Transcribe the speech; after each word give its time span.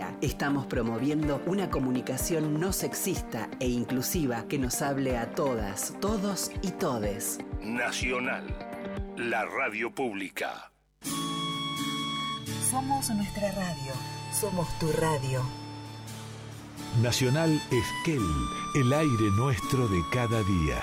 día. 0.00 0.16
Estamos 0.20 0.66
promoviendo 0.66 1.42
una 1.46 1.70
comunicación 1.70 2.60
no 2.60 2.72
sexista 2.72 3.48
e 3.58 3.68
inclusiva 3.68 4.44
que 4.48 4.58
nos 4.58 4.82
hable 4.82 5.16
a 5.16 5.34
todas, 5.34 5.94
todos 6.00 6.50
y 6.62 6.70
todes. 6.72 7.38
Nacional, 7.62 8.44
la 9.16 9.44
radio 9.44 9.94
pública. 9.94 10.70
Somos 12.70 13.10
nuestra 13.10 13.50
radio. 13.52 13.92
Somos 14.32 14.68
tu 14.78 14.90
radio. 14.92 15.42
Nacional 17.02 17.50
Esquel, 17.70 18.22
el 18.76 18.92
aire 18.92 19.30
nuestro 19.36 19.88
de 19.88 20.00
cada 20.12 20.42
día. 20.42 20.82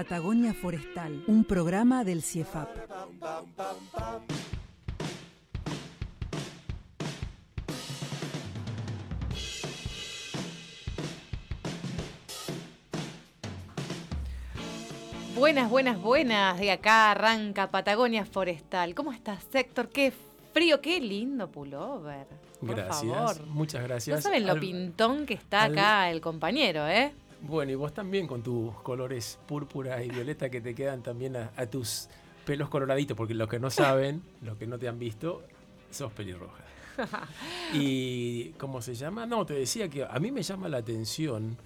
Patagonia 0.00 0.52
Forestal, 0.52 1.24
un 1.26 1.42
programa 1.44 2.04
del 2.04 2.22
CIEFAP. 2.22 2.68
Buenas, 15.36 15.68
buenas, 15.70 16.00
buenas. 16.00 16.58
De 16.58 16.70
acá 16.70 17.10
arranca 17.10 17.70
Patagonia 17.70 18.24
Forestal. 18.24 18.94
¿Cómo 18.94 19.12
estás, 19.12 19.46
Héctor? 19.52 19.88
Qué 19.90 20.12
frío, 20.54 20.80
qué 20.80 21.00
lindo 21.00 21.50
pullover. 21.50 22.26
Por 22.60 22.74
Gracias, 22.74 23.12
favor. 23.12 23.46
muchas 23.48 23.82
gracias. 23.82 24.16
No 24.16 24.22
saben 24.22 24.46
lo 24.46 24.52
Al- 24.52 24.60
pintón 24.60 25.26
que 25.26 25.34
está 25.34 25.64
al- 25.64 25.72
acá 25.72 26.10
el 26.10 26.22
compañero, 26.22 26.88
¿eh? 26.88 27.12
Bueno, 27.42 27.72
y 27.72 27.74
vos 27.74 27.92
también 27.92 28.26
con 28.26 28.42
tus 28.42 28.74
colores 28.82 29.38
púrpura 29.46 30.02
y 30.02 30.08
violeta 30.08 30.48
que 30.48 30.60
te 30.60 30.74
quedan 30.74 31.02
también 31.02 31.36
a, 31.36 31.52
a 31.56 31.66
tus 31.66 32.08
pelos 32.44 32.68
coloraditos, 32.68 33.16
porque 33.16 33.34
los 33.34 33.48
que 33.48 33.58
no 33.58 33.70
saben, 33.70 34.22
los 34.42 34.56
que 34.56 34.66
no 34.66 34.78
te 34.78 34.88
han 34.88 34.98
visto, 34.98 35.42
sos 35.90 36.12
pelirroja. 36.12 36.64
y 37.74 38.50
¿cómo 38.52 38.80
se 38.80 38.94
llama? 38.94 39.26
No, 39.26 39.44
te 39.44 39.54
decía 39.54 39.88
que 39.88 40.04
a 40.04 40.18
mí 40.18 40.30
me 40.30 40.42
llama 40.42 40.68
la 40.68 40.78
atención 40.78 41.58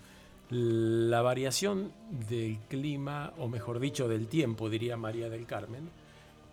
la 0.50 1.22
variación 1.22 1.92
del 2.28 2.58
clima, 2.68 3.32
o 3.38 3.48
mejor 3.48 3.78
dicho, 3.78 4.08
del 4.08 4.26
tiempo, 4.26 4.68
diría 4.68 4.96
María 4.96 5.30
del 5.30 5.46
Carmen, 5.46 5.88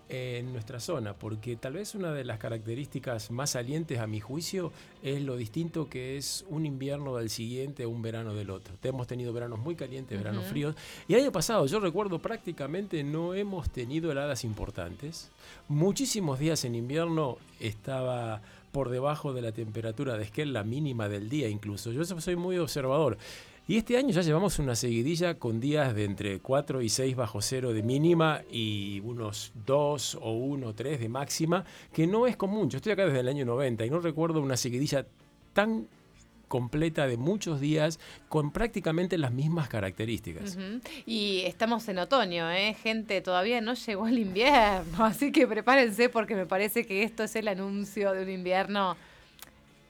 en 0.09 0.53
nuestra 0.53 0.79
zona, 0.79 1.13
porque 1.13 1.55
tal 1.55 1.73
vez 1.73 1.95
una 1.95 2.13
de 2.13 2.23
las 2.23 2.39
características 2.39 3.31
más 3.31 3.51
salientes 3.51 3.99
a 3.99 4.07
mi 4.07 4.19
juicio 4.19 4.71
es 5.03 5.21
lo 5.21 5.35
distinto 5.35 5.89
que 5.89 6.17
es 6.17 6.45
un 6.49 6.65
invierno 6.65 7.15
del 7.17 7.29
siguiente 7.29 7.85
un 7.85 8.01
verano 8.01 8.33
del 8.33 8.49
otro. 8.49 8.75
Hemos 8.83 9.07
tenido 9.07 9.33
veranos 9.33 9.59
muy 9.59 9.75
calientes, 9.75 10.17
veranos 10.17 10.45
fríos, 10.45 10.75
y 11.07 11.13
el 11.13 11.21
año 11.21 11.31
pasado, 11.31 11.65
yo 11.65 11.79
recuerdo 11.79 12.19
prácticamente 12.19 13.03
no 13.03 13.33
hemos 13.33 13.69
tenido 13.69 14.11
heladas 14.11 14.43
importantes. 14.43 15.29
Muchísimos 15.67 16.39
días 16.39 16.63
en 16.65 16.75
invierno 16.75 17.37
estaba 17.59 18.41
por 18.71 18.89
debajo 18.89 19.33
de 19.33 19.41
la 19.41 19.51
temperatura 19.51 20.17
de 20.17 20.23
Esquel, 20.23 20.53
la 20.53 20.63
mínima 20.63 21.09
del 21.09 21.29
día 21.29 21.49
incluso. 21.49 21.91
Yo 21.91 22.05
soy 22.05 22.35
muy 22.35 22.57
observador. 22.57 23.17
Y 23.69 23.75
este 23.75 23.97
año 23.97 24.11
ya 24.11 24.21
llevamos 24.21 24.59
una 24.59 24.75
seguidilla 24.75 25.33
con 25.35 25.59
días 25.59 25.93
de 25.93 26.05
entre 26.05 26.39
4 26.39 26.81
y 26.81 26.87
6 26.87 27.17
bajo 27.17 27.41
cero 27.41 27.73
de 27.73 27.83
mínima 27.83 28.41
y 28.49 29.01
unos 29.01 29.51
2 29.65 30.19
o 30.21 30.31
1 30.31 30.67
o 30.67 30.73
3 30.73 30.97
de 31.01 31.09
máxima, 31.09 31.65
que 31.91 32.07
no 32.07 32.27
es 32.27 32.37
común. 32.37 32.69
Yo 32.69 32.77
estoy 32.77 32.93
acá 32.93 33.05
desde 33.05 33.19
el 33.19 33.27
año 33.27 33.43
90 33.43 33.85
y 33.85 33.89
no 33.89 33.99
recuerdo 33.99 34.39
una 34.39 34.55
seguidilla 34.55 35.05
tan 35.51 35.89
completa 36.47 37.07
de 37.07 37.17
muchos 37.17 37.59
días 37.59 37.99
con 38.29 38.51
prácticamente 38.51 39.17
las 39.17 39.33
mismas 39.33 39.67
características. 39.67 40.57
Y 41.05 41.41
estamos 41.45 41.89
en 41.89 41.99
otoño, 41.99 42.49
¿eh? 42.49 42.73
Gente, 42.81 43.19
todavía 43.19 43.59
no 43.59 43.73
llegó 43.73 44.07
el 44.07 44.19
invierno, 44.19 45.03
así 45.03 45.33
que 45.33 45.45
prepárense 45.45 46.07
porque 46.07 46.35
me 46.35 46.45
parece 46.45 46.85
que 46.85 47.03
esto 47.03 47.23
es 47.23 47.35
el 47.35 47.49
anuncio 47.49 48.13
de 48.13 48.23
un 48.23 48.29
invierno 48.29 48.95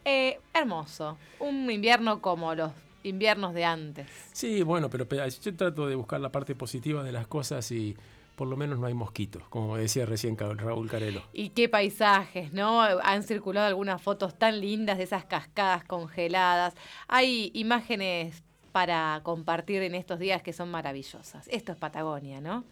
eh, 0.04 0.40
hermoso. 0.52 1.20
Un 1.40 1.70
invierno 1.70 2.22
como 2.22 2.56
los 2.56 2.72
inviernos 3.04 3.54
de 3.54 3.66
antes. 3.66 4.08
Sí, 4.34 4.64
bueno, 4.64 4.90
pero 4.90 5.08
pe- 5.08 5.18
yo 5.42 5.56
trato 5.56 5.88
de 5.88 5.96
buscar 5.96 6.20
la 6.20 6.32
parte 6.32 6.56
positiva 6.56 7.04
de 7.04 7.12
las 7.12 7.28
cosas 7.28 7.72
y 7.72 7.96
por 8.36 8.48
lo 8.48 8.56
menos 8.56 8.78
no 8.78 8.86
hay 8.86 8.94
mosquitos, 8.94 9.44
como 9.50 9.78
decía 9.78 10.06
recién 10.06 10.38
Raúl 10.38 10.90
Carelo. 10.90 11.24
Y 11.34 11.50
qué 11.50 11.70
paisajes, 11.70 12.54
¿no? 12.54 12.82
Han 12.82 13.24
circulado 13.24 13.66
algunas 13.68 14.00
fotos 14.02 14.38
tan 14.38 14.62
lindas 14.62 14.98
de 15.00 15.06
esas 15.06 15.26
cascadas 15.26 15.84
congeladas. 15.86 16.76
Hay 17.08 17.50
imágenes 17.56 18.44
para 18.72 19.22
compartir 19.24 19.82
en 19.82 19.96
estos 19.96 20.20
días 20.20 20.44
que 20.44 20.54
son 20.54 20.70
maravillosas. 20.70 21.48
Esto 21.48 21.72
es 21.72 21.78
Patagonia, 21.80 22.40
¿no? 22.40 22.64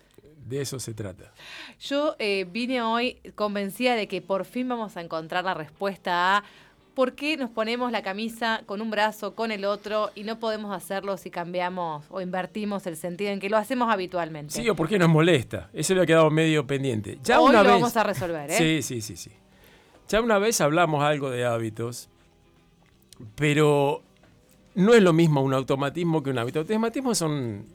De 0.45 0.61
eso 0.61 0.79
se 0.79 0.93
trata. 0.93 1.31
Yo 1.79 2.15
eh, 2.19 2.45
vine 2.47 2.83
hoy 2.83 3.15
convencida 3.33 3.95
de 3.95 4.07
que 4.07 4.21
por 4.21 4.45
fin 4.45 4.69
vamos 4.69 4.95
a 4.97 5.01
encontrar 5.01 5.43
la 5.45 5.55
respuesta 5.55 6.37
a 6.37 6.43
por 6.95 7.13
qué 7.13 7.37
nos 7.37 7.49
ponemos 7.49 7.91
la 7.91 8.01
camisa 8.01 8.63
con 8.65 8.81
un 8.81 8.89
brazo, 8.89 9.35
con 9.35 9.51
el 9.51 9.65
otro, 9.65 10.09
y 10.15 10.23
no 10.23 10.39
podemos 10.39 10.75
hacerlo 10.75 11.17
si 11.17 11.29
cambiamos 11.29 12.05
o 12.09 12.21
invertimos 12.21 12.87
el 12.87 12.95
sentido 12.95 13.31
en 13.31 13.39
que 13.39 13.49
lo 13.49 13.57
hacemos 13.57 13.91
habitualmente. 13.91 14.53
Sí, 14.53 14.67
o 14.69 14.75
por 14.75 14.87
qué 14.87 14.97
nos 14.97 15.09
molesta. 15.09 15.69
Eso 15.73 15.93
le 15.93 16.01
ha 16.01 16.05
quedado 16.05 16.31
medio 16.31 16.65
pendiente. 16.65 17.19
Ya 17.23 17.39
Hoy 17.39 17.49
una 17.49 17.61
lo 17.61 17.69
vez, 17.69 17.73
vamos 17.73 17.97
a 17.97 18.03
resolver, 18.03 18.49
¿eh? 18.49 18.57
Sí, 18.57 18.81
sí, 18.81 19.01
sí, 19.01 19.17
sí. 19.17 19.31
Ya 20.07 20.21
una 20.21 20.39
vez 20.39 20.61
hablamos 20.61 21.03
algo 21.03 21.29
de 21.29 21.45
hábitos, 21.45 22.09
pero 23.35 24.01
no 24.73 24.93
es 24.93 25.03
lo 25.03 25.13
mismo 25.13 25.41
un 25.41 25.53
automatismo 25.53 26.23
que 26.23 26.29
un 26.29 26.39
hábito. 26.39 26.59
Automatismo 26.59 27.13
son 27.13 27.65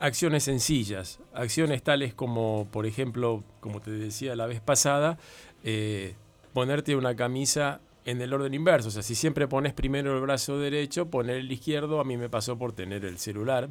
acciones 0.00 0.44
sencillas, 0.44 1.18
acciones 1.32 1.82
tales 1.82 2.12
como, 2.12 2.68
por 2.70 2.86
ejemplo, 2.86 3.42
como 3.60 3.80
te 3.80 3.90
decía 3.90 4.36
la 4.36 4.46
vez 4.46 4.60
pasada, 4.60 5.18
eh, 5.64 6.14
ponerte 6.52 6.96
una 6.96 7.16
camisa 7.16 7.80
en 8.04 8.20
el 8.20 8.32
orden 8.32 8.54
inverso. 8.54 8.88
O 8.88 8.90
sea, 8.90 9.02
si 9.02 9.14
siempre 9.14 9.48
pones 9.48 9.72
primero 9.72 10.14
el 10.14 10.20
brazo 10.22 10.58
derecho, 10.58 11.10
poner 11.10 11.36
el 11.36 11.52
izquierdo, 11.52 12.00
a 12.00 12.04
mí 12.04 12.16
me 12.16 12.28
pasó 12.28 12.58
por 12.58 12.72
tener 12.72 13.04
el 13.04 13.18
celular 13.18 13.68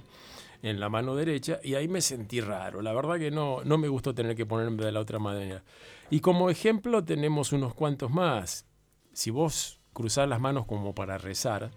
en 0.62 0.80
la 0.80 0.90
mano 0.90 1.16
derecha 1.16 1.60
y 1.64 1.76
ahí 1.76 1.88
me 1.88 2.02
sentí 2.02 2.42
raro. 2.42 2.82
La 2.82 2.94
verdad 2.94 3.18
que 3.18 3.32
no, 3.32 3.64
no 3.64 3.78
me 3.78 3.88
gustó 3.88 4.14
tener 4.14 4.36
que 4.36 4.46
ponerme 4.46 4.84
de 4.84 4.92
la 4.92 5.00
otra 5.00 5.20
manera. 5.20 5.64
Y 6.10 6.20
como 6.20 6.50
ejemplo 6.50 7.04
tenemos 7.04 7.52
unos 7.54 7.74
cuantos 7.74 8.12
más. 8.12 8.66
Si 9.14 9.32
vos 9.32 9.80
cruzás 9.94 10.28
las 10.28 10.40
manos 10.40 10.66
como 10.66 10.94
para 10.94 11.18
rezar, 11.18 11.72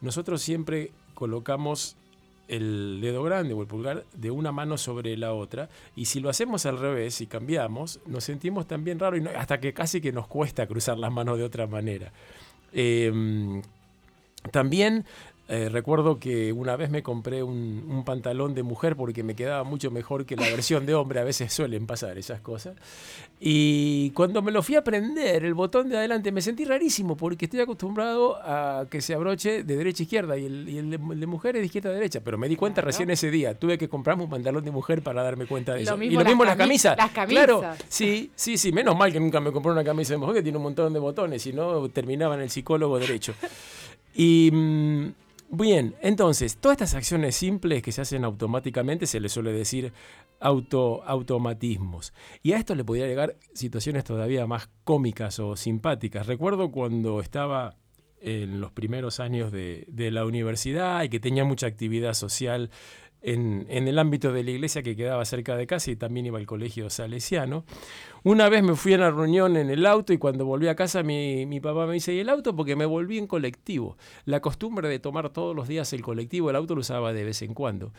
nosotros 0.00 0.42
siempre 0.42 0.92
colocamos 1.14 1.96
el 2.48 3.00
dedo 3.02 3.22
grande 3.22 3.54
o 3.54 3.60
el 3.62 3.66
pulgar 3.68 4.04
de 4.14 4.30
una 4.30 4.52
mano 4.52 4.78
sobre 4.78 5.16
la 5.16 5.32
otra 5.32 5.68
y 5.96 6.04
si 6.06 6.20
lo 6.20 6.28
hacemos 6.28 6.64
al 6.66 6.78
revés 6.78 7.20
y 7.20 7.26
cambiamos, 7.26 8.00
nos 8.06 8.24
sentimos 8.24 8.66
también 8.66 8.98
raro 8.98 9.16
y 9.16 9.20
no- 9.20 9.30
hasta 9.36 9.58
que 9.60 9.72
casi 9.72 10.00
que 10.00 10.12
nos 10.12 10.26
cuesta 10.28 10.66
cruzar 10.66 10.98
las 10.98 11.12
manos 11.12 11.38
de 11.38 11.44
otra 11.44 11.66
manera. 11.66 12.12
Eh, 12.72 13.60
también 14.52 15.04
eh, 15.48 15.68
recuerdo 15.68 16.18
que 16.18 16.52
una 16.52 16.74
vez 16.76 16.90
me 16.90 17.02
compré 17.02 17.42
un, 17.42 17.84
un 17.88 18.04
pantalón 18.04 18.54
de 18.54 18.62
mujer 18.64 18.96
porque 18.96 19.22
me 19.22 19.34
quedaba 19.36 19.62
mucho 19.64 19.90
mejor 19.92 20.26
que 20.26 20.34
la 20.36 20.42
versión 20.50 20.86
de 20.86 20.94
hombre, 20.94 21.20
a 21.20 21.24
veces 21.24 21.52
suelen 21.52 21.86
pasar 21.86 22.18
esas 22.18 22.40
cosas. 22.40 22.74
Y 23.38 24.10
cuando 24.10 24.42
me 24.42 24.50
lo 24.50 24.62
fui 24.62 24.74
a 24.76 24.82
prender, 24.82 25.44
el 25.44 25.54
botón 25.54 25.88
de 25.88 25.96
adelante, 25.98 26.32
me 26.32 26.40
sentí 26.40 26.64
rarísimo 26.64 27.16
porque 27.16 27.44
estoy 27.44 27.60
acostumbrado 27.60 28.36
a 28.42 28.86
que 28.90 29.00
se 29.00 29.14
abroche 29.14 29.62
de 29.62 29.76
derecha 29.76 30.02
a 30.02 30.04
izquierda 30.04 30.36
y 30.38 30.46
el, 30.46 30.68
y 30.68 30.78
el 30.78 30.90
de, 30.90 30.96
el 31.12 31.20
de 31.20 31.26
mujer 31.26 31.54
es 31.56 31.62
de 31.62 31.66
izquierda 31.66 31.90
a 31.90 31.92
derecha. 31.92 32.20
Pero 32.24 32.38
me 32.38 32.48
di 32.48 32.56
cuenta 32.56 32.76
Claro. 32.82 32.86
recién 32.86 33.10
ese 33.10 33.30
día. 33.30 33.54
Tuve 33.58 33.78
que 33.78 33.88
comprarme 33.88 34.24
un 34.24 34.30
pantalón 34.30 34.64
de 34.64 34.70
mujer 34.70 35.02
para 35.02 35.22
darme 35.22 35.46
cuenta 35.46 35.72
de 35.74 35.78
Lo 35.80 35.82
eso. 35.84 35.96
mismo 35.96 36.12
y 36.12 36.14
lo 36.14 36.20
las 36.22 36.28
mismo 36.28 36.44
las 36.44 36.54
cami- 36.56 36.58
camisas. 36.58 36.96
las 36.96 37.10
camisas. 37.12 37.44
Claro, 37.46 37.62
sí, 37.88 38.30
sí, 38.34 38.56
sí. 38.58 38.72
Menos 38.72 38.96
mal 38.96 39.12
que 39.12 39.20
nunca 39.20 39.38
me 39.40 39.52
compré 39.52 39.70
una 39.70 39.84
camisa 39.84 40.14
de 40.14 40.18
mujer 40.18 40.34
que 40.36 40.42
tiene 40.42 40.56
un 40.58 40.64
montón 40.64 40.92
de 40.92 40.98
botones, 40.98 41.42
si 41.42 41.52
no 41.52 41.88
terminaba 41.90 42.34
en 42.34 42.40
el 42.40 42.50
psicólogo 42.50 42.98
derecho. 42.98 43.34
Y 44.14 44.50
mm, 44.52 45.06
bien, 45.50 45.94
entonces, 46.00 46.56
todas 46.58 46.76
estas 46.76 46.94
acciones 46.94 47.36
simples 47.36 47.82
que 47.82 47.92
se 47.92 48.02
hacen 48.02 48.24
automáticamente 48.24 49.06
se 49.06 49.20
les 49.20 49.32
suele 49.32 49.52
decir 49.52 49.92
auto, 50.40 51.02
automatismos. 51.04 52.12
Y 52.42 52.52
a 52.52 52.58
esto 52.58 52.74
le 52.74 52.84
podría 52.84 53.06
llegar 53.06 53.36
situaciones 53.54 54.04
todavía 54.04 54.46
más 54.46 54.68
cómicas 54.84 55.38
o 55.38 55.56
simpáticas. 55.56 56.26
Recuerdo 56.26 56.70
cuando 56.70 57.20
estaba 57.20 57.76
en 58.20 58.60
los 58.60 58.72
primeros 58.72 59.20
años 59.20 59.52
de, 59.52 59.84
de 59.88 60.10
la 60.10 60.24
universidad 60.24 61.02
y 61.02 61.08
que 61.08 61.20
tenía 61.20 61.44
mucha 61.44 61.66
actividad 61.66 62.14
social 62.14 62.70
en, 63.26 63.66
el 63.88 63.98
ámbito 63.98 64.32
de 64.32 64.44
la 64.44 64.52
iglesia 64.52 64.82
que 64.82 64.94
quedaba 64.94 65.24
cerca 65.24 65.56
de 65.56 65.66
casa 65.66 65.90
y 65.90 65.96
también 65.96 66.26
iba 66.26 66.38
al 66.38 66.46
colegio 66.46 66.88
salesiano. 66.88 67.64
Una 68.22 68.48
vez 68.48 68.62
me 68.62 68.76
fui 68.76 68.94
a 68.94 68.96
una 68.96 69.10
reunión 69.10 69.56
en 69.56 69.68
el 69.68 69.84
auto 69.84 70.12
y 70.12 70.18
cuando 70.18 70.46
volví 70.46 70.68
a 70.68 70.76
casa 70.76 71.02
mi, 71.02 71.44
mi 71.44 71.58
papá 71.58 71.86
me 71.86 71.94
dice, 71.94 72.14
¿y 72.14 72.20
el 72.20 72.28
auto? 72.28 72.54
Porque 72.54 72.76
me 72.76 72.86
volví 72.86 73.18
en 73.18 73.26
colectivo. 73.26 73.96
La 74.26 74.40
costumbre 74.40 74.88
de 74.88 75.00
tomar 75.00 75.30
todos 75.30 75.56
los 75.56 75.66
días 75.66 75.92
el 75.92 76.02
colectivo, 76.02 76.50
el 76.50 76.56
auto 76.56 76.76
lo 76.76 76.82
usaba 76.82 77.12
de 77.12 77.24
vez 77.24 77.42
en 77.42 77.52
cuando. 77.52 77.92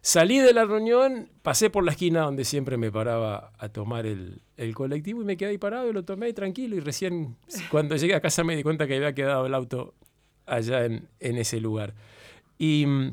Salí 0.00 0.40
de 0.40 0.52
la 0.52 0.64
reunión, 0.64 1.28
pasé 1.42 1.70
por 1.70 1.84
la 1.84 1.92
esquina 1.92 2.22
donde 2.22 2.44
siempre 2.44 2.76
me 2.76 2.90
paraba 2.90 3.52
a 3.56 3.68
tomar 3.68 4.04
el, 4.04 4.42
el 4.56 4.74
colectivo 4.74 5.22
y 5.22 5.24
me 5.24 5.36
quedé 5.36 5.50
ahí 5.50 5.58
parado 5.58 5.88
y 5.88 5.92
lo 5.92 6.04
tomé 6.04 6.32
tranquilo 6.32 6.74
y 6.74 6.80
recién 6.80 7.36
cuando 7.70 7.94
llegué 7.94 8.16
a 8.16 8.20
casa 8.20 8.42
me 8.42 8.56
di 8.56 8.64
cuenta 8.64 8.88
que 8.88 8.96
había 8.96 9.14
quedado 9.14 9.46
el 9.46 9.54
auto 9.54 9.94
allá 10.44 10.86
en, 10.86 11.06
en 11.20 11.38
ese 11.38 11.60
lugar. 11.60 11.94
Y 12.58 12.84
mm, 12.84 13.12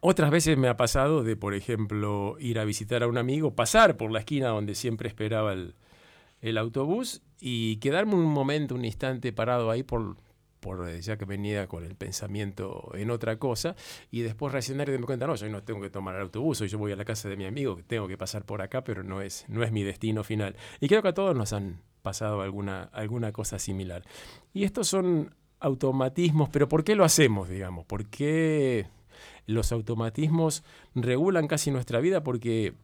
otras 0.00 0.30
veces 0.30 0.56
me 0.56 0.68
ha 0.68 0.76
pasado 0.76 1.22
de, 1.22 1.36
por 1.36 1.54
ejemplo, 1.54 2.36
ir 2.38 2.58
a 2.58 2.64
visitar 2.64 3.02
a 3.02 3.08
un 3.08 3.18
amigo, 3.18 3.54
pasar 3.54 3.96
por 3.96 4.10
la 4.10 4.20
esquina 4.20 4.48
donde 4.48 4.74
siempre 4.74 5.08
esperaba 5.08 5.52
el, 5.52 5.74
autobús 6.58 7.22
y 7.40 7.76
quedarme 7.76 8.14
un 8.14 8.24
momento, 8.24 8.74
un 8.74 8.84
instante 8.84 9.32
parado 9.32 9.70
ahí 9.70 9.82
por, 9.82 10.16
por 10.60 10.88
eh, 10.88 11.00
ya 11.00 11.16
que 11.16 11.24
venía 11.24 11.68
con 11.68 11.84
el 11.84 11.94
pensamiento 11.94 12.90
en 12.94 13.10
otra 13.10 13.38
cosa 13.38 13.76
y 14.10 14.22
después 14.22 14.52
reaccionar 14.52 14.88
y 14.88 14.92
darme 14.92 15.06
cuenta, 15.06 15.26
no, 15.26 15.36
yo 15.36 15.48
no 15.48 15.62
tengo 15.62 15.80
que 15.80 15.90
tomar 15.90 16.16
el 16.16 16.22
autobús, 16.22 16.60
hoy 16.60 16.68
yo 16.68 16.78
voy 16.78 16.92
a 16.92 16.96
la 16.96 17.04
casa 17.04 17.28
de 17.28 17.36
mi 17.36 17.44
amigo, 17.44 17.78
tengo 17.86 18.08
que 18.08 18.18
pasar 18.18 18.44
por 18.44 18.60
acá, 18.60 18.82
pero 18.82 19.04
no 19.04 19.20
es, 19.20 19.44
no 19.48 19.62
es 19.62 19.70
mi 19.70 19.84
destino 19.84 20.24
final. 20.24 20.56
Y 20.80 20.88
creo 20.88 21.02
que 21.02 21.08
a 21.08 21.14
todos 21.14 21.36
nos 21.36 21.52
han 21.52 21.80
pasado 22.02 22.42
alguna, 22.42 22.84
alguna 22.92 23.30
cosa 23.30 23.58
similar. 23.58 24.02
Y 24.52 24.64
estos 24.64 24.88
son 24.88 25.34
automatismos, 25.60 26.48
pero 26.48 26.68
¿por 26.68 26.82
qué 26.82 26.96
lo 26.96 27.04
hacemos, 27.04 27.48
digamos? 27.48 27.84
¿Por 27.86 28.06
qué 28.06 28.86
los 29.46 29.72
automatismos 29.72 30.64
regulan 30.94 31.48
casi 31.48 31.70
nuestra 31.70 32.00
vida? 32.00 32.22
Porque 32.22 32.74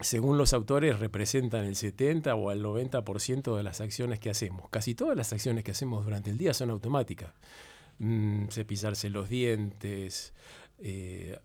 según 0.00 0.38
los 0.38 0.52
autores, 0.52 1.00
representan 1.00 1.64
el 1.64 1.74
70 1.74 2.34
o 2.34 2.52
el 2.52 2.62
90% 2.62 3.56
de 3.56 3.62
las 3.62 3.80
acciones 3.80 4.20
que 4.20 4.30
hacemos. 4.30 4.68
Casi 4.70 4.94
todas 4.94 5.16
las 5.16 5.32
acciones 5.32 5.64
que 5.64 5.72
hacemos 5.72 6.04
durante 6.04 6.30
el 6.30 6.38
día 6.38 6.54
son 6.54 6.70
automáticas. 6.70 7.32
Mm, 7.98 8.46
cepillarse 8.48 9.10
los 9.10 9.28
dientes, 9.28 10.32
eh, 10.78 11.38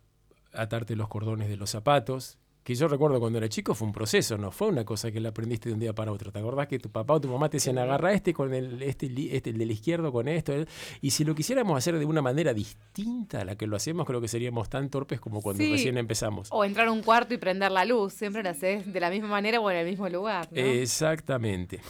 atarte 0.53 0.95
los 0.95 1.07
cordones 1.07 1.49
de 1.49 1.57
los 1.57 1.71
zapatos, 1.71 2.37
que 2.63 2.75
yo 2.75 2.87
recuerdo 2.87 3.19
cuando 3.19 3.37
era 3.39 3.49
chico 3.49 3.73
fue 3.75 3.87
un 3.87 3.93
proceso, 3.93 4.37
no 4.37 4.49
fue 4.51 4.69
una 4.69 4.85
cosa 4.85 5.11
que 5.11 5.19
la 5.19 5.29
aprendiste 5.29 5.67
de 5.69 5.73
un 5.73 5.79
día 5.81 5.93
para 5.93 6.11
otro. 6.11 6.31
¿Te 6.31 6.39
acordás 6.39 6.67
que 6.67 6.79
tu 6.79 6.89
papá 6.89 7.15
o 7.15 7.21
tu 7.21 7.27
mamá 7.27 7.49
te 7.49 7.57
decían 7.57 7.77
agarra 7.77 8.13
este 8.13 8.33
con 8.33 8.53
el, 8.53 8.81
este, 8.81 9.11
este, 9.35 9.49
el 9.49 9.57
del 9.57 9.71
izquierdo 9.71 10.11
con 10.11 10.27
esto? 10.29 10.53
el-"? 10.53 10.67
Y 11.01 11.11
si 11.11 11.25
lo 11.25 11.35
quisiéramos 11.35 11.77
hacer 11.77 11.99
de 11.99 12.05
una 12.05 12.21
manera 12.21 12.53
distinta 12.53 13.41
a 13.41 13.45
la 13.45 13.55
que 13.57 13.67
lo 13.67 13.75
hacemos, 13.75 14.05
creo 14.05 14.21
que 14.21 14.27
seríamos 14.29 14.69
tan 14.69 14.89
torpes 14.89 15.19
como 15.19 15.41
cuando 15.41 15.61
Sí. 15.63 15.71
recién 15.71 15.97
empezamos. 15.97 16.47
O 16.51 16.63
entrar 16.63 16.87
a 16.87 16.91
un 16.91 17.01
cuarto 17.03 17.33
y 17.33 17.37
prender 17.37 17.71
la 17.71 17.83
luz. 17.85 18.13
Siempre 18.13 18.43
lo 18.43 18.49
haces 18.49 18.91
de 18.91 18.99
la 18.99 19.09
misma 19.09 19.27
manera 19.27 19.59
o 19.59 19.69
en 19.69 19.77
el 19.77 19.85
mismo 19.85 20.07
lugar. 20.07 20.47
¿no? 20.51 20.57
Exactamente. 20.61 21.81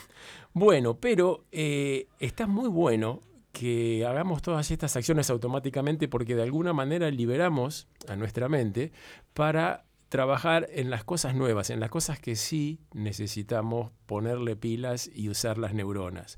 Bueno, 0.54 0.98
pero 1.00 1.46
eh, 1.52 2.08
está 2.20 2.48
muy 2.48 2.68
bueno 2.70 3.22
que 3.52 4.04
hagamos 4.08 4.42
todas 4.42 4.72
estas 4.72 4.96
acciones 4.96 5.30
automáticamente 5.30 6.08
porque 6.08 6.36
de 6.36 6.42
alguna 6.42 6.74
manera 6.74 7.12
liberamos 7.12 7.88
a 8.08 8.16
nuestra 8.16 8.50
mente 8.50 8.92
para 9.36 9.86
trabajar 10.14 10.68
en 10.70 10.92
las 10.92 11.04
cosas 11.04 11.34
nuevas, 11.34 11.72
en 11.72 11.80
las 11.80 11.90
cosas 11.90 12.20
que 12.20 12.36
sí 12.36 12.80
necesitamos 12.94 13.90
ponerle 14.06 14.56
pilas 14.56 15.10
y 15.12 15.28
usar 15.28 15.58
las 15.58 15.74
neuronas. 15.74 16.38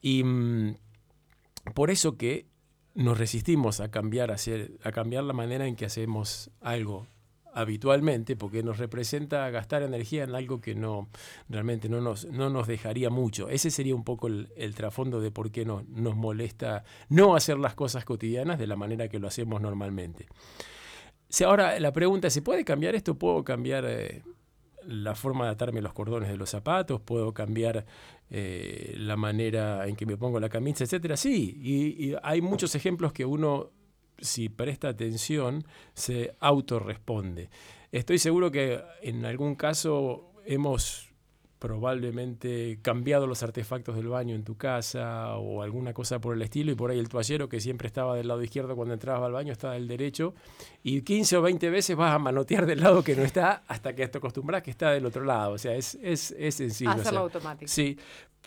Y 0.00 0.24
mm, 0.24 0.74
por 1.72 1.92
eso 1.92 2.16
que 2.16 2.48
nos 2.96 3.18
resistimos 3.18 3.78
a 3.78 3.92
cambiar, 3.92 4.32
a, 4.32 4.34
hacer, 4.34 4.72
a 4.82 4.90
cambiar 4.90 5.22
la 5.22 5.34
manera 5.34 5.68
en 5.68 5.76
que 5.76 5.84
hacemos 5.84 6.50
algo 6.60 7.06
habitualmente, 7.54 8.34
porque 8.34 8.64
nos 8.64 8.78
representa 8.78 9.48
gastar 9.50 9.84
energía 9.84 10.24
en 10.24 10.34
algo 10.34 10.60
que 10.60 10.74
no 10.74 11.08
realmente 11.48 11.88
no 11.88 12.00
nos, 12.00 12.24
no 12.24 12.50
nos 12.50 12.66
dejaría 12.66 13.08
mucho. 13.08 13.48
Ese 13.48 13.70
sería 13.70 13.94
un 13.94 14.02
poco 14.02 14.26
el, 14.26 14.74
trasfondo 14.74 15.20
de 15.20 15.30
por 15.30 15.52
qué 15.52 15.64
nos, 15.64 15.86
nos 15.86 16.16
molesta 16.16 16.82
no 17.08 17.36
hacer 17.36 17.56
las 17.56 17.76
cosas 17.76 18.04
cotidianas 18.04 18.58
de 18.58 18.66
la 18.66 18.74
manera 18.74 19.06
que 19.06 19.20
lo 19.20 19.28
hacemos 19.28 19.60
normalmente. 19.60 20.26
Si 21.32 21.44
ahora 21.44 21.80
la 21.80 21.94
pregunta 21.94 22.28
es, 22.28 22.34
¿se 22.34 22.42
puede 22.42 22.62
cambiar 22.62 22.94
esto? 22.94 23.14
¿Puedo 23.14 23.42
cambiar 23.42 23.86
eh, 23.88 24.22
la 24.84 25.14
forma 25.14 25.46
de 25.46 25.52
atarme 25.52 25.80
los 25.80 25.94
cordones 25.94 26.28
de 26.28 26.36
los 26.36 26.50
zapatos? 26.50 27.00
¿Puedo 27.00 27.32
cambiar 27.32 27.86
eh, 28.28 28.92
la 28.98 29.16
manera 29.16 29.88
en 29.88 29.96
que 29.96 30.04
me 30.04 30.18
pongo 30.18 30.38
la 30.40 30.50
camisa, 30.50 30.84
etcétera? 30.84 31.16
Sí, 31.16 31.58
y, 31.58 32.10
y 32.10 32.16
hay 32.22 32.42
muchos 32.42 32.74
ejemplos 32.74 33.14
que 33.14 33.24
uno, 33.24 33.70
si 34.18 34.50
presta 34.50 34.90
atención, 34.90 35.64
se 35.94 36.36
autorresponde. 36.38 37.48
Estoy 37.92 38.18
seguro 38.18 38.50
que 38.50 38.82
en 39.00 39.24
algún 39.24 39.54
caso 39.54 40.34
hemos 40.44 41.11
probablemente 41.62 42.80
cambiado 42.82 43.28
los 43.28 43.44
artefactos 43.44 43.94
del 43.94 44.08
baño 44.08 44.34
en 44.34 44.42
tu 44.42 44.56
casa 44.56 45.36
o 45.36 45.62
alguna 45.62 45.94
cosa 45.94 46.20
por 46.20 46.34
el 46.34 46.42
estilo 46.42 46.72
y 46.72 46.74
por 46.74 46.90
ahí 46.90 46.98
el 46.98 47.08
toallero 47.08 47.48
que 47.48 47.60
siempre 47.60 47.86
estaba 47.86 48.16
del 48.16 48.26
lado 48.26 48.42
izquierdo 48.42 48.74
cuando 48.74 48.94
entrabas 48.94 49.22
al 49.22 49.30
baño 49.30 49.52
estaba 49.52 49.74
del 49.74 49.86
derecho 49.86 50.34
y 50.82 51.02
15 51.02 51.36
o 51.36 51.42
20 51.42 51.70
veces 51.70 51.96
vas 51.96 52.12
a 52.12 52.18
manotear 52.18 52.66
del 52.66 52.80
lado 52.80 53.04
que 53.04 53.14
no 53.14 53.22
está 53.22 53.62
hasta 53.68 53.94
que 53.94 54.08
te 54.08 54.18
acostumbras 54.18 54.64
que 54.64 54.72
está 54.72 54.90
del 54.90 55.06
otro 55.06 55.24
lado. 55.24 55.52
O 55.52 55.58
sea, 55.58 55.76
es, 55.76 55.96
es, 56.02 56.34
es 56.36 56.56
sencillo. 56.56 56.90
Hacerlo 56.90 57.26
hacer. 57.26 57.36
automático. 57.36 57.70
Sí, 57.70 57.96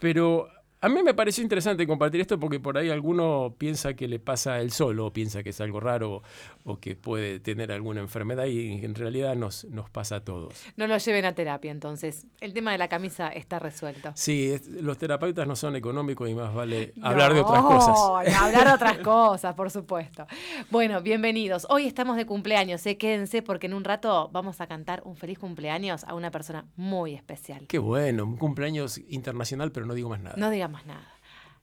pero 0.01 0.49
a 0.81 0.89
mí 0.89 1.01
me 1.01 1.13
pareció 1.15 1.41
interesante 1.41 1.87
compartir 1.87 2.21
esto 2.21 2.39
porque 2.39 2.59
por 2.59 2.77
ahí 2.77 2.89
alguno 2.91 3.55
piensa 3.57 3.95
que 3.95 4.07
le 4.07 4.19
pasa 4.19 4.59
él 4.61 4.71
solo, 4.71 5.07
o 5.07 5.13
piensa 5.13 5.41
que 5.41 5.49
es 5.49 5.59
algo 5.61 5.79
raro 5.79 6.21
o 6.63 6.79
que 6.79 6.95
puede 6.95 7.39
tener 7.39 7.71
alguna 7.71 8.01
enfermedad 8.01 8.45
y 8.45 8.83
en 8.85 8.93
realidad 8.93 9.35
nos, 9.35 9.65
nos 9.65 9.89
pasa 9.89 10.17
a 10.17 10.19
todos. 10.23 10.53
No 10.77 10.85
lo 10.85 10.95
lleven 10.97 11.25
a 11.25 11.33
terapia, 11.33 11.71
entonces. 11.71 12.27
El 12.39 12.53
tema 12.53 12.71
de 12.71 12.77
la 12.77 12.87
camisa 12.87 13.29
está 13.29 13.57
resuelto. 13.57 14.11
Sí, 14.15 14.51
es- 14.51 14.67
los 14.67 14.97
terapeutas 14.97 15.47
no 15.47 15.55
son 15.55 15.75
económicos 15.75 16.29
y 16.29 16.35
más 16.35 16.53
vale 16.53 16.93
hablar 17.01 17.33
de 17.33 17.39
otras 17.41 17.63
cosas. 17.63 17.95
No, 17.97 18.17
hablar 18.45 18.67
de 18.67 18.73
otras 18.73 18.97
cosas, 18.99 19.55
por 19.55 19.71
supuesto. 19.71 20.27
Bueno, 20.69 21.01
bienvenidos. 21.01 21.65
Hoy 21.69 21.87
estamos 21.87 22.15
de 22.17 22.25
cumpleaños, 22.27 22.85
¿eh? 22.85 22.97
quédense 22.97 23.41
porque 23.41 23.65
en 23.67 23.73
un 23.73 23.83
rato 23.83 24.29
vamos 24.31 24.61
a 24.61 24.67
cantar 24.67 25.01
un 25.05 25.15
feliz 25.15 25.39
cumpleaños 25.39 26.03
a 26.03 26.13
una 26.13 26.29
persona 26.31 26.65
muy 26.75 27.13
especial. 27.15 27.65
Qué 27.67 27.79
bueno, 27.79 28.23
un 28.25 28.37
cumpleaños 28.37 28.99
internacional, 29.09 29.71
pero 29.71 29.85
no 29.85 29.93
digo 29.95 30.09
más 30.09 30.19
nada. 30.21 30.35
No 30.37 30.49
diga 30.49 30.64
más 30.67 30.85
nada. 30.85 31.07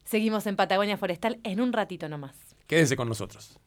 Seguimos 0.04 0.46
en 0.46 0.56
Patagonia 0.56 0.96
Forestal 0.96 1.40
en 1.44 1.60
un 1.60 1.72
ratito 1.72 2.08
nomás. 2.08 2.34
Quédense 2.66 2.96
con 2.96 3.08
nosotros. 3.08 3.58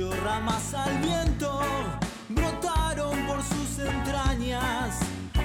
18 0.00 0.24
ramas 0.24 0.72
al 0.72 0.96
viento 0.98 1.60
brotaron 2.30 3.26
por 3.26 3.42
sus 3.42 3.80
entrañas, 3.80 4.98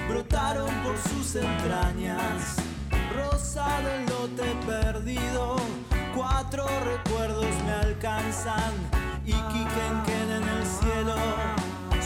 brotaron 0.08 0.70
por 0.82 0.96
sus 0.96 1.36
entrañas. 1.36 2.56
Rosa 3.14 3.66
del 3.82 4.06
lote 4.06 4.56
perdido, 4.66 5.56
cuatro 6.14 6.66
recuerdos 6.86 7.54
me 7.66 7.72
alcanzan. 7.72 8.72
Y 9.26 9.32
Quiquenquen 9.32 10.30
en 10.38 10.48
el 10.48 10.64
cielo, 10.64 11.16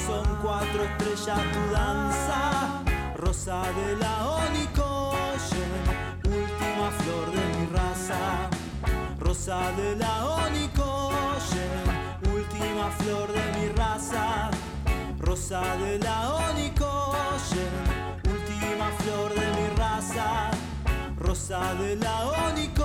son 0.07 0.26
cuatro 0.42 0.83
estrellas 0.83 1.40
tu 1.52 1.73
danza. 1.73 2.83
Rosa 3.16 3.62
de 3.62 3.97
la 3.97 4.26
Onicoyen, 4.26 5.73
última 6.25 6.90
flor 6.99 7.30
de 7.30 7.59
mi 7.59 7.66
raza. 7.76 8.50
Rosa 9.21 9.71
de 9.76 9.95
la 9.95 10.26
Onicoyen, 10.26 10.40
última 10.71 10.89
flor 13.11 13.33
de 13.33 13.45
mi 13.59 13.69
raza. 13.76 14.50
Rosa 15.19 15.62
de 15.76 15.99
la 15.99 16.35
Onicoyen, 16.49 17.75
última 18.37 18.88
flor 19.00 19.35
de 19.35 19.47
mi 19.57 19.67
raza. 19.76 20.50
Rosa 21.19 21.75
de 21.75 21.97
la 21.97 22.17
Onicoyen, 22.47 22.79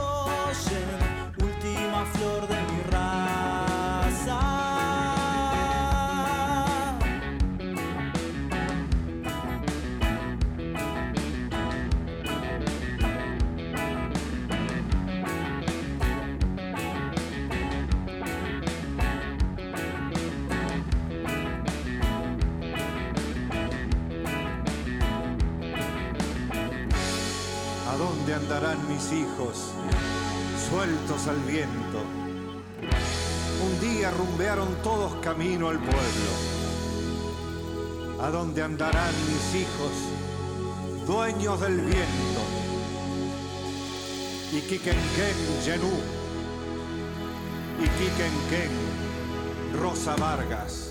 ¿A 27.96 27.98
dónde 27.98 28.34
andarán 28.34 28.78
mis 28.90 29.10
hijos, 29.14 29.72
sueltos 30.70 31.28
al 31.30 31.40
viento? 31.44 32.04
Un 33.64 33.80
día 33.80 34.12
rumbearon 34.12 34.68
todos 34.84 35.16
camino 35.22 35.70
al 35.70 35.80
pueblo. 35.80 36.32
¿A 38.22 38.30
dónde 38.32 38.64
andarán 38.64 39.14
mis 39.28 39.62
hijos, 39.62 39.94
dueños 41.08 41.62
del 41.62 41.80
viento? 41.80 42.42
Iquiquenquén, 44.52 45.38
Yenú. 45.66 45.94
Iquiquenquén, 47.80 48.72
Rosa 49.82 50.18
Vargas. 50.18 50.90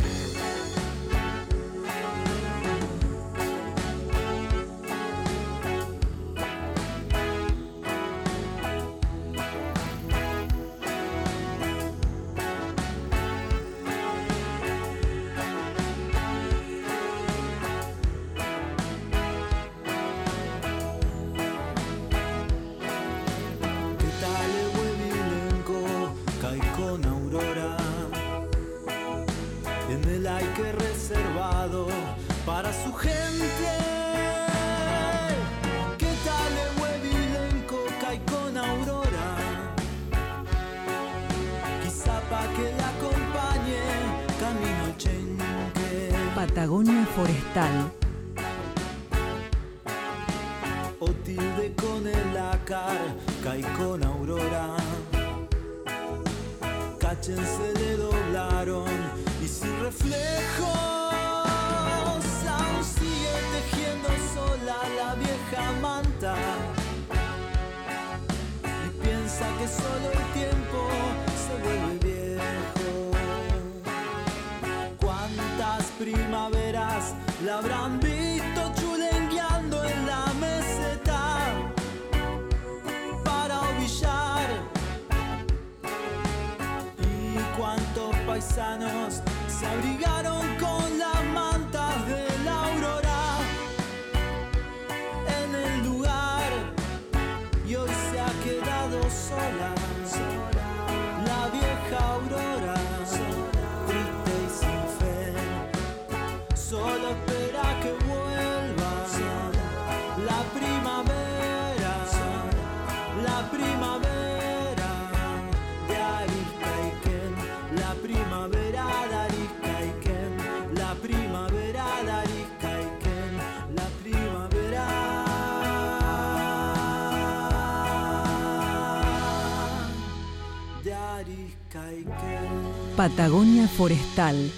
Patagonia 133.07 133.69
Forestal. 133.69 134.51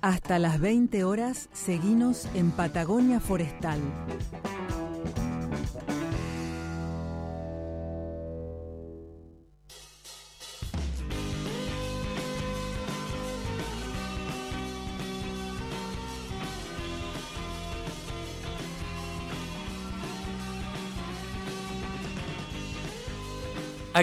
Hasta 0.00 0.38
las 0.38 0.60
20 0.60 1.02
horas, 1.02 1.48
seguinos 1.52 2.28
en 2.36 2.52
Patagonia 2.52 3.18
Forestal. 3.18 3.80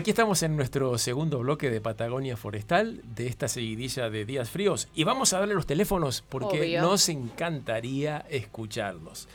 Aquí 0.01 0.09
estamos 0.09 0.41
en 0.41 0.57
nuestro 0.57 0.97
segundo 0.97 1.37
bloque 1.37 1.69
de 1.69 1.79
Patagonia 1.79 2.35
Forestal, 2.35 3.03
de 3.13 3.27
esta 3.27 3.47
seguidilla 3.47 4.09
de 4.09 4.25
días 4.25 4.49
fríos. 4.49 4.87
Y 4.95 5.03
vamos 5.03 5.31
a 5.31 5.37
darle 5.37 5.53
los 5.53 5.67
teléfonos 5.67 6.23
porque 6.27 6.59
Obvio. 6.59 6.81
nos 6.81 7.07
encantaría 7.07 8.25
escucharlos. 8.27 9.29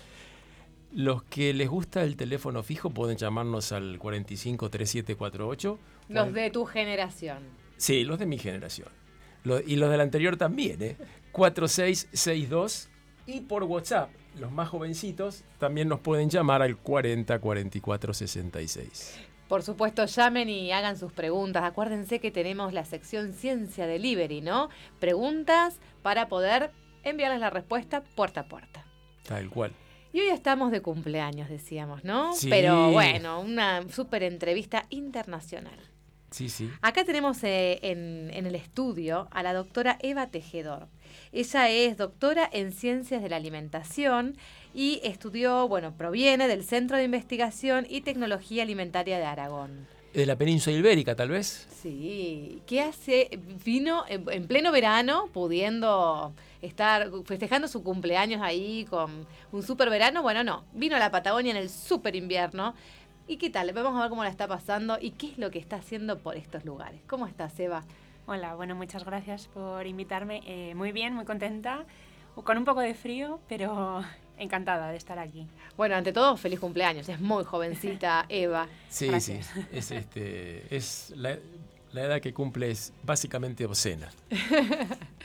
Los 0.93 1.23
que 1.23 1.55
les 1.55 1.69
gusta 1.69 2.03
el 2.03 2.17
teléfono 2.17 2.65
fijo 2.65 2.91
pueden 2.91 3.17
llamarnos 3.17 3.71
al 3.71 3.97
45 4.01 4.69
3748. 4.69 5.79
Los 6.09 6.33
de 6.33 6.51
tu 6.51 6.65
generación. 6.65 7.45
Sí, 7.77 8.03
los 8.03 8.19
de 8.19 8.27
mi 8.27 8.37
generación. 8.37 8.89
Y 9.69 9.77
los 9.77 9.89
del 9.89 10.01
anterior 10.01 10.37
también, 10.37 10.83
¿eh? 10.83 10.97
4662. 11.31 12.89
Y 13.29 13.43
por 13.43 13.63
WhatsApp, 13.63 14.11
los 14.41 14.51
más 14.51 14.69
jovencitos 14.69 15.45
también 15.61 15.87
nos 15.87 16.01
pueden 16.01 16.29
llamar 16.29 16.61
al 16.61 16.77
40 16.77 17.39
44 17.39 18.15
66. 18.15 19.36
Por 19.49 19.62
supuesto, 19.62 20.05
llamen 20.07 20.49
y 20.49 20.73
hagan 20.73 20.99
sus 20.99 21.12
preguntas. 21.12 21.62
Acuérdense 21.65 22.19
que 22.19 22.31
tenemos 22.31 22.73
la 22.73 22.85
sección 22.85 23.33
Ciencia 23.33 23.87
Delivery, 23.87 24.41
¿no? 24.41 24.71
Preguntas 24.99 25.79
para 26.03 26.29
poder 26.29 26.73
enviarles 27.05 27.41
la 27.41 27.50
respuesta 27.50 28.03
puerta 28.03 28.41
a 28.41 28.49
puerta. 28.49 28.85
Tal 29.23 29.49
cual. 29.49 29.73
Y 30.12 30.21
hoy 30.21 30.29
estamos 30.29 30.73
de 30.73 30.81
cumpleaños, 30.83 31.49
decíamos, 31.49 32.03
¿no? 32.03 32.33
Sí. 32.33 32.49
Pero 32.49 32.91
bueno, 32.91 33.41
una 33.41 33.88
súper 33.88 34.23
entrevista 34.23 34.87
internacional. 34.91 35.79
Sí, 36.31 36.49
sí. 36.49 36.71
Acá 36.83 37.05
tenemos 37.05 37.43
eh, 37.45 37.79
en, 37.83 38.31
en 38.33 38.47
el 38.47 38.57
estudio 38.57 39.29
a 39.31 39.43
la 39.43 39.55
doctora 39.55 39.97
Eva 40.00 40.26
Tejedor. 40.26 40.88
Ella 41.33 41.69
es 41.69 41.97
doctora 41.97 42.49
en 42.53 42.73
Ciencias 42.73 43.23
de 43.23 43.29
la 43.29 43.37
Alimentación 43.37 44.37
y 44.76 45.00
estudió, 45.02 45.66
bueno, 45.68 45.95
proviene 45.97 46.49
del 46.49 46.62
Centro 46.62 46.99
de 46.99 47.04
Investigación 47.04 47.87
y 47.88 48.02
Tecnología 48.02 48.62
Alimentaria 48.62 49.16
de 49.16 49.25
Aragón. 49.25 49.88
De 50.12 50.26
la 50.26 50.37
península 50.37 50.76
ibérica, 50.76 51.16
tal 51.16 51.30
vez. 51.30 51.66
Sí, 51.71 52.61
¿qué 52.66 52.83
hace? 52.83 53.40
Vino 53.64 54.04
en, 54.06 54.26
en 54.30 54.47
pleno 54.47 54.73
verano, 54.73 55.30
pudiendo 55.33 56.35
estar 56.61 57.11
festejando 57.25 57.68
su 57.68 57.83
cumpleaños 57.83 58.42
ahí 58.42 58.85
con 58.90 59.26
un 59.50 59.62
super 59.62 59.88
verano. 59.88 60.21
Bueno, 60.21 60.45
no, 60.45 60.64
vino 60.75 60.95
a 60.95 60.99
la 60.99 61.11
Patagonia 61.11 61.52
en 61.52 61.56
el 61.56 61.71
super 61.71 62.14
invierno. 62.14 62.75
¿Y 63.26 63.38
qué 63.38 63.49
tal? 63.49 63.73
Vamos 63.73 63.99
a 63.99 64.02
ver 64.02 64.11
cómo 64.11 64.25
la 64.25 64.30
está 64.30 64.47
pasando 64.47 64.99
y 65.00 65.12
qué 65.12 65.28
es 65.28 65.38
lo 65.38 65.50
que 65.50 65.59
está 65.59 65.76
haciendo 65.76 66.18
por 66.18 66.37
estos 66.37 66.66
lugares. 66.66 67.00
¿Cómo 67.06 67.26
estás, 67.26 67.59
Eva? 67.59 67.83
Hola, 68.26 68.54
bueno, 68.56 68.75
muchas 68.75 69.06
gracias 69.06 69.49
por 69.49 69.87
invitarme. 69.87 70.42
Eh, 70.45 70.75
muy 70.75 70.92
bien, 70.92 71.14
muy 71.14 71.25
contenta, 71.25 71.87
con 72.35 72.59
un 72.59 72.66
poco 72.66 72.80
de 72.80 72.92
frío, 72.92 73.40
pero 73.49 74.02
encantada 74.38 74.90
de 74.90 74.97
estar 74.97 75.19
aquí. 75.19 75.47
Bueno, 75.76 75.95
ante 75.95 76.12
todo, 76.12 76.37
feliz 76.37 76.61
cumpleaños. 76.61 77.09
Es 77.09 77.21
muy 77.21 77.45
jovencita, 77.45 78.26
Eva. 78.28 78.69
Sí, 78.88 79.09
Gracias. 79.09 79.47
sí. 79.47 79.61
Es, 79.73 79.90
este, 79.90 80.75
es 80.75 81.12
la, 81.16 81.37
la 81.97 82.05
edad 82.05 82.21
que 82.21 82.33
cumple 82.33 82.71
es 82.71 82.93
básicamente 83.03 83.65
obscena. 83.65 84.11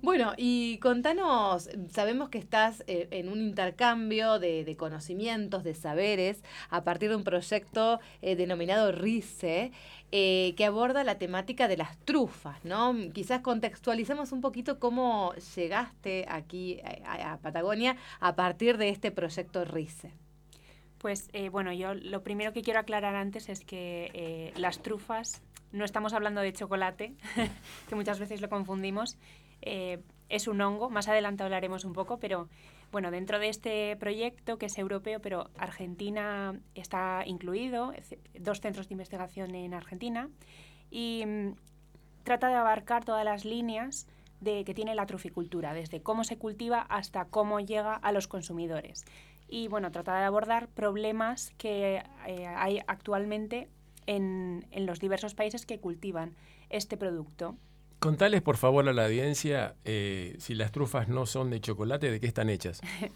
Bueno, 0.00 0.32
y 0.36 0.78
contanos, 0.78 1.68
sabemos 1.90 2.28
que 2.28 2.38
estás 2.38 2.82
eh, 2.86 3.08
en 3.10 3.28
un 3.28 3.40
intercambio 3.40 4.38
de, 4.38 4.74
conocimientos, 4.78 5.64
de 5.64 5.74
saberes, 5.74 6.42
a 6.70 6.82
partir 6.84 7.10
de 7.10 7.16
un 7.16 7.24
proyecto 7.24 8.00
eh, 8.22 8.36
denominado 8.36 8.92
RICE, 8.92 9.72
eh, 10.12 10.54
que 10.56 10.64
aborda 10.64 11.04
la 11.04 11.18
temática 11.18 11.68
de 11.68 11.76
las 11.76 11.98
trufas, 11.98 12.64
¿no? 12.64 12.94
Quizás 13.12 13.40
contextualicemos 13.40 14.32
un 14.32 14.40
poquito 14.40 14.78
cómo 14.78 15.34
llegaste 15.56 16.26
aquí 16.28 16.80
a 17.04 17.38
Patagonia 17.38 17.96
a 18.20 18.34
partir 18.34 18.78
de 18.78 18.88
este 18.88 19.10
proyecto 19.10 19.64
RICE. 19.64 20.21
Pues 21.02 21.28
eh, 21.32 21.48
bueno, 21.48 21.72
yo 21.72 21.94
lo 21.94 22.22
primero 22.22 22.52
que 22.52 22.62
quiero 22.62 22.78
aclarar 22.78 23.16
antes 23.16 23.48
es 23.48 23.64
que 23.64 24.10
eh, 24.14 24.52
las 24.56 24.80
trufas, 24.80 25.42
no 25.72 25.84
estamos 25.84 26.12
hablando 26.12 26.40
de 26.40 26.52
chocolate, 26.52 27.16
que 27.88 27.94
muchas 27.96 28.20
veces 28.20 28.40
lo 28.40 28.48
confundimos, 28.48 29.18
eh, 29.62 30.00
es 30.28 30.46
un 30.46 30.60
hongo, 30.60 30.90
más 30.90 31.08
adelante 31.08 31.42
hablaremos 31.42 31.84
un 31.84 31.92
poco, 31.92 32.20
pero 32.20 32.48
bueno, 32.92 33.10
dentro 33.10 33.40
de 33.40 33.48
este 33.48 33.96
proyecto 33.96 34.58
que 34.58 34.66
es 34.66 34.78
europeo, 34.78 35.20
pero 35.20 35.50
Argentina 35.58 36.60
está 36.76 37.24
incluido, 37.26 37.92
dos 38.38 38.60
centros 38.60 38.88
de 38.88 38.94
investigación 38.94 39.56
en 39.56 39.74
Argentina, 39.74 40.30
y 40.88 41.24
mm, 41.26 41.54
trata 42.22 42.46
de 42.46 42.54
abarcar 42.54 43.04
todas 43.04 43.24
las 43.24 43.44
líneas 43.44 44.06
de, 44.40 44.64
que 44.64 44.74
tiene 44.74 44.94
la 44.94 45.06
truficultura, 45.06 45.74
desde 45.74 46.00
cómo 46.00 46.22
se 46.22 46.38
cultiva 46.38 46.80
hasta 46.80 47.24
cómo 47.24 47.58
llega 47.58 47.94
a 47.94 48.12
los 48.12 48.28
consumidores. 48.28 49.04
Y 49.52 49.68
bueno, 49.68 49.92
trata 49.92 50.18
de 50.18 50.24
abordar 50.24 50.68
problemas 50.68 51.52
que 51.58 52.02
eh, 52.26 52.46
hay 52.46 52.80
actualmente 52.86 53.68
en, 54.06 54.66
en 54.70 54.86
los 54.86 54.98
diversos 54.98 55.34
países 55.34 55.66
que 55.66 55.78
cultivan 55.78 56.34
este 56.70 56.96
producto. 56.96 57.58
Contales 57.98 58.40
por 58.40 58.56
favor 58.56 58.88
a 58.88 58.94
la 58.94 59.04
audiencia 59.04 59.74
eh, 59.84 60.36
si 60.38 60.54
las 60.54 60.72
trufas 60.72 61.08
no 61.08 61.26
son 61.26 61.50
de 61.50 61.60
chocolate, 61.60 62.10
¿de 62.10 62.18
qué 62.18 62.26
están 62.26 62.48
hechas? 62.48 62.80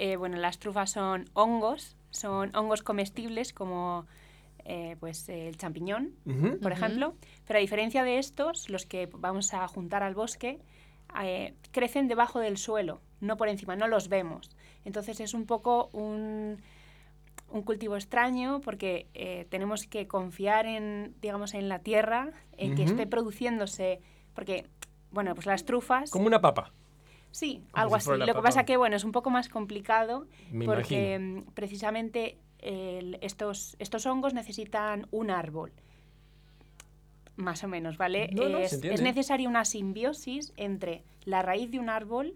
Eh, 0.00 0.14
bueno, 0.14 0.36
las 0.36 0.60
trufas 0.60 0.92
son 0.92 1.24
hongos, 1.32 1.96
son 2.10 2.54
hongos 2.54 2.84
comestibles 2.84 3.52
como 3.52 4.06
eh, 4.64 4.94
pues 5.00 5.28
el 5.28 5.56
champiñón, 5.56 6.12
por 6.62 6.70
ejemplo. 6.70 7.16
Pero 7.48 7.58
a 7.58 7.60
diferencia 7.60 8.04
de 8.04 8.18
estos, 8.18 8.68
los 8.68 8.86
que 8.86 9.08
vamos 9.12 9.54
a 9.54 9.66
juntar 9.66 10.04
al 10.04 10.14
bosque, 10.14 10.60
eh, 11.22 11.54
crecen 11.72 12.08
debajo 12.08 12.38
del 12.38 12.58
suelo, 12.58 13.00
no 13.20 13.36
por 13.36 13.48
encima, 13.48 13.76
no 13.76 13.88
los 13.88 14.08
vemos. 14.08 14.50
Entonces 14.88 15.20
es 15.20 15.34
un 15.34 15.44
poco 15.44 15.90
un, 15.92 16.56
un 17.50 17.62
cultivo 17.62 17.94
extraño 17.94 18.62
porque 18.62 19.06
eh, 19.12 19.46
tenemos 19.50 19.86
que 19.86 20.06
confiar 20.08 20.64
en, 20.64 21.14
digamos, 21.20 21.52
en 21.52 21.68
la 21.68 21.80
tierra, 21.80 22.32
en 22.56 22.74
que 22.74 22.84
esté 22.84 23.06
produciéndose, 23.06 24.00
porque, 24.34 24.64
bueno, 25.10 25.34
pues 25.34 25.44
las 25.44 25.66
trufas... 25.66 26.10
Como 26.10 26.26
una 26.26 26.40
papa, 26.40 26.72
Sí, 27.30 27.62
Como 27.70 27.82
algo 27.82 28.00
si 28.00 28.10
así. 28.10 28.18
Lo 28.20 28.34
que 28.34 28.40
pasa 28.40 28.64
que, 28.64 28.78
bueno, 28.78 28.96
es 28.96 29.04
un 29.04 29.12
poco 29.12 29.28
más 29.28 29.50
complicado 29.50 30.26
me 30.50 30.64
porque 30.64 31.16
imagino. 31.16 31.40
mm, 31.42 31.52
precisamente 31.52 32.38
el- 32.60 33.18
estos, 33.20 33.76
estos 33.78 34.06
hongos 34.06 34.32
necesitan 34.32 35.06
un 35.10 35.30
árbol. 35.30 35.70
Más 37.36 37.62
o 37.62 37.68
menos, 37.68 37.98
¿vale? 37.98 38.30
No, 38.32 38.48
no, 38.48 38.58
se 38.66 38.76
es, 38.76 38.84
es 38.84 39.02
necesaria 39.02 39.46
una 39.50 39.66
simbiosis 39.66 40.54
entre 40.56 41.04
la 41.26 41.42
raíz 41.42 41.70
de 41.70 41.78
un 41.78 41.90
árbol 41.90 42.34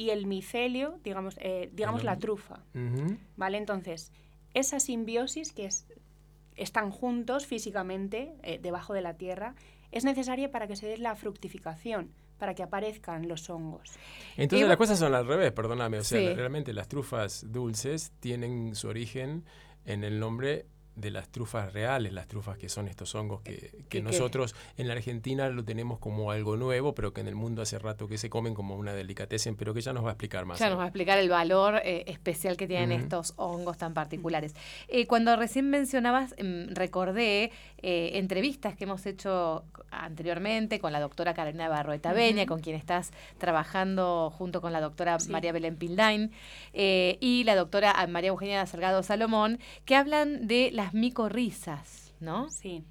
y 0.00 0.08
el 0.08 0.26
micelio, 0.26 0.98
digamos, 1.04 1.36
eh, 1.42 1.68
digamos 1.74 2.04
la 2.04 2.16
trufa. 2.16 2.64
¿vale? 3.36 3.58
Entonces, 3.58 4.12
esa 4.54 4.80
simbiosis 4.80 5.52
que 5.52 5.66
es, 5.66 5.86
están 6.56 6.90
juntos 6.90 7.44
físicamente 7.46 8.32
eh, 8.42 8.58
debajo 8.62 8.94
de 8.94 9.02
la 9.02 9.18
tierra 9.18 9.54
es 9.92 10.04
necesaria 10.04 10.50
para 10.50 10.66
que 10.66 10.76
se 10.76 10.86
dé 10.86 10.96
la 10.96 11.16
fructificación, 11.16 12.12
para 12.38 12.54
que 12.54 12.62
aparezcan 12.62 13.28
los 13.28 13.50
hongos. 13.50 13.92
Entonces 14.38 14.64
Y 14.64 14.68
las 14.68 14.78
cosas 14.78 14.98
son 14.98 15.14
al 15.14 15.26
revés, 15.26 15.52
perdóname. 15.52 15.98
O 15.98 16.04
sea, 16.04 16.18
Sí. 16.18 16.34
realmente 16.34 16.72
las 16.72 16.88
trufas 16.88 17.44
dulces 17.52 18.12
tienen 18.20 18.74
su 18.74 18.88
origen 18.88 19.44
en 19.84 20.02
el 20.02 20.18
nombre 20.18 20.64
de 20.96 21.10
las 21.10 21.28
trufas 21.28 21.72
reales, 21.72 22.12
las 22.12 22.26
trufas 22.28 22.58
que 22.58 22.68
son 22.68 22.88
estos 22.88 23.14
hongos 23.14 23.40
que, 23.42 23.54
que 23.54 23.84
que- 23.88 24.02
nosotros 24.02 24.54
en 24.76 24.86
la 24.88 24.94
Argentina 24.94 25.48
lo 25.48 25.64
tenemos 25.64 25.98
como 25.98 26.30
algo 26.30 26.56
nuevo, 26.56 26.94
pero 26.94 27.12
que 27.12 27.20
en 27.20 27.28
el 27.28 27.34
mundo 27.34 27.62
hace 27.62 27.78
rato 27.78 28.08
que 28.08 28.18
se 28.18 28.28
comen 28.28 28.54
como 28.54 28.76
una 28.76 28.92
delicatessen, 28.92 29.56
pero 29.56 29.72
que 29.72 29.80
ya 29.80 29.92
nos 29.92 30.04
va 30.04 30.08
a 30.08 30.12
explicar 30.12 30.44
más. 30.46 30.58
Ya 30.58 30.68
nos 30.68 30.78
va 30.78 30.84
a 30.84 30.86
explicar 30.88 31.18
el 31.18 31.28
valor 31.28 31.80
eh, 31.84 32.04
especial 32.08 32.56
que 32.56 32.66
tienen 32.66 32.92
estos 32.92 33.32
hongos 33.36 33.78
tan 33.78 33.94
particulares. 33.94 34.54
Eh, 34.88 35.06
cuando 35.06 35.34
recién 35.36 35.70
mencionabas, 35.70 36.34
mm, 36.42 36.74
recordé 36.74 37.52
eh, 37.82 38.10
entrevistas 38.18 38.74
que 38.76 38.84
hemos 38.84 39.06
hecho 39.06 39.64
anteriormente 39.90 40.80
con 40.80 40.92
la 40.92 41.00
doctora 41.00 41.32
Carolina 41.34 41.68
Barroeta 41.68 42.12
Beña, 42.12 42.42
Ujú. 42.42 42.48
con 42.54 42.60
quien 42.60 42.76
estás 42.76 43.10
trabajando 43.38 44.30
junto 44.36 44.60
con 44.60 44.72
la 44.72 44.80
doctora 44.80 45.18
Sí. 45.18 45.30
María 45.30 45.52
Belén 45.52 45.76
Pildain 45.76 46.30
eh, 46.72 47.18
y 47.20 47.44
la 47.44 47.54
doctora 47.56 47.94
María 48.08 48.28
Eugenia 48.28 48.64
Salgado 48.66 49.02
Salomón, 49.02 49.58
que 49.84 49.96
hablan 49.96 50.46
de 50.46 50.70
las 50.82 50.94
micorrizas, 50.94 52.14
¿no? 52.20 52.48
Sí, 52.50 52.84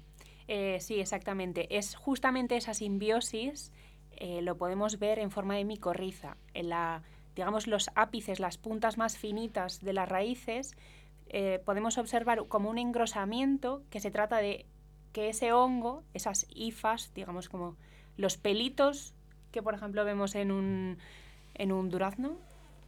Eh, 0.52 0.78
sí, 0.80 0.98
exactamente. 0.98 1.76
Es 1.78 1.94
justamente 1.94 2.56
esa 2.56 2.74
simbiosis, 2.74 3.70
eh, 4.16 4.42
lo 4.42 4.56
podemos 4.56 4.98
ver 4.98 5.20
en 5.20 5.30
forma 5.30 5.54
de 5.54 5.64
micorriza. 5.64 6.36
En 6.54 6.68
la, 6.70 7.02
digamos, 7.36 7.68
los 7.68 7.88
ápices, 7.94 8.40
las 8.40 8.58
puntas 8.58 8.98
más 8.98 9.16
finitas 9.16 9.80
de 9.80 9.92
las 9.92 10.08
raíces, 10.08 10.76
eh, 11.28 11.60
podemos 11.64 11.98
observar 11.98 12.46
como 12.48 12.68
un 12.68 12.78
engrosamiento 12.78 13.84
que 13.90 14.00
se 14.00 14.10
trata 14.10 14.38
de 14.38 14.66
que 15.12 15.28
ese 15.28 15.52
hongo, 15.52 16.02
esas 16.14 16.46
hifas, 16.52 17.12
digamos 17.14 17.48
como 17.48 17.76
los 18.16 18.36
pelitos 18.36 19.14
que 19.52 19.62
por 19.62 19.74
ejemplo 19.74 20.04
vemos 20.04 20.34
en 20.34 20.50
un, 20.50 20.98
en 21.54 21.70
un 21.70 21.90
durazno, 21.90 22.36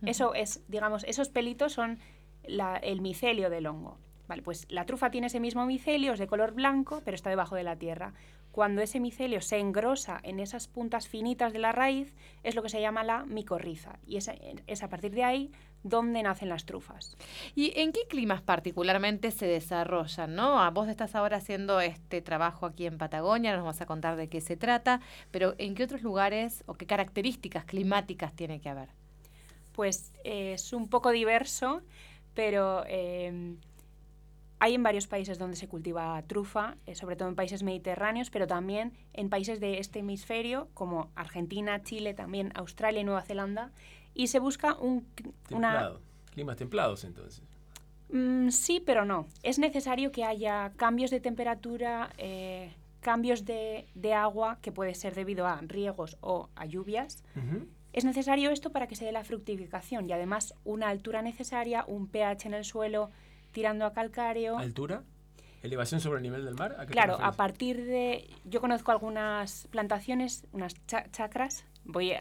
eso 0.05 0.35
es, 0.35 0.63
digamos, 0.67 1.05
esos 1.05 1.29
pelitos 1.29 1.73
son 1.75 2.01
la- 2.45 2.77
el 2.77 3.01
micelio 3.01 3.51
del 3.51 3.69
hongo. 3.69 3.99
Vale, 4.33 4.41
pues 4.41 4.65
la 4.71 4.87
trufa 4.87 5.11
tiene 5.11 5.27
ese 5.27 5.41
mismo 5.41 5.67
micelio, 5.67 6.15
es 6.15 6.19
de 6.19 6.27
color 6.27 6.53
blanco, 6.55 7.03
pero 7.05 7.15
está 7.15 7.29
debajo 7.29 7.55
de 7.55 7.65
la 7.65 7.77
tierra. 7.77 8.15
Cuando 8.51 8.81
ese 8.81 8.99
micelio 8.99 9.43
se 9.43 9.59
engrosa 9.59 10.21
en 10.23 10.41
esas 10.41 10.69
puntas 10.69 11.07
finitas 11.07 11.53
de 11.53 11.59
la 11.59 11.71
raíz, 11.71 12.15
es 12.43 12.55
lo 12.55 12.63
que 12.63 12.71
se 12.71 12.81
llama 12.81 13.05
la 13.05 13.27
micorriza. 13.27 13.99
Y 14.07 14.17
es, 14.17 14.31
a- 14.31 14.35
es 14.67 14.83
a 14.83 14.89
partir 14.89 15.11
de 15.13 15.23
ahí 15.25 15.53
donde 15.83 16.23
nacen 16.23 16.49
las 16.49 16.65
trufas. 16.65 17.19
¿Y 17.55 17.79
en 17.79 17.93
qué 17.93 18.07
climas 18.09 18.41
particularmente 18.41 19.33
se 19.33 19.45
desarrollan? 19.45 20.35
¿no? 20.35 20.59
Ah, 20.63 20.71
Vos 20.71 20.89
estás 20.89 21.15
ahora 21.15 21.37
haciendo 21.37 21.83
este 21.83 22.23
trabajo 22.23 22.65
aquí 22.65 22.87
en 22.87 22.97
Patagonia, 22.97 23.55
nos 23.55 23.67
vas 23.67 23.83
a 23.83 23.87
contar 23.87 24.17
de 24.17 24.31
qué 24.31 24.41
se 24.41 24.57
trata, 24.57 25.03
pero 25.31 25.55
¿en 25.59 25.75
qué 25.75 25.85
otros 25.85 26.01
lugares 26.01 26.65
o 26.65 26.73
qué 26.73 26.87
características 26.87 27.67
climáticas 27.67 28.33
tiene 28.33 28.63
que 28.63 28.71
haber? 28.71 28.89
Pues 29.73 30.11
eh, 30.25 30.55
es 30.55 30.73
un 30.73 30.89
poco 30.89 31.11
diverso, 31.11 31.83
pero 32.33 32.83
eh, 32.87 33.57
hay 34.63 34.77
en 34.77 34.85
varios 34.85 35.09
países 35.09 35.41
donde 35.41 35.57
se 35.57 35.67
cultiva 35.67 36.23
trufa, 36.29 36.77
eh, 36.87 36.95
sobre 36.95 37.17
todo 37.17 37.29
en 37.29 37.35
países 37.35 37.65
mediterráneos, 37.65 38.31
pero 38.31 38.47
también 38.47 38.93
en 39.13 39.29
países 39.29 39.59
de 39.59 39.81
este 39.81 39.99
hemisferio, 39.99 40.69
como 40.73 41.11
Argentina, 41.17 41.83
Chile, 41.83 42.15
también 42.15 42.53
Australia 42.55 43.01
y 43.01 43.05
Nueva 43.05 43.23
Zelanda, 43.23 43.73
y 44.15 44.29
se 44.29 44.39
busca 44.39 44.75
un, 44.75 45.05
una... 45.51 45.71
Templado. 45.73 46.01
Climas 46.31 46.57
templados 46.59 47.03
entonces. 47.03 47.43
Mm, 48.11 48.51
sí, 48.51 48.81
pero 48.87 49.05
no. 49.05 49.27
Es 49.43 49.59
necesario 49.59 50.13
que 50.13 50.23
haya 50.23 50.71
cambios 50.77 51.11
de 51.11 51.19
temperatura, 51.19 52.11
eh, 52.17 52.73
cambios 53.01 53.45
de, 53.45 53.89
de 53.97 54.15
agua, 54.15 54.61
que 54.63 54.71
puede 54.71 54.95
ser 54.95 55.17
debido 55.17 55.45
a 55.45 55.61
riegos 55.61 56.19
o 56.21 56.51
a 56.55 56.67
lluvias, 56.67 57.25
es 57.93 58.05
necesario 58.05 58.51
esto 58.53 58.71
para 58.71 58.87
que 58.87 58.95
se 58.95 59.05
dé 59.05 59.11
la 59.11 59.25
fructificación 59.25 60.09
y 60.09 60.13
además 60.13 60.55
una 60.63 60.89
altura 60.89 61.21
necesaria, 61.21 61.85
un 61.89 62.07
pH 62.07 62.47
en 62.47 62.55
el 62.55 62.65
suelo 62.65 63.11
tirando 63.53 63.85
a 63.87 63.93
calcáreo. 63.93 64.59
¿Altura? 64.59 65.03
¿Elevación 65.63 66.01
sobre 66.01 66.17
el 66.17 66.23
nivel 66.25 66.45
del 66.45 66.55
mar? 66.55 66.73
¿A 66.77 66.81
qué 66.81 66.87
te 66.87 66.93
Claro, 66.93 67.17
a 67.21 67.33
partir 67.33 67.85
de... 67.85 68.29
Yo 68.45 68.61
conozco 68.61 68.91
algunas 68.91 69.69
plantaciones, 69.71 70.45
unas 70.53 70.75
cha- 70.87 71.09
chacras, 71.13 71.65
voy 71.85 72.13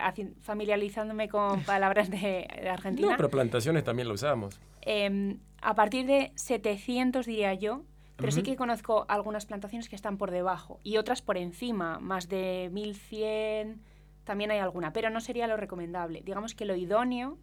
familiarizándome 0.41 1.27
con 1.27 1.61
palabras 1.65 2.11
de, 2.11 2.47
de 2.61 2.69
Argentina. 2.69 3.09
No, 3.11 3.17
pero 3.17 3.29
plantaciones 3.29 3.83
también 3.83 4.07
lo 4.07 4.13
usamos. 4.13 4.59
Em, 4.81 5.39
a 5.61 5.73
partir 5.73 6.05
de 6.05 6.31
700 6.35 7.25
diría 7.25 7.53
yo, 7.55 7.83
pero 8.17 8.31
sí 8.31 8.43
que 8.43 8.55
conozco 8.55 9.05
algunas 9.07 9.47
plantaciones 9.47 9.89
que 9.89 9.95
están 9.95 10.17
por 10.19 10.29
debajo 10.29 10.79
y 10.83 10.97
otras 10.97 11.23
por 11.23 11.37
encima, 11.37 11.97
más 11.99 12.29
de 12.29 12.69
1100, 12.71 13.81
también 14.25 14.51
hay 14.51 14.59
alguna, 14.59 14.93
pero 14.93 15.09
no 15.09 15.21
sería 15.21 15.47
lo 15.47 15.57
recomendable. 15.57 16.21
Digamos 16.23 16.53
que 16.53 16.65
lo 16.65 16.75
idóneo 16.75 17.39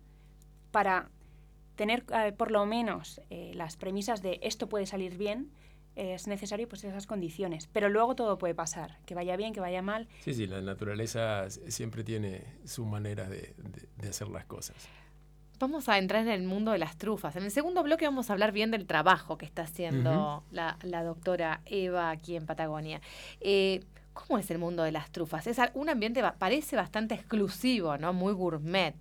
para 0.71 1.11
tener 1.79 2.05
eh, 2.13 2.33
por 2.33 2.51
lo 2.51 2.67
menos 2.67 3.23
eh, 3.31 3.53
las 3.55 3.77
premisas 3.77 4.21
de 4.21 4.39
esto 4.43 4.69
puede 4.69 4.85
salir 4.85 5.17
bien, 5.17 5.51
es 5.97 6.27
necesario 6.27 6.69
pues 6.69 6.85
esas 6.85 7.07
condiciones, 7.07 7.69
pero 7.73 7.89
luego 7.89 8.15
todo 8.15 8.37
puede 8.39 8.55
pasar, 8.55 8.99
que 9.07 9.15
vaya 9.15 9.37
bien, 9.37 9.53
que 9.53 9.61
vaya 9.61 9.81
mal. 9.83 10.07
Sí, 10.21 10.35
sí, 10.35 10.47
la 10.47 10.61
naturaleza 10.61 11.49
siempre 11.51 12.05
tiene 12.05 12.45
su 12.65 12.85
manera 12.85 13.29
de, 13.29 13.55
de- 13.57 13.89
de 13.97 14.09
hacer 14.09 14.29
las 14.29 14.45
cosas. 14.45 14.77
Vamos 15.59 15.89
a 15.89 15.99
entrar 15.99 16.23
en 16.23 16.29
el 16.29 16.45
mundo 16.45 16.71
de 16.71 16.79
las 16.79 16.97
trufas. 16.99 17.35
En 17.35 17.43
el 17.43 17.51
segundo 17.51 17.83
bloque 17.83 18.05
vamos 18.05 18.31
a 18.31 18.33
hablar 18.33 18.53
bien 18.53 18.71
del 18.71 18.87
trabajo 18.87 19.39
que 19.39 19.45
está 19.47 19.63
haciendo 19.63 20.45
la, 20.53 20.79
la 20.83 21.03
doctora 21.03 21.63
Eva 21.65 22.11
aquí 22.11 22.37
en 22.37 22.47
Patagonia. 22.47 23.01
Eh, 23.41 23.81
¿Cómo 24.13 24.39
es 24.39 24.51
el 24.53 24.59
mundo 24.59 24.85
de 24.85 24.93
las 24.93 25.11
trufas? 25.11 25.49
Es 25.49 25.59
un 25.75 25.89
ambiente, 25.89 26.23
parece 26.39 26.77
bastante 26.77 27.15
exclusivo, 27.17 27.97
¿no? 27.99 28.13
Muy 28.13 28.33
gourmet. 28.35 28.95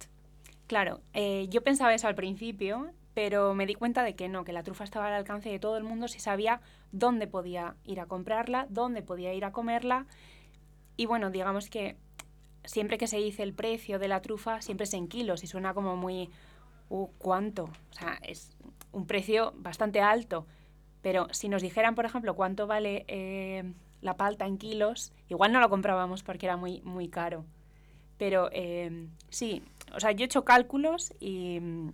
Claro, 0.67 1.01
eh, 1.13 1.47
yo 1.49 1.63
pensaba 1.63 1.93
eso 1.93 2.07
al 2.07 2.15
principio, 2.15 2.91
pero 3.13 3.53
me 3.53 3.65
di 3.65 3.73
cuenta 3.73 4.03
de 4.03 4.15
que 4.15 4.27
no, 4.27 4.43
que 4.43 4.53
la 4.53 4.63
trufa 4.63 4.83
estaba 4.83 5.07
al 5.07 5.13
alcance 5.13 5.49
de 5.49 5.59
todo 5.59 5.77
el 5.77 5.83
mundo 5.83 6.07
si 6.07 6.19
sabía 6.19 6.61
dónde 6.91 7.25
podía 7.25 7.75
ir 7.85 7.99
a 8.01 8.05
comprarla, 8.05 8.67
dónde 8.69 9.01
podía 9.01 9.33
ir 9.33 9.45
a 9.45 9.51
comerla. 9.51 10.05
Y 10.97 11.05
bueno, 11.05 11.31
digamos 11.31 11.69
que 11.69 11.95
siempre 12.65 12.97
que 12.97 13.07
se 13.07 13.17
dice 13.17 13.43
el 13.43 13.53
precio 13.53 13.97
de 13.97 14.09
la 14.09 14.21
trufa, 14.21 14.61
siempre 14.61 14.83
es 14.83 14.93
en 14.93 15.07
kilos 15.07 15.43
y 15.43 15.47
suena 15.47 15.73
como 15.73 15.95
muy... 15.95 16.29
Uh, 16.89 17.07
¿Cuánto? 17.17 17.65
O 17.65 17.93
sea, 17.93 18.17
es 18.21 18.55
un 18.91 19.07
precio 19.07 19.53
bastante 19.57 19.99
alto. 20.01 20.45
Pero 21.01 21.27
si 21.31 21.49
nos 21.49 21.61
dijeran, 21.61 21.95
por 21.95 22.05
ejemplo, 22.05 22.35
cuánto 22.35 22.67
vale 22.67 23.05
eh, 23.07 23.63
la 24.01 24.15
palta 24.15 24.45
en 24.45 24.57
kilos, 24.57 25.11
igual 25.29 25.51
no 25.51 25.59
lo 25.59 25.69
comprábamos 25.69 26.23
porque 26.23 26.45
era 26.45 26.55
muy, 26.55 26.81
muy 26.81 27.07
caro. 27.09 27.45
Pero 28.17 28.49
eh, 28.51 29.07
sí, 29.29 29.63
o 29.93 29.99
sea, 29.99 30.11
yo 30.11 30.23
he 30.23 30.25
hecho 30.25 30.43
cálculos 30.43 31.13
y 31.19 31.59
mm, 31.59 31.91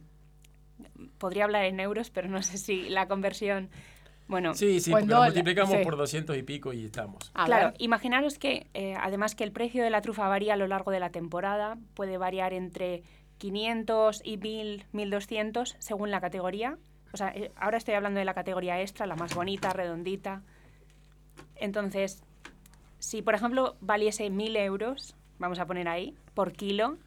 podría 1.17 1.45
hablar 1.45 1.65
en 1.65 1.79
euros, 1.79 2.09
pero 2.09 2.27
no 2.27 2.41
sé 2.41 2.57
si 2.57 2.89
la 2.89 3.07
conversión... 3.07 3.69
Bueno, 4.25 4.53
Sí, 4.53 4.79
sí, 4.79 4.89
en 4.89 4.99
porque 4.99 5.07
lo 5.07 5.23
multiplicamos 5.23 5.75
sí. 5.75 5.83
por 5.83 5.97
200 5.97 6.37
y 6.37 6.43
pico 6.43 6.71
y 6.71 6.85
estamos. 6.85 7.29
A 7.33 7.45
claro, 7.45 7.71
ver. 7.71 7.75
imaginaros 7.79 8.39
que 8.39 8.67
eh, 8.73 8.95
además 8.97 9.35
que 9.35 9.43
el 9.43 9.51
precio 9.51 9.83
de 9.83 9.89
la 9.89 10.01
trufa 10.01 10.29
varía 10.29 10.53
a 10.53 10.57
lo 10.57 10.65
largo 10.65 10.91
de 10.91 11.01
la 11.01 11.09
temporada, 11.09 11.77
puede 11.93 12.17
variar 12.17 12.53
entre 12.53 13.03
500 13.39 14.21
y 14.23 14.37
1000, 14.37 14.85
1200 14.93 15.75
según 15.77 16.09
la 16.09 16.21
categoría. 16.21 16.77
O 17.11 17.17
sea, 17.17 17.29
eh, 17.35 17.51
ahora 17.57 17.77
estoy 17.77 17.95
hablando 17.95 18.19
de 18.19 18.25
la 18.25 18.33
categoría 18.33 18.79
extra, 18.79 19.05
la 19.05 19.17
más 19.17 19.35
bonita, 19.35 19.71
redondita. 19.71 20.41
Entonces, 21.57 22.23
si 22.99 23.21
por 23.21 23.35
ejemplo 23.35 23.75
valiese 23.81 24.29
1000 24.29 24.55
euros, 24.55 25.15
vamos 25.37 25.59
a 25.59 25.65
poner 25.65 25.89
ahí, 25.89 26.15
por 26.33 26.53
kilo, 26.53 26.97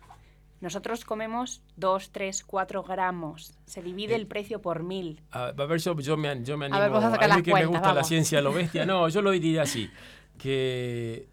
nosotros 0.61 1.05
comemos 1.05 1.63
2, 1.77 2.11
3, 2.13 2.45
4 2.45 2.83
gramos. 2.83 3.55
Se 3.67 3.83
divide 3.83 4.15
Eh, 4.15 4.17
el 4.17 4.27
precio 4.27 4.63
por 4.63 4.83
1000. 4.83 5.23
A, 5.31 5.47
a 5.49 5.53
ver, 5.53 5.79
yo, 5.81 5.99
yo 6.01 6.17
me, 6.17 6.43
yo 6.43 6.57
me 6.57 6.67
animo. 6.67 6.79
A 6.79 6.81
ver, 6.83 6.91
vos 6.91 7.05
a 7.05 7.11
sacar 7.11 7.29
mí 7.29 7.35
las 7.37 7.43
que 7.43 7.51
cuentas, 7.51 7.71
me 7.71 7.77
gusta 7.79 7.95
la 7.95 8.05
ciencia, 8.05 8.41
lo 8.41 8.53
bestia. 8.53 8.87
No, 8.87 9.09
yo 9.09 9.21
lo 9.23 9.31
diría 9.33 9.63
así: 9.63 9.91
que 10.39 11.29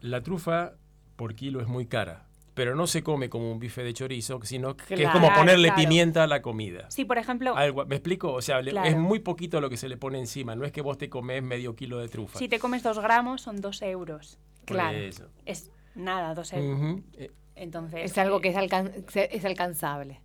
la 0.00 0.22
trufa 0.22 0.72
por 1.16 1.34
kilo 1.34 1.60
es 1.60 1.66
muy 1.68 1.86
cara, 1.86 2.26
pero 2.54 2.74
no 2.74 2.86
se 2.86 3.02
come 3.02 3.28
como 3.28 3.50
un 3.52 3.58
bife 3.58 3.82
de 3.82 3.92
chorizo, 3.94 4.40
sino 4.42 4.76
que 4.76 4.94
es 4.94 5.10
como 5.10 5.32
ponerle 5.34 5.68
claro. 5.68 5.82
pimienta 5.82 6.24
a 6.24 6.26
la 6.26 6.42
comida. 6.42 6.90
Sí, 6.90 7.04
por 7.04 7.18
ejemplo, 7.18 7.56
Algo, 7.56 7.86
¿Me 7.86 7.96
explico? 7.96 8.32
O 8.32 8.42
sea, 8.42 8.60
Claro. 8.62 8.88
es 8.88 8.96
muy 8.96 9.20
poquito 9.20 9.60
lo 9.60 9.70
que 9.70 9.76
se 9.76 9.88
le 9.88 9.96
pone 9.96 10.18
encima. 10.18 10.54
No 10.56 10.64
es 10.64 10.72
que 10.72 10.80
vos 10.82 10.98
te 10.98 11.08
comes 11.08 11.42
medio 11.42 11.74
kilo 11.76 11.98
de 11.98 12.08
trufa. 12.08 12.38
si 12.38 12.48
te 12.48 12.58
comes 12.58 12.82
2 12.82 12.98
gramos 12.98 13.42
son 13.42 13.60
2 13.60 13.82
euros. 13.82 14.38
Claro. 14.64 14.98
eso. 14.98 15.28
Es 15.46 15.70
nada, 15.94 16.34
2 16.34 16.52
euros. 16.54 17.00
Eh, 17.16 17.30
Entonces, 17.58 18.00
Es 18.10 18.18
algo 18.18 18.38
eh, 18.38 18.40
que 18.42 18.48
es, 18.50 18.56
alcan- 18.56 18.92
se- 19.08 19.34
es 19.36 19.44
alcanzable. 19.44 20.20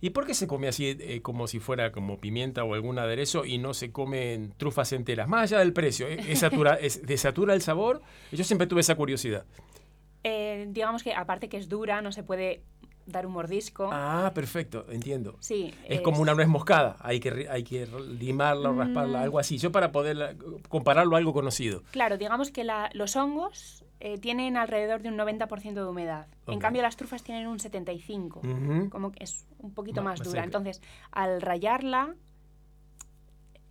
¿Y 0.00 0.10
por 0.10 0.26
qué 0.26 0.34
se 0.34 0.46
come 0.46 0.68
así 0.68 0.96
eh, 1.00 1.22
como 1.22 1.46
si 1.46 1.58
fuera 1.58 1.90
como 1.90 2.20
pimienta 2.20 2.62
o 2.64 2.74
algún 2.74 2.98
aderezo 2.98 3.44
y 3.46 3.56
no 3.58 3.72
se 3.74 3.92
comen 3.92 4.52
trufas 4.58 4.92
enteras? 4.92 5.26
Más 5.28 5.44
allá 5.50 5.60
del 5.60 5.72
precio, 5.72 6.06
¿eh? 6.06 6.18
¿Es 6.28 6.40
satura, 6.40 6.74
es- 6.80 7.04
¿desatura 7.06 7.54
el 7.54 7.62
sabor? 7.62 8.02
Yo 8.30 8.44
siempre 8.44 8.66
tuve 8.66 8.82
esa 8.82 8.94
curiosidad. 8.94 9.44
eh, 10.22 10.66
digamos 10.70 11.02
que 11.02 11.14
aparte 11.14 11.48
que 11.48 11.56
es 11.56 11.68
dura, 11.68 12.02
no 12.02 12.12
se 12.12 12.22
puede 12.22 12.62
dar 13.06 13.24
un 13.26 13.32
mordisco. 13.32 13.88
Ah, 13.92 14.32
perfecto, 14.34 14.84
entiendo. 14.90 15.36
Sí, 15.40 15.72
Es 15.88 16.00
como 16.00 16.20
una 16.20 16.34
nuez 16.34 16.48
moscada, 16.48 16.96
hay 17.00 17.20
que, 17.20 17.46
hay 17.48 17.62
que 17.62 17.86
limarla 18.18 18.70
o 18.70 18.72
Mm. 18.72 18.78
rasparla, 18.78 19.22
algo 19.22 19.38
así. 19.38 19.58
Yo 19.58 19.70
para 19.70 19.92
poder 19.92 20.36
compararlo 20.68 21.14
a 21.14 21.18
algo 21.18 21.32
conocido. 21.32 21.84
Claro, 21.92 22.18
digamos 22.18 22.50
que 22.50 22.64
la- 22.64 22.90
los 22.94 23.14
hongos 23.14 23.84
eh, 24.00 24.18
tienen 24.18 24.56
alrededor 24.56 25.02
de 25.02 25.08
un 25.08 25.16
90% 25.16 25.74
de 25.74 25.84
humedad. 25.86 26.26
En 26.46 26.58
cambio, 26.58 26.82
las 26.82 26.96
trufas 26.96 27.22
tienen 27.22 27.46
un 27.46 27.58
75%. 27.58 28.36
Ujú. 28.38 28.90
Como 28.90 29.12
que 29.12 29.24
es 29.24 29.46
un 29.58 29.72
poquito 29.72 30.02
Ma- 30.02 30.10
más 30.10 30.20
dura. 30.20 30.44
Entonces, 30.44 30.82
al 31.12 31.40
rayarla, 31.40 32.14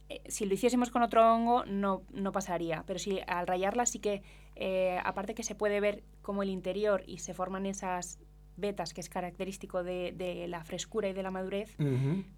eh, 0.09 0.21
si 0.27 0.45
lo 0.45 0.53
hiciésemos 0.53 0.89
con 0.89 1.01
otro 1.03 1.31
hongo, 1.33 1.65
no, 1.65 2.03
no 2.11 2.31
pasaría. 2.31 2.83
Pero 2.85 2.99
si 2.99 3.19
al 3.27 3.47
rayarla 3.47 3.85
sí 3.85 3.99
que, 3.99 4.23
eh, 4.55 4.99
aparte 5.03 5.33
que 5.35 5.43
se 5.43 5.55
puede 5.55 5.79
ver 5.79 6.03
como 6.21 6.43
el 6.43 6.49
interior 6.49 7.03
y 7.07 7.19
se 7.19 7.33
forman 7.33 7.65
esas 7.65 8.19
vetas, 8.57 8.93
que 8.93 9.01
es 9.01 9.09
característico 9.09 9.83
de, 9.83 10.11
de 10.15 10.47
la 10.47 10.63
frescura 10.63 11.09
y 11.09 11.13
de 11.13 11.23
la 11.23 11.31
madurez, 11.31 11.75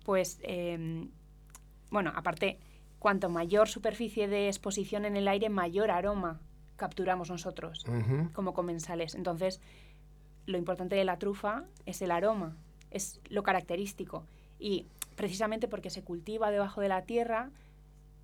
pues, 0.04 0.39
eh, 0.43 1.08
bueno, 1.91 2.12
aparte, 2.15 2.60
cuanto 3.00 3.30
mayor 3.30 3.67
superficie 3.69 4.28
de 4.28 4.47
exposición 4.47 5.06
en 5.06 5.15
el 5.15 5.28
aire, 5.28 5.50
mayor 5.50 5.91
aroma 5.91 6.41
capturamos 6.78 7.30
nosotros 7.30 7.84
como 8.34 8.54
comensales. 8.54 9.13
Entonces, 9.16 9.60
lo 10.46 10.58
importante 10.58 10.96
de 10.96 11.04
la 11.04 11.18
trufa 11.18 11.66
es 11.86 12.02
el 12.02 12.12
aroma, 12.12 12.56
es 12.92 13.20
lo 13.30 13.44
característico. 13.44 14.26
Y 14.60 14.86
precisamente 15.16 15.68
porque 15.68 15.90
se 15.90 16.04
cultiva 16.04 16.50
debajo 16.52 16.80
de 16.80 16.88
la 16.88 17.02
tierra, 17.02 17.50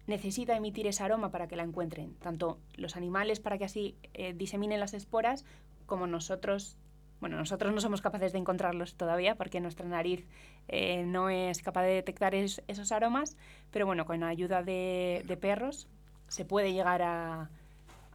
necesita 0.07 0.55
emitir 0.55 0.87
ese 0.87 1.03
aroma 1.03 1.29
para 1.31 1.47
que 1.47 1.55
la 1.55 1.63
encuentren, 1.63 2.13
tanto 2.15 2.59
los 2.75 2.95
animales 2.95 3.39
para 3.39 3.57
que 3.57 3.65
así 3.65 3.95
eh, 4.13 4.33
diseminen 4.33 4.79
las 4.79 4.93
esporas, 4.93 5.45
como 5.85 6.07
nosotros. 6.07 6.77
Bueno, 7.21 7.37
nosotros 7.37 7.73
no 7.73 7.79
somos 7.79 8.01
capaces 8.01 8.33
de 8.33 8.39
encontrarlos 8.39 8.95
todavía 8.95 9.35
porque 9.35 9.61
nuestra 9.61 9.85
nariz 9.87 10.25
eh, 10.67 11.03
no 11.05 11.29
es 11.29 11.61
capaz 11.61 11.83
de 11.83 11.93
detectar 11.93 12.35
es- 12.35 12.61
esos 12.67 12.91
aromas, 12.91 13.37
pero 13.71 13.85
bueno, 13.85 14.05
con 14.05 14.19
la 14.19 14.27
ayuda 14.27 14.61
de, 14.61 15.23
de 15.25 15.37
perros 15.37 15.87
se 16.27 16.43
puede 16.43 16.73
llegar 16.73 17.01
a, 17.01 17.49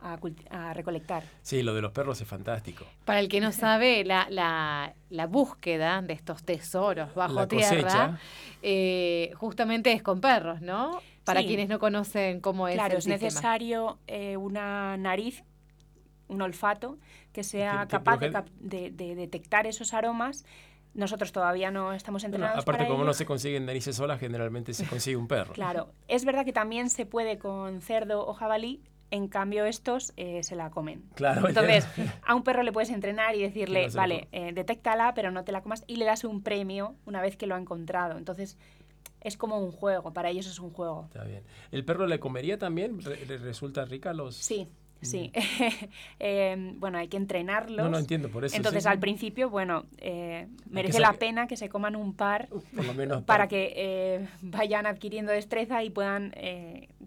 a 0.02 0.18
a 0.50 0.74
recolectar. 0.74 1.24
Sí, 1.42 1.62
lo 1.62 1.74
de 1.74 1.82
los 1.82 1.92
perros 1.92 2.20
es 2.20 2.28
fantástico. 2.28 2.84
Para 3.04 3.20
el 3.20 3.28
que 3.28 3.40
no 3.40 3.52
sabe, 3.52 4.04
la, 4.04 4.26
la, 4.30 4.94
la 5.10 5.26
búsqueda 5.26 6.00
de 6.02 6.12
estos 6.14 6.42
tesoros 6.44 7.14
bajo 7.14 7.34
La 7.34 7.48
tierra 7.48 7.82
cosecha. 7.82 8.18
eh, 8.62 9.32
justamente 9.36 9.92
es 9.92 10.02
con 10.02 10.20
perros, 10.20 10.60
¿no? 10.60 11.00
Para 11.24 11.40
Sí. 11.40 11.46
quienes 11.46 11.68
no 11.68 11.78
conocen 11.78 12.40
cómo 12.40 12.68
es 12.68 12.74
Claro, 12.74 12.92
el 12.94 12.98
es 12.98 13.04
sistema. 13.04 13.26
necesario 13.26 13.98
eh, 14.06 14.36
una 14.36 14.96
nariz, 14.96 15.44
un 16.28 16.42
olfato, 16.42 16.98
que 17.32 17.42
sea 17.44 17.82
que- 17.82 17.88
capaz 17.88 18.18
de, 18.18 18.30
de- 18.60 18.90
de 18.90 19.14
detectar 19.14 19.66
esos 19.66 19.94
aromas. 19.94 20.44
Nosotros 20.94 21.30
todavía 21.32 21.70
no 21.70 21.92
estamos 21.92 22.22
Bueno, 22.22 22.36
entrenados 22.36 22.62
aparte, 22.64 22.78
para 22.78 22.88
como 22.88 23.00
ello. 23.02 23.08
no 23.08 23.14
se 23.14 23.26
consiguen 23.26 23.66
narices 23.66 23.94
solas, 23.96 24.18
generalmente 24.18 24.72
se 24.74 24.86
consigue 24.86 25.16
un 25.16 25.28
perro. 25.28 25.52
Claro, 25.52 25.92
es 26.08 26.24
verdad 26.24 26.44
que 26.44 26.52
también 26.52 26.88
se 26.90 27.06
puede 27.06 27.38
con 27.38 27.80
cerdo 27.82 28.26
o 28.26 28.32
jabalí, 28.32 28.82
en 29.10 29.28
cambio 29.28 29.64
estos 29.64 30.12
eh, 30.16 30.42
se 30.42 30.56
la 30.56 30.70
comen. 30.70 31.02
Claro, 31.14 31.48
Entonces, 31.48 31.86
a 32.24 32.34
un 32.34 32.42
perro 32.42 32.62
le 32.62 32.72
puedes 32.72 32.90
entrenar 32.90 33.34
y 33.34 33.42
decirle, 33.42 33.88
no 33.88 33.94
vale, 33.94 34.28
eh, 34.32 34.52
detéctala, 34.52 35.14
pero 35.14 35.30
no 35.30 35.44
te 35.44 35.52
la 35.52 35.62
comas, 35.62 35.84
y 35.86 35.96
le 35.96 36.04
das 36.04 36.24
un 36.24 36.42
premio 36.42 36.94
una 37.06 37.22
vez 37.22 37.36
que 37.36 37.46
lo 37.46 37.54
ha 37.54 37.58
encontrado. 37.58 38.18
Entonces, 38.18 38.58
es 39.20 39.36
como 39.36 39.58
un 39.58 39.72
juego, 39.72 40.12
para 40.12 40.30
ellos 40.30 40.46
es 40.46 40.58
un 40.58 40.70
juego. 40.70 41.04
Está 41.06 41.24
bien. 41.24 41.42
¿El 41.72 41.84
perro 41.84 42.06
le 42.06 42.20
comería 42.20 42.58
también? 42.58 42.98
¿Le 42.98 43.38
resulta 43.38 43.84
rica 43.84 44.12
los...? 44.12 44.36
Sí, 44.36 44.68
sí. 45.00 45.32
Eh, 46.20 46.74
bueno, 46.76 46.98
hay 46.98 47.08
que 47.08 47.16
entrenarlos. 47.16 47.84
No, 47.84 47.88
no 47.88 47.98
entiendo, 47.98 48.28
por 48.28 48.44
eso 48.44 48.56
Entonces, 48.56 48.82
sí. 48.82 48.88
al 48.88 48.98
principio, 48.98 49.48
bueno, 49.48 49.86
eh, 49.98 50.48
merece 50.68 50.98
la 50.98 51.12
pena 51.12 51.46
que 51.46 51.56
se 51.56 51.68
coman 51.68 51.94
un 51.94 52.12
par 52.12 52.48
Por 52.48 52.84
lo 52.84 52.92
menos 52.92 53.22
para 53.22 53.46
que 53.46 53.72
eh, 53.76 54.28
vayan 54.42 54.84
adquiriendo 54.86 55.30
destreza 55.30 55.82
y 55.84 55.90
puedan, 55.90 56.34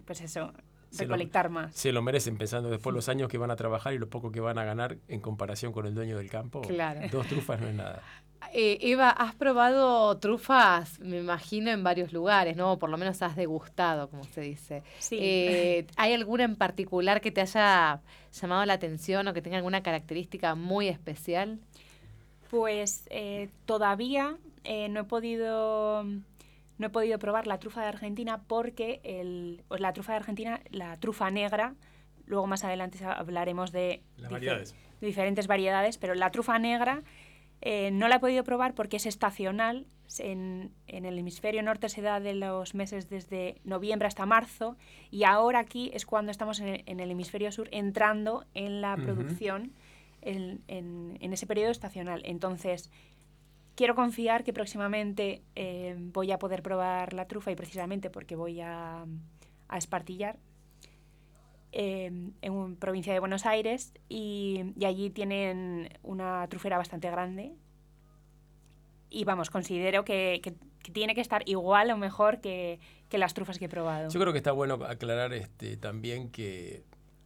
pues 0.06 0.22
eso, 0.22 0.52
Lo- 0.92 0.98
recolectar 1.00 1.48
más. 1.48 1.74
Se 1.74 1.92
lo 1.92 2.02
merecen 2.02 2.36
pensando 2.36 2.70
después 2.70 2.94
los 2.94 3.08
años 3.08 3.28
que 3.28 3.38
van 3.38 3.50
a 3.50 3.56
trabajar 3.56 3.92
y 3.94 3.98
lo 3.98 4.08
poco 4.08 4.30
que 4.32 4.40
van 4.40 4.58
a 4.58 4.64
ganar 4.64 4.98
en 5.08 5.20
comparación 5.20 5.72
con 5.72 5.86
el 5.86 5.94
dueño 5.94 6.16
del 6.18 6.30
campo. 6.30 6.60
Claro. 6.62 7.00
Dos 7.10 7.26
trufas 7.26 7.60
no 7.60 7.68
es 7.68 7.74
nada. 7.74 8.02
Eh, 8.52 8.78
Eva, 8.82 9.08
has 9.08 9.36
probado 9.36 10.18
trufas, 10.18 10.98
me 10.98 11.20
imagino, 11.20 11.70
en 11.70 11.84
varios 11.84 12.12
lugares, 12.12 12.56
¿no? 12.56 12.76
Por 12.76 12.90
lo 12.90 12.98
menos 12.98 13.22
has 13.22 13.36
degustado, 13.36 14.10
como 14.10 14.24
se 14.24 14.40
dice. 14.40 14.82
Sí. 14.98 15.16
Eh, 15.20 15.86
¿Hay 15.96 16.12
alguna 16.12 16.42
en 16.42 16.56
particular 16.56 17.20
que 17.20 17.30
te 17.30 17.40
haya 17.40 18.00
llamado 18.32 18.66
la 18.66 18.72
atención 18.74 19.28
o 19.28 19.32
que 19.32 19.42
tenga 19.42 19.58
alguna 19.58 19.84
característica 19.84 20.56
muy 20.56 20.88
especial? 20.88 21.60
Pues 22.50 23.04
eh, 23.10 23.48
todavía 23.64 24.36
eh, 24.64 24.88
no 24.88 25.00
he 25.00 25.04
podido 25.04 26.04
no 26.82 26.88
he 26.88 26.90
podido 26.90 27.18
probar 27.18 27.46
la 27.46 27.58
trufa 27.58 27.80
de 27.80 27.86
Argentina 27.88 28.42
porque 28.46 29.00
el, 29.04 29.62
pues 29.68 29.80
la 29.80 29.92
trufa 29.94 30.12
de 30.12 30.18
Argentina, 30.18 30.60
la 30.70 30.98
trufa 30.98 31.30
negra, 31.30 31.74
luego 32.26 32.46
más 32.46 32.64
adelante 32.64 33.02
hablaremos 33.04 33.72
de, 33.72 34.02
variedades. 34.30 34.74
diferentes 35.00 35.46
variedades, 35.46 35.96
pero 35.96 36.14
la 36.14 36.30
trufa 36.30 36.58
negra 36.58 37.02
eh, 37.62 37.90
no 37.92 38.08
la 38.08 38.16
he 38.16 38.20
podido 38.20 38.44
probar 38.44 38.74
porque 38.74 38.96
es 38.98 39.06
estacional. 39.06 39.86
En, 40.18 40.72
en 40.88 41.06
el 41.06 41.18
hemisferio 41.18 41.62
norte 41.62 41.88
se 41.88 42.02
da 42.02 42.20
de 42.20 42.34
los 42.34 42.74
meses 42.74 43.08
desde 43.08 43.60
noviembre 43.64 44.06
hasta 44.08 44.26
marzo 44.26 44.76
y 45.10 45.24
ahora 45.24 45.60
aquí 45.60 45.90
es 45.94 46.04
cuando 46.04 46.30
estamos 46.30 46.60
en 46.60 46.68
el, 46.68 46.82
en 46.84 47.00
el 47.00 47.10
hemisferio 47.12 47.50
sur 47.50 47.68
entrando 47.72 48.44
en 48.52 48.82
la 48.82 48.96
producción 48.96 49.72
en, 50.20 50.60
en- 50.68 51.16
en 51.20 51.32
ese 51.32 51.46
periodo 51.46 51.70
estacional. 51.70 52.20
Entonces, 52.26 52.90
quiero 53.74 53.94
confiar 53.94 54.44
que 54.44 54.52
próximamente 54.52 55.42
eh, 55.56 55.94
voy 55.98 56.30
a 56.32 56.38
poder 56.38 56.62
probar 56.62 57.12
la 57.14 57.26
trufa 57.26 57.50
y 57.50 57.56
precisamente 57.56 58.10
porque 58.10 58.36
voy 58.36 58.60
a, 58.60 59.04
a 59.68 59.78
espartillar. 59.78 60.38
eh, 61.74 62.04
en 62.42 62.52
un- 62.52 62.76
provincia 62.76 63.14
de 63.14 63.18
Buenos 63.20 63.46
Aires 63.46 63.94
y, 64.08 64.74
y 64.78 64.84
allí 64.84 65.08
tienen 65.08 65.88
una 66.02 66.46
trufera 66.48 66.76
bastante 66.76 67.10
grande. 67.10 67.54
Y 69.08 69.24
vamos, 69.24 69.48
considero 69.50 70.04
que, 70.04 70.40
que- 70.42 70.54
que 70.82 70.92
tiene 70.92 71.14
que 71.14 71.20
estar 71.22 71.42
igual 71.48 71.90
o 71.92 71.96
mejor 71.96 72.40
que, 72.40 72.78
que 73.08 73.16
las 73.16 73.32
trufas 73.34 73.58
que 73.58 73.66
he 73.66 73.68
probado. 73.70 74.10
Yo 74.10 74.20
creo 74.20 74.32
que 74.32 74.38
está 74.38 74.52
bueno 74.52 74.74
aclarar 74.84 75.32
este, 75.32 75.76
también 75.78 76.28
que, 76.30 76.82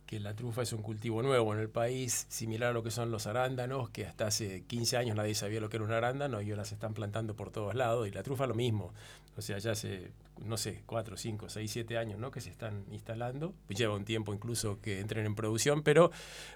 que 0.07 0.21
la 0.21 0.35
trufa 0.35 0.63
es 0.63 0.73
un 0.73 0.83
cultivo 0.83 1.23
nuevo 1.23 1.53
en 1.53 1.61
el 1.61 1.69
país, 1.69 2.27
similar 2.29 2.71
a 2.71 2.73
lo 2.73 2.83
que 2.83 2.91
son 2.91 3.11
los 3.11 3.27
arándanos, 3.27 3.91
que 3.91 4.07
hasta 4.07 4.29
hace 4.29 4.63
15 4.63 4.97
años 4.97 5.17
nadie 5.17 5.35
sabía 5.35 5.61
lo 5.61 5.69
que 5.69 5.77
era 5.77 5.85
un 5.85 5.93
arándano 5.93 6.41
y 6.41 6.51
ahora 6.51 6.65
se 6.65 6.75
están 6.75 6.95
plantando 6.95 7.35
por 7.35 7.51
todos 7.51 7.75
lados. 7.75 8.07
Y 8.07 8.13
la 8.13 8.23
trufa 8.23 8.47
lo 8.47 8.55
mismo. 8.55 8.93
O 9.37 9.43
sea, 9.43 9.59
ya 9.59 9.73
hace, 9.73 10.13
no 10.45 10.57
sé, 10.57 10.83
4, 10.87 11.17
5, 11.17 11.49
6, 11.51 11.71
7 11.71 11.99
años 11.99 12.19
¿no? 12.19 12.31
que 12.31 12.41
se 12.41 12.49
están 12.49 12.85
instalando. 12.91 13.55
Lleva 13.69 13.95
un 13.95 14.05
tiempo 14.07 14.33
incluso 14.33 14.81
que 14.81 15.01
entren 15.01 15.27
en 15.27 15.35
producción, 15.35 15.83
pero 15.83 16.11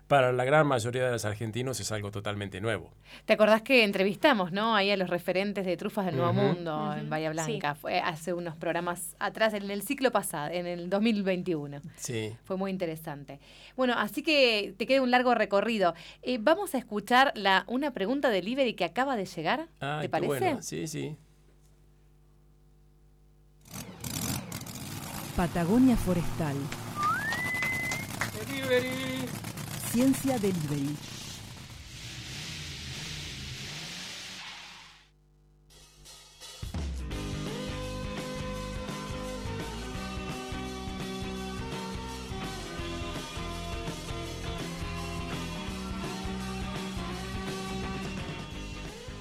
para 0.09 0.33
la 0.33 0.45
gran 0.45 0.67
mayoría 0.67 1.05
de 1.05 1.13
los 1.13 1.25
argentinos 1.27 1.79
es 1.79 1.93
algo 1.93 2.11
totalmente 2.11 2.61
nuevo. 2.63 2.91
¿Te 3.27 3.35
acordás 3.35 3.61
que 3.61 3.85
entrevistamos, 3.85 4.51
no? 4.53 4.75
Ahí 4.75 4.91
a 4.91 4.97
los 4.97 5.11
referentes 5.11 5.67
de 5.67 5.77
trufas 5.77 6.07
del 6.07 6.17
Nuevo. 6.17 6.33
Mundo 6.33 6.95
en 6.97 7.11
Bahía 7.11 7.31
Blanca. 7.31 7.75
Fue 7.75 8.01
hace 8.01 8.33
unos 8.33 8.57
programas 8.57 9.15
atrás, 9.19 9.53
en 9.53 9.71
el 9.71 9.83
ciclo 9.83 10.11
pasado, 10.11 10.51
en 10.51 10.67
el 10.67 10.89
2021. 10.89 11.83
Sí. 11.97 12.35
Fue 12.45 12.57
muy 12.57 12.71
interesante. 12.71 13.41
Bueno, 13.77 13.95
así 13.97 14.23
que 14.23 14.75
te 14.79 14.87
queda 14.87 15.03
un 15.03 15.11
largo 15.11 15.35
recorrido. 15.35 15.95
Eh, 16.23 16.39
vamos 16.41 16.75
a 16.75 16.79
escuchar 16.79 17.33
la, 17.35 17.65
una 17.67 17.93
pregunta 17.93 18.29
de 18.29 18.37
delivery 18.37 18.73
que 18.75 18.85
acaba 18.85 19.17
de 19.17 19.27
llegar. 19.27 19.69
Ah, 19.81 19.99
¿Te 20.01 20.09
parece? 20.09 20.29
bueno. 20.29 20.63
Sí, 20.63 20.87
sí. 20.87 21.17
Patagonia 25.37 25.97
Forestal. 25.97 26.57
Delivery. 28.47 29.27
Ciencia 29.93 30.39
Delivery. 30.39 30.97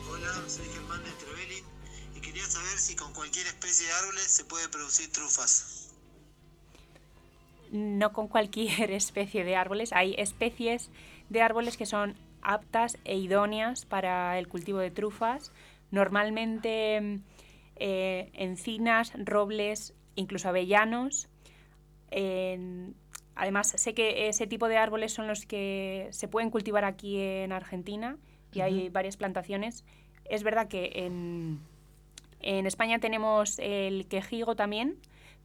Hola, 0.10 0.44
soy 0.48 0.66
Germán 0.74 1.04
de 1.04 1.12
Trevelin 1.12 1.64
y 2.16 2.22
quería 2.22 2.46
saber 2.46 2.78
si 2.78 2.96
con 2.96 3.14
cualquier 3.14 3.48
especie 3.48 3.88
de 3.88 3.94
árboles 3.94 4.24
se 4.24 4.46
puede 4.46 4.68
producir 4.70 5.12
trufas. 5.12 5.79
No 7.72 8.14
con 8.14 8.28
cualquier 8.28 8.92
especie 8.92 9.44
de 9.44 9.56
árboles. 9.56 9.94
Hay 9.94 10.16
especies 10.18 10.92
de 11.30 11.42
árboles 11.42 11.78
que 11.78 11.86
son 11.86 12.16
aptas 12.42 12.98
e 13.04 13.18
idóneas 13.18 13.86
para 13.86 14.38
el 14.40 14.48
cultivo 14.48 14.80
de 14.80 14.92
trufas. 14.92 15.52
Normalmente 15.92 17.20
eh, 17.76 18.30
encinas, 18.34 19.14
robles, 19.26 19.94
incluso 20.16 20.50
avellanos. 20.50 21.30
Además, 23.40 23.74
sé 23.78 23.94
que 23.94 24.28
ese 24.28 24.48
tipo 24.48 24.68
de 24.68 24.76
árboles 24.76 25.14
son 25.14 25.28
los 25.28 25.46
que 25.46 26.10
se 26.12 26.28
pueden 26.28 26.50
cultivar 26.50 26.84
aquí 26.84 27.22
en 27.22 27.54
Argentina 27.54 28.18
y 28.52 28.60
hay 28.60 28.90
varias 28.90 29.16
plantaciones. 29.16 29.86
Es 30.26 30.44
verdad 30.44 30.68
que 30.68 30.92
en, 30.96 31.62
en 32.42 32.66
España 32.66 33.00
tenemos 33.00 33.58
el 33.60 34.08
quejigo 34.08 34.58
también, 34.58 34.98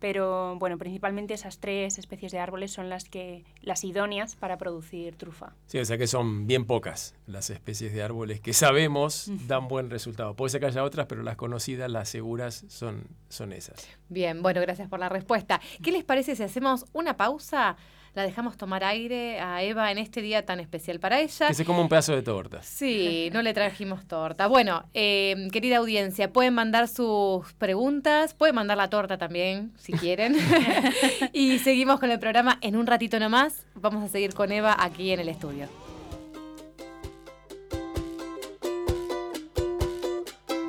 pero 0.05 0.57
bueno, 0.57 0.77
principalmente 0.77 1.33
esas 1.33 1.61
tres 1.61 1.97
especies 1.97 2.31
de 2.31 2.39
árboles 2.39 2.71
son 2.71 2.91
las 2.91 3.09
que 3.09 3.43
las 3.63 3.85
idóneas 3.85 4.37
para 4.37 4.59
producir 4.59 5.17
trufa. 5.17 5.55
Sí, 5.65 5.79
o 5.79 5.85
sea 5.87 5.97
que 5.97 6.07
son 6.07 6.47
bien 6.47 6.67
pocas 6.67 7.15
las 7.27 7.49
especies 7.49 7.95
de 7.95 8.03
árboles 8.03 8.43
que 8.43 8.53
sabemos 8.53 9.31
dan 9.49 9.67
buen 9.67 9.89
resultado. 9.89 10.37
Puede 10.37 10.51
ser 10.51 10.61
que 10.61 10.67
haya 10.67 10.85
otras, 10.85 11.07
pero 11.07 11.23
las 11.23 11.37
conocidas, 11.37 11.91
las 11.91 12.11
seguras, 12.11 12.67
son, 12.69 13.05
son 13.31 13.55
esas. 13.55 13.89
Bien, 14.11 14.43
bueno, 14.43 14.61
gracias 14.61 14.91
por 14.91 15.01
la 15.01 15.09
respuesta. 15.09 15.59
¿Qué 15.83 15.91
les 15.91 16.05
parece 16.05 16.37
si 16.37 16.43
hacemos 16.43 16.85
una 16.93 17.17
pausa? 17.17 17.79
La 18.15 18.23
dejamos 18.23 18.57
tomar 18.57 18.85
aire 18.85 19.41
a 19.41 19.65
Eva 19.65 19.91
en 19.91 19.99
este 19.99 20.23
día 20.23 20.47
tan 20.47 20.61
especial 20.61 21.01
para 21.01 21.21
ella. 21.21 21.49
Que 21.49 21.55
se 21.55 21.65
come 21.65 21.81
un 21.81 21.89
pedazo 21.89 22.15
de 22.15 22.23
torta. 22.23 22.63
Sí, 22.63 23.29
no 23.33 23.43
le 23.43 23.53
trajimos 23.53 24.07
torta. 24.07 24.47
Bueno, 24.47 24.85
eh, 24.95 25.49
querida 25.51 25.79
audiencia, 25.79 26.33
pueden 26.33 26.55
mandar 26.55 26.87
sus 26.87 27.53
preguntas, 27.55 28.33
pueden 28.35 28.55
mandar 28.55 28.77
la 28.77 28.89
torta 28.89 29.19
también, 29.19 29.73
si 29.79 29.93
quieren. 29.99 30.37
y 31.33 31.59
seguimos 31.59 31.99
con 31.99 32.13
el 32.13 32.21
programa 32.21 32.59
en 32.61 32.77
un 32.77 32.87
ratito 32.87 33.19
nomás. 33.19 33.67
Vamos 33.75 34.05
a 34.05 34.09
seguir 34.09 34.33
con 34.33 34.53
Eva 34.53 34.77
aquí 34.79 35.11
en 35.11 35.19
el 35.19 35.29
estudio. 35.29 35.69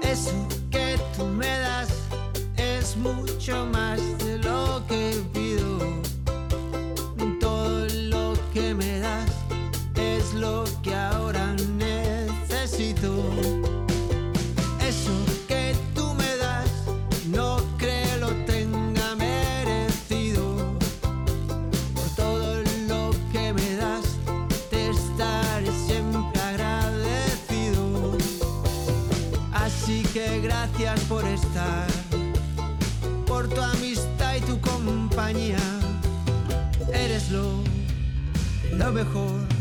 Eso 0.02 0.55
lo 38.86 38.92
mejor 38.92 39.55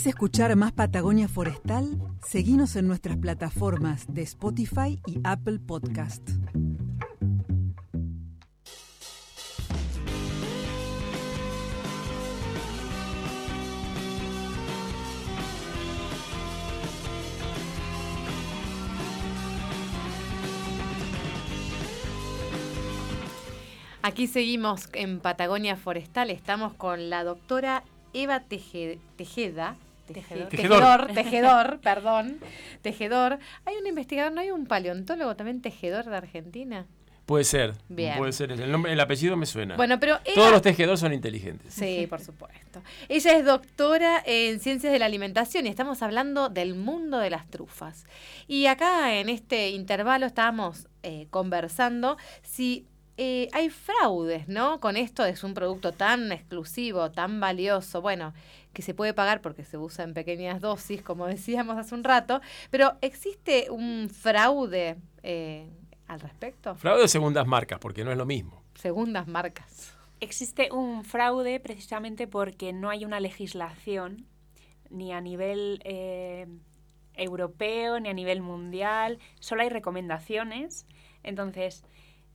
¿Querés 0.00 0.14
escuchar 0.14 0.56
más 0.56 0.72
Patagonia 0.72 1.28
Forestal? 1.28 1.98
Seguinos 2.26 2.74
en 2.76 2.86
nuestras 2.86 3.18
plataformas 3.18 4.06
de 4.08 4.22
Spotify 4.22 4.98
y 5.06 5.20
Apple 5.24 5.58
Podcast. 5.58 6.26
Aquí 24.02 24.26
seguimos 24.26 24.88
en 24.94 25.20
Patagonia 25.20 25.76
Forestal. 25.76 26.30
Estamos 26.30 26.72
con 26.72 27.10
la 27.10 27.22
doctora 27.22 27.84
Eva 28.14 28.40
Teje- 28.48 28.98
Tejeda. 29.16 29.76
Tejedor. 30.12 30.48
Tejedor. 30.48 31.12
Tejedor, 31.12 31.80
perdón. 31.82 32.38
Tejedor. 32.82 33.38
Hay 33.64 33.76
un 33.76 33.86
investigador, 33.86 34.32
¿no 34.32 34.40
hay 34.40 34.50
un 34.50 34.66
paleontólogo 34.66 35.36
también 35.36 35.62
tejedor 35.62 36.04
de 36.06 36.16
Argentina? 36.16 36.86
Puede 37.30 37.44
ser. 37.44 37.74
Bien. 37.88 38.18
Puede 38.18 38.32
ser. 38.32 38.50
El, 38.50 38.72
nombre, 38.72 38.92
el 38.92 38.98
apellido 38.98 39.36
me 39.36 39.46
suena. 39.46 39.76
Bueno, 39.76 40.00
pero 40.00 40.18
Todos 40.34 40.50
los 40.50 40.62
tejedores 40.62 40.98
son 40.98 41.12
inteligentes. 41.12 41.72
Sí, 41.72 42.08
por 42.08 42.20
supuesto. 42.20 42.82
Ella 43.08 43.36
es 43.36 43.44
doctora 43.44 44.20
en 44.26 44.58
ciencias 44.58 44.92
de 44.92 44.98
la 44.98 45.06
alimentación 45.06 45.64
y 45.66 45.68
estamos 45.68 46.02
hablando 46.02 46.48
del 46.48 46.74
mundo 46.74 47.18
de 47.18 47.30
las 47.30 47.48
trufas. 47.48 48.04
Y 48.48 48.66
acá 48.66 49.14
en 49.14 49.28
este 49.28 49.70
intervalo 49.70 50.26
estábamos 50.26 50.88
eh, 51.04 51.28
conversando 51.30 52.16
si 52.42 52.88
eh, 53.16 53.48
hay 53.52 53.68
fraudes, 53.68 54.48
¿no? 54.48 54.80
Con 54.80 54.96
esto 54.96 55.26
es 55.26 55.44
un 55.44 55.52
producto 55.52 55.92
tan 55.92 56.32
exclusivo, 56.32 57.10
tan 57.10 57.38
valioso, 57.38 58.00
bueno, 58.00 58.32
que 58.72 58.82
se 58.82 58.94
puede 58.94 59.14
pagar 59.14 59.40
porque 59.40 59.64
se 59.64 59.76
usa 59.76 60.04
en 60.04 60.14
pequeñas 60.14 60.60
dosis, 60.60 61.02
como 61.02 61.26
decíamos 61.28 61.76
hace 61.76 61.94
un 61.94 62.04
rato, 62.04 62.40
pero 62.70 62.96
¿existe 63.00 63.70
un 63.70 64.08
fraude 64.08 64.96
eh, 65.22 65.68
al 66.06 66.20
respecto? 66.20 66.74
Fraude 66.76 67.02
de 67.02 67.08
segundas 67.08 67.46
marcas, 67.46 67.78
porque 67.78 68.04
no 68.04 68.12
es 68.12 68.18
lo 68.18 68.26
mismo. 68.26 68.62
Segundas 68.74 69.26
marcas. 69.26 69.96
Existe 70.20 70.70
un 70.72 71.04
fraude 71.04 71.60
precisamente 71.60 72.26
porque 72.26 72.72
no 72.72 72.90
hay 72.90 73.04
una 73.04 73.20
legislación 73.20 74.26
ni 74.90 75.12
a 75.12 75.20
nivel 75.20 75.80
eh, 75.84 76.46
europeo 77.14 78.00
ni 78.00 78.08
a 78.08 78.12
nivel 78.12 78.42
mundial, 78.42 79.18
solo 79.38 79.62
hay 79.62 79.68
recomendaciones. 79.68 80.86
Entonces, 81.22 81.84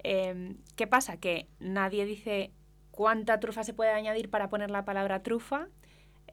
eh, 0.04 0.56
¿qué 0.76 0.88
pasa? 0.88 1.18
Que 1.18 1.48
nadie 1.60 2.06
dice 2.06 2.52
cuánta 2.92 3.40
trufa 3.40 3.64
se 3.64 3.74
puede 3.74 3.92
añadir 3.92 4.30
para 4.30 4.50
poner 4.50 4.72
la 4.72 4.86
palabra 4.86 5.22
trufa. 5.22 5.68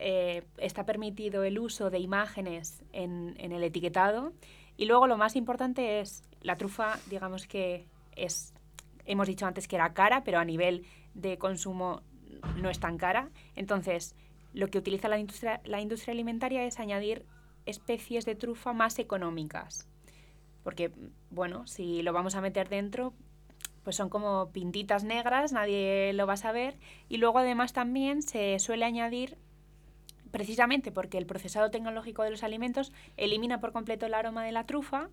Eh, 0.04 0.42
está 0.58 0.84
permitido 0.84 1.44
el 1.44 1.60
uso 1.60 1.88
de 1.88 2.00
imágenes 2.00 2.82
en, 2.92 3.36
en 3.38 3.52
el 3.52 3.62
etiquetado. 3.62 4.32
Y 4.76 4.86
luego 4.86 5.06
lo 5.06 5.16
más 5.16 5.36
importante 5.36 6.00
es 6.00 6.24
la 6.40 6.56
trufa, 6.56 6.98
digamos 7.08 7.46
que 7.46 7.86
es, 8.16 8.52
hemos 9.04 9.28
dicho 9.28 9.46
antes 9.46 9.68
que 9.68 9.76
era 9.76 9.94
cara, 9.94 10.24
pero 10.24 10.40
a 10.40 10.44
nivel 10.44 10.84
de 11.14 11.38
consumo 11.38 12.02
no 12.56 12.68
es 12.68 12.80
tan 12.80 12.98
cara. 12.98 13.30
Entonces, 13.54 14.16
lo 14.52 14.66
que 14.68 14.78
utiliza 14.78 15.06
la 15.06 15.18
industria, 15.18 15.60
la 15.64 15.80
industria 15.80 16.12
alimentaria 16.12 16.64
es 16.64 16.80
añadir 16.80 17.24
especies 17.64 18.24
de 18.24 18.34
trufa 18.34 18.72
más 18.72 18.98
económicas. 18.98 19.88
Porque, 20.64 20.90
bueno, 21.30 21.64
si 21.68 22.02
lo 22.02 22.12
vamos 22.12 22.34
a 22.34 22.40
meter 22.40 22.68
dentro, 22.68 23.14
pues 23.84 23.94
son 23.94 24.08
como 24.08 24.50
pintitas 24.50 25.04
negras, 25.04 25.52
nadie 25.52 26.12
lo 26.12 26.26
va 26.26 26.32
a 26.32 26.38
saber. 26.38 26.76
Y 27.08 27.18
luego 27.18 27.38
además 27.38 27.72
también 27.72 28.22
se 28.22 28.58
suele 28.58 28.84
añadir, 28.84 29.38
precisamente 30.32 30.90
porque 30.90 31.18
el 31.18 31.26
procesado 31.26 31.70
tecnológico 31.70 32.24
de 32.24 32.30
los 32.30 32.42
alimentos 32.42 32.92
elimina 33.16 33.60
por 33.60 33.70
completo 33.72 34.06
el 34.06 34.14
aroma 34.14 34.44
de 34.44 34.50
la 34.52 34.64
trufa, 34.66 35.08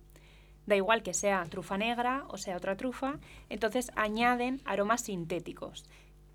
da 0.66 0.74
igual 0.76 1.02
que 1.04 1.14
sea 1.14 1.44
trufa 1.48 1.78
negra 1.78 2.24
o 2.28 2.36
sea 2.38 2.56
otra 2.56 2.76
trufa, 2.76 3.18
entonces 3.48 3.92
añaden 3.94 4.60
aromas 4.64 5.02
sintéticos. 5.02 5.84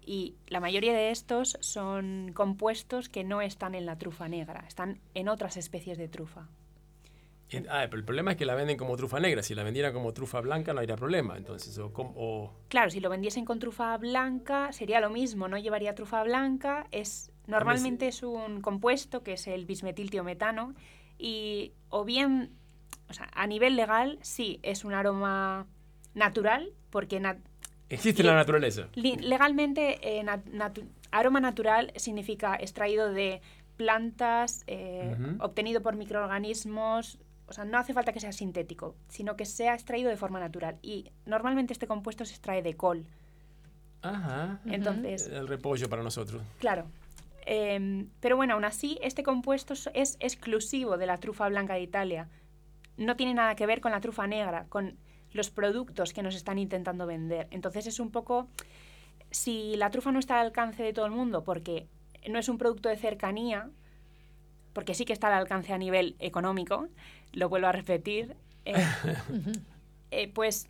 Y 0.07 0.35
la 0.47 0.59
mayoría 0.59 0.93
de 0.93 1.09
estos 1.11 1.57
son 1.61 2.31
compuestos 2.33 3.09
que 3.09 3.23
no 3.23 3.41
están 3.41 3.73
en 3.75 3.85
la 3.87 3.97
trufa 3.97 4.27
negra, 4.29 4.63
están 4.67 4.99
en 5.15 5.27
otras 5.29 5.57
especies 5.57 5.97
de 5.97 6.07
trufa. 6.07 6.47
Y- 7.49 7.57
ah, 7.69 7.85
pero 7.89 7.97
el 7.97 8.03
problema 8.03 8.31
es 8.31 8.37
que 8.37 8.45
la 8.45 8.55
venden 8.55 8.75
como 8.77 8.97
trufa 8.97 9.19
negra. 9.19 9.41
Si 9.43 9.53
la 9.55 9.63
vendieran 9.63 9.93
como 9.93 10.13
trufa 10.13 10.41
blanca 10.41 10.73
no 10.73 10.79
habría 10.79 10.95
problema. 10.95 11.37
Entonces, 11.37 11.77
o, 11.77 11.91
o- 11.95 12.51
Claro, 12.69 12.89
si 12.89 12.99
lo 12.99 13.09
vendiesen 13.09 13.45
con 13.45 13.59
trufa 13.59 13.95
blanca 13.97 14.71
sería 14.73 14.99
lo 14.99 15.09
mismo, 15.11 15.47
no 15.47 15.57
llevaría 15.57 15.93
trufa 15.95 16.23
blanca. 16.23 16.87
Es 16.91 17.31
normalmente 17.47 18.07
es 18.07 18.23
un 18.23 18.61
compuesto 18.61 19.23
que 19.23 19.33
es 19.33 19.47
el 19.47 19.65
bismetiltiometano 19.65 20.73
y 21.17 21.71
o 21.89 22.03
bien, 22.05 22.51
o 23.09 23.13
sea, 23.13 23.29
a 23.33 23.47
nivel 23.47 23.75
legal 23.75 24.19
sí 24.21 24.59
es 24.63 24.83
un 24.85 24.93
aroma 24.93 25.65
natural 26.13 26.71
porque 26.89 27.19
na- 27.19 27.37
existe 27.89 28.21
en 28.21 28.27
la 28.27 28.35
naturaleza. 28.35 28.87
legalmente 28.95 29.99
eh, 30.19 30.23
nat- 30.23 30.83
aroma 31.11 31.39
natural 31.39 31.91
significa 31.95 32.55
extraído 32.55 33.11
de 33.13 33.41
plantas, 33.77 34.63
eh, 34.67 35.15
obtenido 35.39 35.81
por 35.81 35.95
microorganismos. 35.95 37.19
O 37.47 37.53
sea, 37.53 37.63
no 37.63 37.77
hace 37.77 37.93
falta 37.93 38.11
que 38.11 38.19
sea 38.19 38.31
sintético, 38.31 38.95
sino 39.07 39.35
que 39.35 39.45
sea 39.45 39.75
extraído 39.75 40.09
de 40.09 40.17
forma 40.17 40.39
natural. 40.39 40.77
Y 40.81 41.11
normalmente 41.25 41.73
este 41.73 41.85
compuesto 41.85 42.25
se 42.25 42.31
extrae 42.33 42.63
de 42.63 42.73
col. 42.75 43.05
Ajá. 44.01 44.59
Entonces, 44.65 45.27
El 45.27 45.47
repollo 45.47 45.89
para 45.89 46.01
nosotros. 46.03 46.41
Claro. 46.59 46.85
Em, 47.45 48.09
pero 48.19 48.35
bueno, 48.35 48.55
aún 48.55 48.65
así, 48.65 48.97
este 49.01 49.23
compuesto 49.23 49.73
es 49.93 50.17
exclusivo 50.19 50.97
de 50.97 51.05
la 51.05 51.17
trufa 51.17 51.47
blanca 51.47 51.75
de 51.75 51.81
Italia. 51.81 52.27
No 52.97 53.15
tiene 53.15 53.33
nada 53.33 53.55
que 53.55 53.67
ver 53.67 53.81
con 53.81 53.91
la 53.91 54.01
trufa 54.01 54.25
negra, 54.25 54.65
con 54.69 54.97
los 55.31 55.51
productos 55.51 56.13
que 56.13 56.23
nos 56.23 56.35
están 56.35 56.57
intentando 56.57 57.05
vender. 57.05 57.47
Entonces 57.51 57.85
es 57.85 57.99
un 57.99 58.09
poco, 58.09 58.47
si 59.29 59.75
la 59.75 59.91
trufa 59.91 60.11
no 60.11 60.19
está 60.19 60.39
al 60.39 60.47
alcance 60.47 60.81
de 60.81 60.93
todo 60.93 61.05
el 61.05 61.11
mundo, 61.11 61.43
porque 61.43 61.87
no 62.27 62.39
es 62.39 62.49
un 62.49 62.57
producto 62.57 62.89
de 62.89 62.97
cercanía, 62.97 63.69
porque 64.73 64.95
sí 64.95 65.05
que 65.05 65.13
está 65.13 65.27
al 65.27 65.33
alcance 65.33 65.71
a 65.71 65.77
nivel 65.77 66.15
económico, 66.19 66.87
lo 67.31 67.47
vuelvo 67.49 67.67
a 67.67 67.71
repetir, 67.73 68.35
eh, 68.65 68.73
eh, 70.11 70.31
pues 70.33 70.67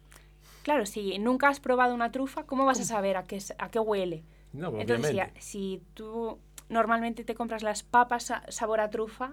claro, 0.64 0.86
si 0.86 1.20
nunca 1.20 1.48
has 1.48 1.60
probado 1.60 1.94
una 1.94 2.12
trufa, 2.12 2.44
¿cómo 2.44 2.66
vas 2.66 2.80
a 2.80 2.84
saber 2.84 3.16
a 3.18 3.24
qué, 3.24 3.40
a 3.60 3.70
qué 3.70 3.80
huele? 3.80 4.24
No, 4.52 4.80
Entonces, 4.80 5.16
si, 5.40 5.42
si 5.42 5.82
tú 5.94 6.40
normalmente 6.70 7.24
te 7.24 7.36
compras 7.36 7.64
las 7.64 7.84
papas 7.84 8.24
sa- 8.24 8.44
sabor 8.50 8.80
a 8.80 8.90
trufa, 8.90 9.32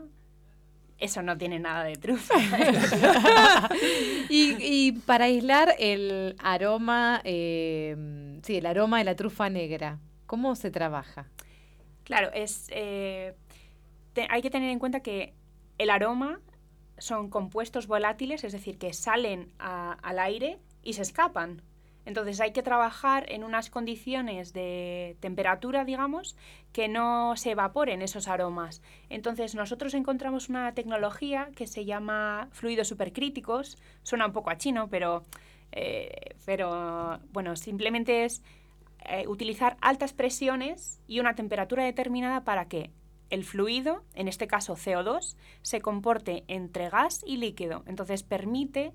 eso 0.98 1.22
no 1.22 1.36
tiene 1.36 1.58
nada 1.58 1.84
de 1.84 1.96
trufa. 1.96 2.34
y, 4.28 4.56
y 4.60 4.92
para 4.92 5.24
aislar 5.26 5.74
el 5.78 6.36
aroma, 6.38 7.20
eh, 7.24 8.38
sí, 8.42 8.56
el 8.56 8.66
aroma 8.66 8.98
de 8.98 9.04
la 9.04 9.16
trufa 9.16 9.48
negra, 9.50 9.98
¿cómo 10.26 10.54
se 10.54 10.70
trabaja? 10.70 11.26
claro, 12.04 12.30
es, 12.34 12.66
eh, 12.70 13.34
te- 14.12 14.26
hay 14.28 14.42
que 14.42 14.50
tener 14.50 14.70
en 14.70 14.78
cuenta 14.80 15.00
que 15.00 15.34
el 15.78 15.88
aroma 15.88 16.40
son 16.98 17.30
compuestos 17.30 17.86
volátiles, 17.86 18.44
es 18.44 18.52
decir, 18.52 18.76
que 18.76 18.92
salen 18.92 19.52
a- 19.58 19.92
al 20.02 20.18
aire 20.18 20.58
y 20.82 20.92
se 20.94 21.02
escapan. 21.02 21.62
Entonces 22.04 22.40
hay 22.40 22.52
que 22.52 22.62
trabajar 22.62 23.30
en 23.30 23.44
unas 23.44 23.70
condiciones 23.70 24.52
de 24.52 25.16
temperatura, 25.20 25.84
digamos, 25.84 26.36
que 26.72 26.88
no 26.88 27.36
se 27.36 27.52
evaporen 27.52 28.02
esos 28.02 28.28
aromas. 28.28 28.82
Entonces 29.08 29.54
nosotros 29.54 29.94
encontramos 29.94 30.48
una 30.48 30.74
tecnología 30.74 31.50
que 31.54 31.66
se 31.66 31.84
llama 31.84 32.48
fluidos 32.52 32.88
supercríticos. 32.88 33.78
Suena 34.02 34.26
un 34.26 34.32
poco 34.32 34.50
a 34.50 34.56
chino, 34.56 34.88
pero, 34.88 35.22
eh, 35.70 36.34
pero 36.44 37.20
bueno, 37.32 37.56
simplemente 37.56 38.24
es 38.24 38.42
eh, 39.04 39.26
utilizar 39.26 39.76
altas 39.80 40.12
presiones 40.12 41.00
y 41.06 41.20
una 41.20 41.34
temperatura 41.34 41.84
determinada 41.84 42.44
para 42.44 42.66
que 42.66 42.90
el 43.30 43.44
fluido, 43.44 44.04
en 44.14 44.28
este 44.28 44.46
caso 44.46 44.74
CO2, 44.74 45.36
se 45.62 45.80
comporte 45.80 46.44
entre 46.48 46.90
gas 46.90 47.24
y 47.26 47.38
líquido. 47.38 47.82
Entonces 47.86 48.22
permite, 48.22 48.92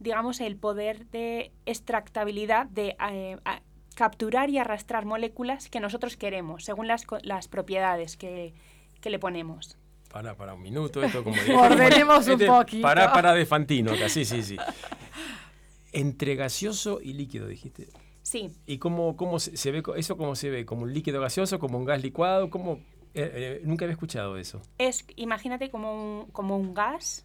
digamos, 0.00 0.40
el 0.40 0.56
poder 0.56 1.06
de 1.06 1.52
extractabilidad 1.66 2.66
de 2.66 2.96
eh, 3.10 3.36
a- 3.44 3.62
capturar 3.94 4.48
y 4.50 4.58
arrastrar 4.58 5.04
moléculas 5.06 5.68
que 5.68 5.80
nosotros 5.80 6.16
queremos, 6.16 6.64
según 6.64 6.86
las, 6.86 7.04
co- 7.04 7.18
las 7.22 7.48
propiedades 7.48 8.16
que, 8.16 8.54
que 9.00 9.10
le 9.10 9.18
ponemos. 9.18 9.76
Para, 10.10 10.34
para 10.36 10.54
un 10.54 10.62
minuto, 10.62 11.02
esto 11.02 11.22
como... 11.24 11.36
Ordenemos 11.60 12.26
un 12.26 12.32
Este, 12.34 12.46
poquito. 12.46 12.82
Para, 12.82 13.12
para 13.12 13.32
de 13.34 13.44
Fantino, 13.44 13.92
acá, 13.92 14.08
sí, 14.08 14.24
sí, 14.24 14.42
sí. 14.42 14.56
Entre 15.92 16.34
gaseoso 16.34 17.00
y 17.02 17.12
líquido, 17.14 17.46
dijiste. 17.46 17.88
Sí, 18.22 18.50
¿Y 18.66 18.76
cómo, 18.78 19.16
cómo 19.16 19.38
se, 19.40 19.56
se 19.56 19.70
ve 19.70 19.82
eso 19.96 20.16
cómo 20.18 20.34
se 20.36 20.50
ve? 20.50 20.66
¿Como 20.66 20.82
un 20.82 20.92
líquido 20.92 21.20
gaseoso, 21.20 21.58
como 21.58 21.78
un 21.78 21.84
gas 21.86 22.02
licuado? 22.02 22.50
¿Cómo? 22.50 22.80
Eh, 23.14 23.30
eh, 23.34 23.60
nunca 23.64 23.86
había 23.86 23.94
escuchado 23.94 24.36
eso. 24.36 24.60
es, 24.76 25.04
imagínate 25.16 25.70
como 25.70 25.94
un, 26.20 26.26
como 26.30 26.56
un 26.58 26.74
gas, 26.74 27.24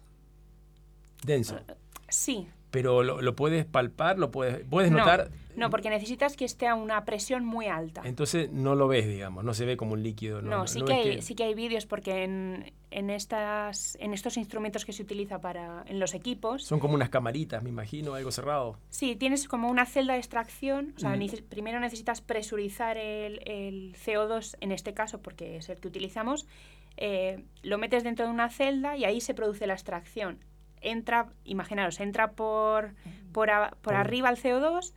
Denso. 1.22 1.60
sí, 2.08 2.48
pero 2.74 3.04
lo, 3.04 3.22
lo 3.22 3.36
puedes 3.36 3.64
palpar, 3.64 4.18
lo 4.18 4.32
puedes, 4.32 4.66
puedes 4.68 4.90
No, 4.90 4.98
notar. 4.98 5.30
No, 5.54 5.70
porque 5.70 5.88
necesitas 5.88 6.36
que 6.36 6.44
esté 6.44 6.66
a 6.66 6.74
una 6.74 7.04
presión 7.04 7.44
muy 7.44 7.66
alta. 7.66 8.02
Entonces 8.04 8.50
no 8.50 8.74
lo 8.74 8.88
ves, 8.88 9.06
digamos, 9.06 9.44
no 9.44 9.54
se 9.54 9.64
ve 9.64 9.76
como 9.76 9.92
un 9.92 10.02
líquido. 10.02 10.42
No, 10.42 10.66
sí, 10.66 10.80
no 10.80 10.86
que 10.86 10.92
hay, 10.92 11.22
sí 11.22 11.36
que 11.36 11.44
hay 11.44 11.54
vídeos 11.54 11.86
porque 11.86 12.24
en, 12.24 12.72
en, 12.90 13.10
estas, 13.10 13.96
en 14.00 14.12
estos 14.12 14.36
instrumentos 14.36 14.84
que 14.84 14.92
se 14.92 15.04
utiliza 15.04 15.40
para, 15.40 15.84
en 15.86 16.00
los 16.00 16.12
equipos, 16.14 16.64
Son 16.64 16.80
como 16.80 16.94
unas 16.94 17.08
camaritas, 17.10 17.62
me 17.62 17.68
imagino, 17.70 18.14
algo 18.14 18.32
cerrado. 18.32 18.76
sí, 18.90 19.14
tienes 19.14 19.46
como 19.46 19.70
una 19.70 19.86
celda 19.86 20.14
de 20.14 20.18
extracción. 20.18 20.92
O 20.96 20.98
sea, 20.98 21.16
primero 21.48 21.78
necesitas 21.78 22.20
presurizar 22.20 22.96
el, 22.98 23.40
el 23.46 23.94
CO2, 23.94 24.56
en 24.60 24.72
este 24.72 24.92
caso, 24.92 25.22
porque 25.22 25.58
es 25.58 25.68
el 25.68 25.78
que 25.78 25.86
utilizamos. 25.86 26.48
eh, 26.96 27.44
lo 27.62 27.78
metes 27.78 28.02
dentro 28.02 28.24
de 28.26 28.32
una 28.32 28.50
celda 28.50 28.96
y 28.96 29.04
ahí 29.04 29.20
se 29.20 29.34
produce 29.34 29.68
la 29.68 29.74
extracción. 29.74 30.38
Entra, 30.80 31.28
imaginaros, 31.44 32.00
entra 32.00 32.32
por, 32.32 32.94
por, 33.32 33.50
a- 33.50 33.70
por 33.82 33.94
arriba 33.94 34.28
el 34.30 34.36
CO2, 34.36 34.92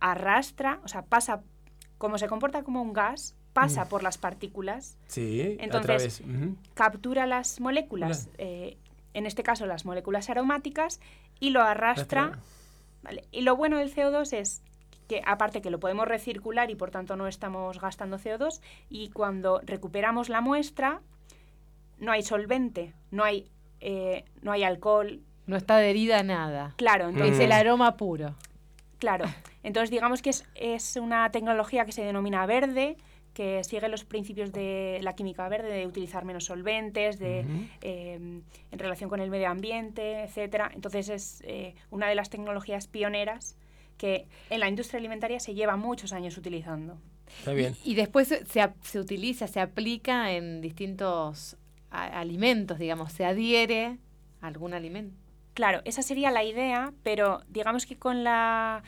arrastra, 0.00 0.80
o 0.84 0.88
sea, 0.88 1.02
pasa, 1.02 1.42
como 1.98 2.18
se 2.18 2.28
comporta 2.28 2.62
como 2.62 2.82
un 2.82 2.92
gas, 2.92 3.34
pasa 3.52 3.84
Mm. 3.84 3.88
por 3.88 4.02
las 4.02 4.18
partículas 4.18 4.98
Sí, 5.06 5.40
a 5.58 5.64
Entonces, 5.64 6.22
captura 6.74 7.26
las 7.26 7.60
moléculas, 7.60 8.28
eh, 8.38 8.76
en 9.14 9.24
este 9.26 9.42
caso 9.42 9.64
las 9.66 9.84
moléculas 9.86 10.28
aromáticas, 10.28 11.00
y 11.40 11.50
lo 11.50 11.62
arrastra. 11.62 12.24
Arrastra. 12.24 12.42
¿vale? 13.02 13.24
Y 13.30 13.42
lo 13.42 13.56
bueno 13.56 13.78
del 13.78 13.94
CO2 13.94 14.32
es 14.32 14.62
que 15.08 15.22
aparte 15.24 15.62
que 15.62 15.70
lo 15.70 15.78
podemos 15.78 16.08
recircular 16.08 16.70
y 16.70 16.74
por 16.74 16.90
tanto 16.90 17.14
no 17.16 17.28
estamos 17.28 17.80
gastando 17.80 18.18
CO2, 18.18 18.60
y 18.90 19.10
cuando 19.10 19.60
recuperamos 19.64 20.28
la 20.28 20.40
muestra, 20.40 21.00
no 21.98 22.10
hay 22.12 22.22
solvente, 22.22 22.92
no 23.10 23.22
hay, 23.24 23.48
eh, 23.80 24.24
no 24.42 24.52
hay 24.52 24.64
alcohol. 24.64 25.20
No 25.46 25.56
está 25.56 25.76
adherida 25.76 26.20
a 26.20 26.22
nada. 26.22 26.74
Claro, 26.76 27.08
Es 27.08 27.14
entonces, 27.14 27.40
el 27.40 27.52
aroma 27.52 27.96
puro. 27.96 28.34
Claro. 28.98 29.26
Entonces, 29.62 29.90
digamos 29.90 30.22
que 30.22 30.30
es, 30.30 30.44
es 30.54 30.96
una 30.96 31.30
tecnología 31.30 31.84
que 31.84 31.92
se 31.92 32.02
denomina 32.02 32.46
verde, 32.46 32.96
que 33.34 33.62
sigue 33.64 33.88
los 33.88 34.04
principios 34.04 34.50
de 34.52 34.98
la 35.02 35.14
química 35.14 35.48
verde, 35.48 35.68
de 35.68 35.86
utilizar 35.86 36.24
menos 36.24 36.46
solventes, 36.46 37.18
de, 37.18 37.44
eh, 37.82 38.14
en 38.14 38.78
relación 38.78 39.10
con 39.10 39.20
el 39.20 39.30
medio 39.30 39.48
ambiente, 39.48 40.22
etcétera. 40.24 40.70
Entonces, 40.74 41.08
es 41.10 41.42
eh, 41.44 41.74
una 41.90 42.08
de 42.08 42.14
las 42.14 42.30
tecnologías 42.30 42.86
pioneras 42.86 43.56
que 43.98 44.26
en 44.50 44.60
la 44.60 44.68
industria 44.68 44.98
alimentaria 44.98 45.38
se 45.40 45.54
lleva 45.54 45.76
muchos 45.76 46.12
años 46.12 46.36
utilizando. 46.38 46.98
Está 47.38 47.52
bien. 47.52 47.76
Y 47.84 47.94
después 47.94 48.28
se, 48.28 48.44
se 48.46 49.00
utiliza, 49.00 49.46
se 49.48 49.60
aplica 49.60 50.32
en 50.32 50.60
distintos 50.60 51.56
alimentos, 52.04 52.78
digamos, 52.78 53.12
se 53.12 53.24
adhiere 53.24 53.98
a 54.40 54.46
algún 54.46 54.74
alimento. 54.74 55.16
Claro, 55.54 55.80
esa 55.84 56.02
sería 56.02 56.30
la 56.30 56.44
idea, 56.44 56.92
pero 57.02 57.40
digamos 57.48 57.86
que 57.86 57.96
con 57.96 58.24
la 58.24 58.82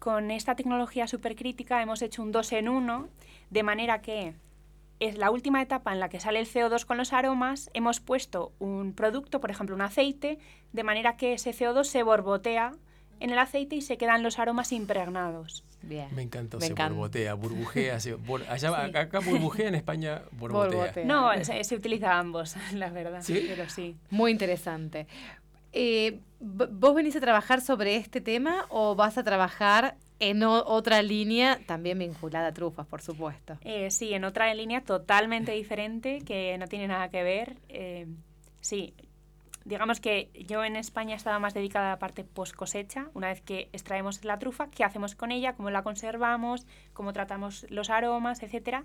con 0.00 0.30
esta 0.30 0.56
tecnología 0.56 1.06
supercrítica 1.06 1.82
hemos 1.82 2.00
hecho 2.00 2.22
un 2.22 2.32
dos 2.32 2.52
en 2.52 2.68
uno, 2.68 3.08
de 3.50 3.62
manera 3.62 4.00
que 4.00 4.34
es 4.98 5.18
la 5.18 5.30
última 5.30 5.60
etapa 5.62 5.92
en 5.92 6.00
la 6.00 6.08
que 6.08 6.20
sale 6.20 6.40
el 6.40 6.46
CO2 6.46 6.84
con 6.86 6.96
los 6.96 7.12
aromas, 7.12 7.70
hemos 7.74 8.00
puesto 8.00 8.52
un 8.58 8.94
producto, 8.94 9.40
por 9.40 9.50
ejemplo 9.50 9.74
un 9.74 9.82
aceite, 9.82 10.38
de 10.72 10.84
manera 10.84 11.16
que 11.16 11.34
ese 11.34 11.52
CO2 11.52 11.84
se 11.84 12.02
borbotea 12.02 12.72
en 13.20 13.30
el 13.30 13.38
aceite 13.38 13.76
y 13.76 13.80
se 13.82 13.96
quedan 13.96 14.22
los 14.22 14.38
aromas 14.38 14.72
impregnados. 14.72 15.62
Bien. 15.82 16.08
Me 16.14 16.22
encantó, 16.22 16.58
Me 16.58 16.66
se 16.66 16.72
encanta. 16.72 16.92
borbottea, 16.92 17.34
burbujea. 17.34 18.00
se 18.00 18.16
bor- 18.16 18.44
allá, 18.48 18.84
acá, 18.84 19.00
acá 19.00 19.20
burbujea, 19.20 19.68
en 19.68 19.74
España 19.76 20.22
borbotea. 20.32 20.78
Borbotea. 20.78 21.04
No, 21.04 21.44
se, 21.44 21.62
se 21.64 21.74
utiliza 21.74 22.18
ambos, 22.18 22.54
la 22.74 22.90
verdad, 22.90 23.22
¿Sí? 23.22 23.44
pero 23.48 23.68
sí. 23.68 23.96
Muy 24.10 24.32
interesante. 24.32 25.06
Eh, 25.72 26.18
¿Vos 26.40 26.94
venís 26.94 27.14
a 27.16 27.20
trabajar 27.20 27.60
sobre 27.60 27.96
este 27.96 28.20
tema 28.20 28.66
o 28.70 28.94
vas 28.96 29.18
a 29.18 29.22
trabajar 29.24 29.96
en 30.18 30.42
otra 30.42 31.00
línea 31.02 31.60
también 31.66 31.98
vinculada 31.98 32.48
a 32.48 32.52
trufas, 32.52 32.86
por 32.86 33.00
supuesto? 33.02 33.56
Eh, 33.62 33.90
sí, 33.90 34.12
en 34.12 34.24
otra 34.24 34.52
línea 34.54 34.80
totalmente 34.82 35.52
diferente 35.52 36.20
que 36.26 36.56
no 36.58 36.66
tiene 36.66 36.88
nada 36.88 37.08
que 37.10 37.22
ver. 37.22 37.56
eh, 37.68 38.06
sí, 38.60 38.94
digamos 39.64 40.00
que 40.00 40.30
yo 40.48 40.64
en 40.64 40.76
España 40.76 41.14
estaba 41.14 41.38
más 41.38 41.54
dedicada 41.54 41.88
a 41.88 41.90
la 41.94 41.98
parte 41.98 42.24
post 42.24 42.54
cosecha. 42.54 43.08
Una 43.14 43.28
vez 43.28 43.40
que 43.40 43.68
extraemos 43.72 44.24
la 44.24 44.38
trufa, 44.38 44.70
¿qué 44.70 44.84
hacemos 44.84 45.14
con 45.14 45.32
ella? 45.32 45.54
¿Cómo 45.54 45.70
la 45.70 45.82
conservamos? 45.82 46.66
¿Cómo 46.92 47.12
tratamos 47.12 47.66
los 47.70 47.90
aromas? 47.90 48.42
Etcétera. 48.42 48.84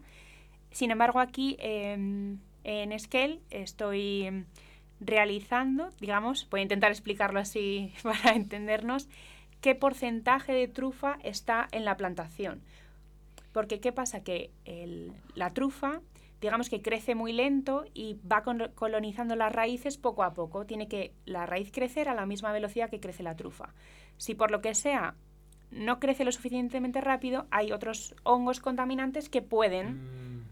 Sin 0.71 0.91
embargo, 0.91 1.19
aquí 1.19 1.55
eh, 1.59 1.93
en 2.65 2.91
Esquel 2.91 3.41
estoy 3.49 4.25
em, 4.25 4.45
realizando, 4.99 5.89
digamos, 5.99 6.49
voy 6.49 6.59
a 6.59 6.63
intentar 6.63 6.91
explicarlo 6.91 7.39
así 7.39 7.93
para 8.03 8.35
entendernos, 8.35 9.07
qué 9.61 9.75
porcentaje 9.75 10.53
de 10.53 10.67
trufa 10.67 11.17
está 11.23 11.67
en 11.71 11.85
la 11.85 11.95
plantación. 11.95 12.61
Porque 13.53 13.79
¿qué 13.79 13.93
pasa? 13.93 14.21
Que 14.21 14.51
la 15.33 15.53
trufa, 15.53 16.01
digamos 16.45 16.69
que 16.69 16.83
crece 16.83 17.15
muy 17.15 17.33
lento 17.33 17.85
y 17.95 18.19
va 18.31 18.43
colonizando 18.43 19.35
las 19.35 19.51
raíces 19.51 19.97
poco 19.97 20.21
a 20.21 20.35
poco. 20.35 20.67
Tiene 20.67 20.87
que 20.87 21.15
la 21.25 21.47
raíz 21.47 21.71
crecer 21.71 22.07
a 22.07 22.13
la 22.13 22.27
misma 22.27 22.51
velocidad 22.51 22.87
que 22.87 22.99
crece 22.99 23.23
la 23.23 23.35
trufa. 23.35 23.73
Si 24.17 24.35
por 24.35 24.51
lo 24.51 24.61
que 24.61 24.75
sea 24.75 25.15
no 25.71 25.99
crece 25.99 26.23
lo 26.23 26.31
suficientemente 26.31 27.01
rápido, 27.01 27.47
hay 27.49 27.71
otros 27.71 28.13
hongos 28.21 28.59
contaminantes 28.59 29.27
que 29.27 29.41
pueden, 29.41 29.95
Mm, 29.95 30.47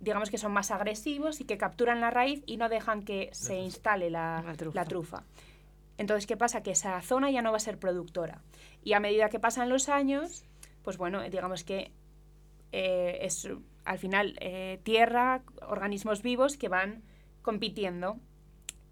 digamos 0.00 0.30
que 0.30 0.36
son 0.38 0.52
más 0.52 0.72
agresivos 0.72 1.40
y 1.40 1.44
que 1.44 1.56
capturan 1.56 2.00
la 2.00 2.10
raíz 2.10 2.42
y 2.44 2.56
no 2.56 2.68
dejan 2.68 3.04
que 3.04 3.30
se 3.30 3.54
instale 3.54 4.10
la, 4.10 4.42
La 4.44 4.54
trufa. 4.54 4.80
la 4.80 4.84
trufa. 4.84 5.24
Entonces, 5.96 6.26
¿qué 6.26 6.36
pasa? 6.36 6.64
Que 6.64 6.72
esa 6.72 7.00
zona 7.02 7.30
ya 7.30 7.40
no 7.40 7.52
va 7.52 7.58
a 7.58 7.60
ser 7.60 7.78
productora. 7.78 8.42
Y 8.82 8.94
a 8.94 9.00
medida 9.00 9.28
que 9.28 9.38
pasan 9.38 9.68
los 9.68 9.88
años, 9.88 10.44
pues 10.82 10.96
bueno, 10.96 11.22
digamos 11.22 11.62
que 11.62 11.92
eh, 12.72 13.18
es 13.22 13.48
al 13.84 13.98
final 13.98 14.36
eh, 14.40 14.80
tierra, 14.82 15.42
organismos 15.68 16.22
vivos 16.22 16.56
que 16.56 16.68
van 16.68 17.02
compitiendo 17.42 18.18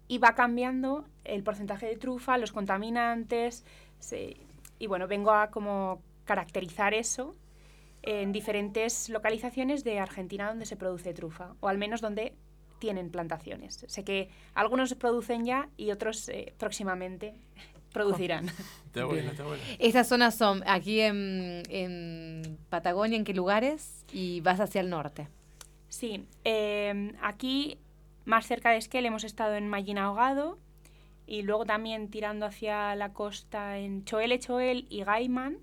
y 0.07 0.17
va 0.17 0.33
cambiando 0.35 1.05
el 1.23 1.43
porcentaje 1.43 1.85
de 1.85 1.97
trufa, 1.97 2.37
los 2.37 2.51
contaminantes. 2.51 3.63
se- 3.99 4.37
y 4.79 4.87
bueno, 4.87 5.07
vengo 5.07 5.31
a 5.31 5.51
como 5.51 6.01
caracterizar 6.25 6.93
eso 6.93 7.35
en 8.01 8.31
diferentes 8.31 9.09
localizaciones 9.09 9.83
de 9.83 9.99
Argentina 9.99 10.47
donde 10.47 10.65
se 10.65 10.77
produce 10.77 11.13
trufa, 11.13 11.55
o 11.59 11.67
al 11.67 11.77
menos 11.77 11.99
donde 12.01 12.33
tienen 12.79 13.11
plantaciones. 13.11 13.83
Sé 13.87 14.05
que 14.05 14.29
algunos 14.53 14.95
producen 14.95 15.43
ya 15.45 15.69
y 15.75 15.91
otros 15.91 16.29
eh, 16.29 16.53
próximamente 16.57 17.33
producirán. 17.91 18.49
Está 18.85 19.05
bueno, 19.05 19.31
está 19.31 19.43
bueno. 19.43 19.61
Estas 19.79 20.07
zonas 20.07 20.35
son 20.35 20.63
aquí 20.65 21.01
en, 21.01 21.63
en 21.69 22.57
Patagonia, 22.69 23.17
¿en 23.17 23.23
qué 23.23 23.33
lugares? 23.33 24.05
Y 24.11 24.41
vas 24.41 24.59
hacia 24.59 24.81
el 24.81 24.89
norte. 24.89 25.27
Sí, 25.89 26.25
eh, 26.43 27.13
aquí 27.21 27.77
más 28.25 28.45
cerca 28.45 28.69
de 28.69 28.77
Esquel 28.77 29.05
hemos 29.05 29.23
estado 29.23 29.55
en 29.55 29.67
Mallín 29.67 29.97
Ahogado 29.97 30.59
y 31.25 31.41
luego 31.41 31.65
también 31.65 32.09
tirando 32.09 32.45
hacia 32.45 32.95
la 32.95 33.11
costa 33.13 33.77
en 33.79 34.05
Choel 34.05 34.39
Choel 34.39 34.85
y 34.89 35.03
Gaiman. 35.03 35.57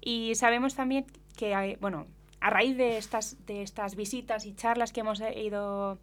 Y 0.00 0.34
sabemos 0.36 0.74
también 0.74 1.06
que, 1.36 1.54
hay, 1.54 1.76
bueno, 1.76 2.06
a 2.40 2.50
raíz 2.50 2.76
de 2.76 2.96
estas, 2.96 3.44
de 3.46 3.62
estas 3.62 3.96
visitas 3.96 4.46
y 4.46 4.54
charlas 4.54 4.92
que 4.92 5.00
hemos 5.00 5.20
ido 5.20 5.98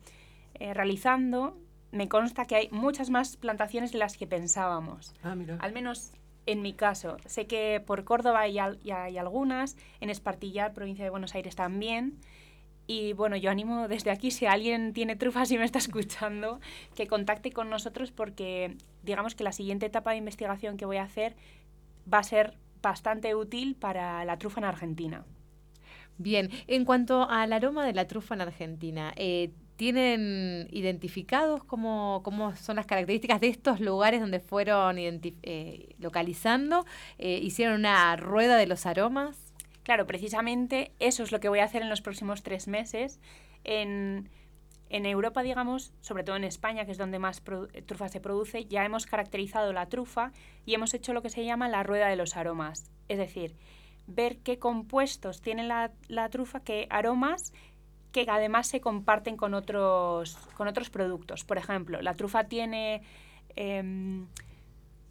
eh, 0.56 0.74
realizando, 0.74 1.58
me 1.94 2.10
consta 2.10 2.46
que 2.46 2.56
hay 2.56 2.70
muchas 2.72 3.10
más 3.10 3.38
plantaciones 3.38 3.92
de 3.94 4.00
las 4.00 4.18
que 4.18 4.28
pensábamos. 4.28 5.14
Ah, 5.24 5.36
mira. 5.36 5.58
Al 5.62 5.72
menos 5.74 6.12
en 6.46 6.62
mi 6.62 6.74
caso. 6.74 7.16
Sé 7.26 7.48
que 7.48 7.82
por 7.86 8.04
Córdoba 8.04 8.42
hay, 8.42 8.60
al- 8.60 8.80
ya 8.82 9.04
hay 9.04 9.18
algunas, 9.18 9.78
en 10.02 10.10
Espartillar, 10.10 10.74
provincia 10.74 11.06
de 11.06 11.10
Buenos 11.12 11.34
Aires 11.36 11.56
también. 11.56 12.18
Y 12.86 13.14
bueno, 13.14 13.38
yo 13.38 13.50
animo 13.50 13.88
desde 13.88 14.12
aquí, 14.12 14.30
si 14.30 14.46
alguien 14.46 14.92
tiene 14.92 15.16
trufas 15.16 15.50
y 15.52 15.58
me 15.58 15.64
está 15.64 15.80
escuchando, 15.80 16.60
que 16.96 17.08
contacte 17.08 17.52
con 17.54 17.70
nosotros 17.70 18.12
porque 18.12 18.76
digamos 19.04 19.36
que 19.36 19.46
la 19.46 19.54
siguiente 19.54 19.86
etapa 19.86 20.12
de 20.12 20.18
investigación 20.18 20.76
que 20.76 20.86
voy 20.86 20.98
a 20.98 21.04
hacer 21.04 21.36
va 22.14 22.18
a 22.20 22.24
ser 22.24 22.58
bastante 22.82 23.36
útil 23.36 23.76
para 23.76 24.26
la 24.26 24.38
trufa 24.38 24.60
en 24.60 24.66
Argentina. 24.66 25.24
Bien, 26.18 26.50
en 26.68 26.84
cuanto 26.84 27.30
al 27.30 27.54
aroma 27.54 27.86
de 27.86 27.94
la 27.94 28.06
trufa 28.08 28.36
en 28.36 28.42
Argentina, 28.42 29.14
eh, 29.16 29.52
¿tienen 29.76 30.68
identificados 30.72 31.64
cómo, 31.64 32.22
cómo 32.24 32.56
son 32.56 32.76
las 32.76 32.86
características 32.86 33.42
de 33.42 33.48
estos 33.48 33.80
lugares 33.80 34.22
donde 34.22 34.40
fueron 34.40 34.98
eh, 35.00 35.96
localizando? 36.00 36.86
Eh, 37.18 37.40
¿Hicieron 37.42 37.76
una 37.76 38.16
rueda 38.16 38.58
de 38.58 38.68
los 38.68 38.86
aromas? 38.86 39.54
Claro, 39.84 40.08
precisamente 40.08 40.92
eso 41.00 41.24
es 41.24 41.32
lo 41.32 41.40
que 41.40 41.50
voy 41.50 41.60
a 41.60 41.66
hacer 41.66 41.82
en 41.82 41.90
los 41.90 42.02
próximos 42.02 42.42
tres 42.44 42.68
meses. 42.68 43.20
En, 43.64 44.30
en 44.90 45.06
Europa, 45.06 45.44
digamos, 45.44 45.92
sobre 46.02 46.24
todo 46.24 46.36
en 46.36 46.44
España, 46.44 46.86
que 46.86 46.92
es 46.92 46.98
donde 46.98 47.20
más 47.20 47.42
trufa 47.86 48.10
se 48.10 48.22
produce, 48.22 48.66
ya 48.66 48.86
hemos 48.86 49.06
caracterizado 49.06 49.74
la 49.74 49.88
trufa 49.88 50.32
y 50.66 50.74
hemos 50.76 50.94
hecho 50.94 51.14
lo 51.14 51.22
que 51.22 51.30
se 51.30 51.44
llama 51.44 51.68
la 51.68 51.84
rueda 51.84 52.08
de 52.08 52.16
los 52.16 52.38
aromas. 52.38 52.92
Es 53.10 53.18
decir, 53.18 53.56
ver 54.08 54.38
qué 54.38 54.60
compuestos 54.60 55.42
tiene 55.42 55.64
la, 55.64 55.92
la 56.08 56.30
trufa, 56.30 56.62
qué 56.62 56.88
aromas 56.90 57.54
que 58.14 58.26
además 58.30 58.68
se 58.68 58.80
comparten 58.80 59.36
con 59.36 59.54
otros, 59.54 60.38
con 60.56 60.70
otros 60.70 60.90
productos. 60.90 61.44
Por 61.44 61.58
ejemplo, 61.58 62.02
la 62.02 62.14
trufa 62.14 62.46
tiene 62.46 63.02
em, 63.58 64.28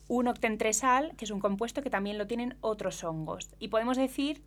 un 0.09 0.29
octentresal, 0.29 1.15
que 1.17 1.25
es 1.27 1.31
un 1.31 1.41
compuesto 1.41 1.83
que 1.83 1.91
también 1.91 2.17
lo 2.17 2.27
tienen 2.27 2.57
otros 2.63 3.05
hongos. 3.05 3.51
Y 3.59 3.69
podemos 3.69 3.97
decir, 3.99 4.43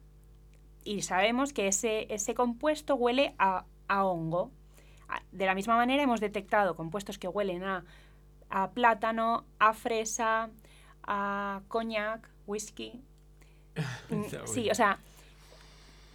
y 0.83 1.01
sabemos 1.01 1.53
que 1.53 1.67
ese, 1.67 2.11
ese 2.13 2.33
compuesto 2.33 2.95
huele 2.95 3.35
a, 3.37 3.65
a 3.87 4.05
hongo. 4.05 4.51
A- 5.09 5.21
De 5.31 5.45
la 5.45 5.53
misma 5.53 5.75
manera 5.75 6.01
hemos 6.01 6.19
detectado 6.21 6.75
compuestos 6.75 7.17
que 7.19 7.27
huelen 7.27 7.63
a, 7.63 7.83
a 8.49 8.71
plátano, 8.71 9.43
a 9.59 9.73
fresa, 9.73 10.49
a 11.03 11.61
coñac, 11.67 12.29
whisky. 12.47 13.01
Mm, 14.09 14.23
sí, 14.45 14.69
o 14.69 14.75
sea, 14.75 14.99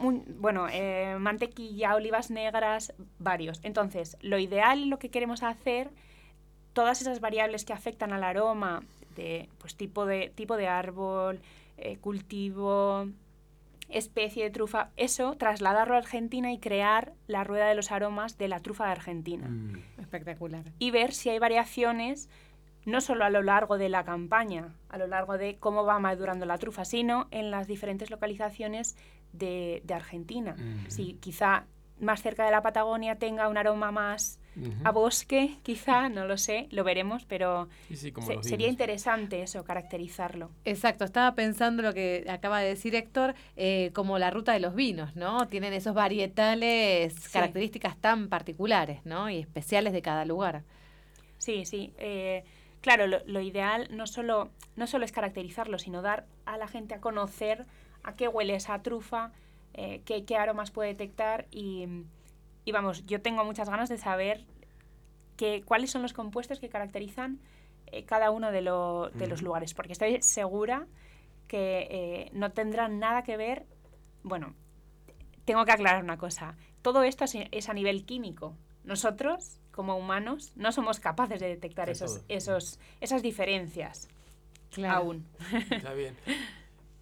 bueno, 0.01 0.67
eh, 0.71 1.17
mantequilla, 1.19 1.95
olivas 1.95 2.31
negras, 2.31 2.93
varios. 3.19 3.61
Entonces, 3.63 4.17
lo 4.21 4.39
ideal, 4.39 4.89
lo 4.89 4.99
que 4.99 5.11
queremos 5.11 5.43
hacer, 5.43 5.91
todas 6.73 7.01
esas 7.01 7.21
variables 7.21 7.65
que 7.65 7.73
afectan 7.73 8.13
al 8.13 8.25
aroma, 8.25 8.83
de 9.17 9.49
pues 9.59 9.75
tipo 9.75 10.07
de, 10.07 10.33
tipo 10.35 10.57
de 10.57 10.69
árbol, 10.69 11.41
eh, 11.77 11.97
cultivo, 11.99 13.09
especie 13.89 14.45
de 14.45 14.51
trufa, 14.51 14.91
eso, 14.97 15.35
trasladarlo 15.37 15.95
a 15.95 15.99
Argentina 15.99 16.53
y 16.53 16.59
crear 16.59 17.13
la 17.27 17.45
rueda 17.45 17.67
de 17.67 17.75
los 17.75 17.91
aromas 17.91 18.39
de 18.39 18.49
la 18.49 18.61
trufa 18.61 18.87
de 18.87 18.93
Argentina. 18.93 19.49
Mm. 19.49 19.83
Espectacular. 19.99 20.65
Y 20.79 20.91
ver 20.91 21.13
si 21.13 21.29
hay 21.29 21.39
variaciones, 21.39 22.29
no 22.87 23.01
solo 23.01 23.25
a 23.25 23.31
lo 23.31 23.43
largo 23.43 23.79
de 23.79 23.89
la 23.89 24.05
campaña, 24.05 24.75
a 24.89 24.99
lo 24.99 25.07
largo 25.07 25.37
de 25.39 25.57
cómo 25.59 25.85
va 25.85 25.99
madurando 25.99 26.47
la 26.47 26.59
trufa, 26.59 26.85
sino 26.85 27.29
en 27.31 27.51
las 27.51 27.67
diferentes 27.67 28.11
localizaciones 28.11 28.97
de, 29.33 29.83
de 29.85 29.95
Argentina. 29.95 30.57
Si 30.89 31.15
quizá 31.15 31.65
más 32.01 32.23
cerca 32.23 32.45
de 32.47 32.51
la 32.51 32.63
Patagonia 32.63 33.17
tenga 33.17 33.49
un 33.49 33.59
aroma 33.59 33.93
más 33.93 34.39
a 34.85 34.91
bosque, 34.91 35.59
quizá, 35.63 36.09
no 36.09 36.27
lo 36.27 36.37
sé, 36.39 36.67
lo 36.71 36.83
veremos, 36.83 37.25
pero 37.27 37.69
Sí, 37.89 37.97
sí, 37.97 38.13
como 38.13 38.27
se- 38.27 38.35
los 38.37 38.47
sería 38.47 38.69
interesante 38.69 39.43
eso, 39.43 39.63
caracterizarlo. 39.65 40.51
Exacto, 40.65 41.05
estaba 41.05 41.35
pensando 41.35 41.83
lo 41.83 41.93
que 41.95 42.25
acaba 42.29 42.61
de 42.61 42.69
decir 42.69 42.95
Héctor, 42.95 43.35
eh, 43.57 43.91
como 43.95 44.19
la 44.19 44.31
ruta 44.31 44.53
de 44.53 44.61
los 44.61 44.75
vinos, 44.75 45.15
¿no? 45.15 45.47
Tienen 45.49 45.73
esos 45.75 45.95
varietales, 45.95 47.15
Sí. 47.15 47.31
características 47.33 47.97
tan 47.99 48.29
particulares, 48.29 49.01
¿no? 49.05 49.31
Y 49.31 49.39
especiales 49.39 49.93
de 49.93 50.03
cada 50.03 50.25
lugar. 50.25 50.65
Sí, 51.39 51.65
sí. 51.65 51.93
eh, 51.99 52.45
claro, 52.81 53.07
lo, 53.07 53.19
lo 53.27 53.41
ideal 53.41 53.89
no 53.91 54.07
solo, 54.07 54.51
no 54.77 54.87
solo 54.87 55.05
es 55.05 55.13
caracterizarlo, 55.13 55.79
sino 55.79 56.03
dar 56.03 56.27
a 56.47 56.57
la 56.57 56.69
gente 56.69 56.95
a 56.95 57.01
conocer 57.01 57.67
a 58.03 58.15
qué 58.15 58.29
huele 58.29 58.55
esa 58.55 58.83
trufa, 58.83 59.33
eh, 59.75 60.03
qué, 60.05 60.25
qué 60.25 60.37
aromas 60.37 60.71
puede 60.71 60.91
detectar 60.91 61.47
y, 61.51 61.87
y 62.65 62.73
vamos, 62.73 63.05
yo 63.07 63.21
tengo 63.23 63.45
muchas 63.45 63.69
ganas 63.69 63.89
de 63.89 63.99
saber 63.99 64.45
qué, 65.37 65.63
cuáles 65.65 65.91
son 65.91 66.03
los 66.03 66.13
compuestos 66.13 66.61
que 66.61 66.69
caracterizan 66.69 67.41
eh, 67.87 68.05
cada 68.05 68.31
uno 68.31 68.53
de, 68.53 68.63
lo- 68.63 69.11
de 69.11 69.27
los 69.27 69.43
lugares, 69.43 69.75
porque 69.75 69.93
estoy 69.93 70.23
segura 70.23 70.87
que 71.49 71.89
eh, 71.91 72.31
no 72.33 72.53
tendrán 72.53 72.99
nada 72.99 73.23
que 73.25 73.37
ver, 73.37 73.67
bueno, 74.23 74.55
tengo 75.45 75.65
que 75.65 75.73
aclarar 75.73 76.03
una 76.05 76.19
cosa, 76.19 76.57
todo 76.83 77.03
esto 77.03 77.25
es, 77.25 77.37
es 77.51 77.69
a 77.69 77.75
nivel 77.75 78.05
químico. 78.05 78.57
Nosotros, 78.85 79.60
como 79.81 79.97
humanos, 79.97 80.53
no 80.57 80.73
somos 80.73 81.01
capaces 81.01 81.41
de 81.41 81.49
detectar 81.49 81.87
De 81.87 81.93
esos, 81.93 82.17
todo. 82.17 82.25
esos, 82.29 82.79
esas 83.01 83.23
diferencias 83.23 84.09
Claro. 84.71 84.99
aún. 84.99 85.27
Está 85.71 85.95
bien. 85.95 86.15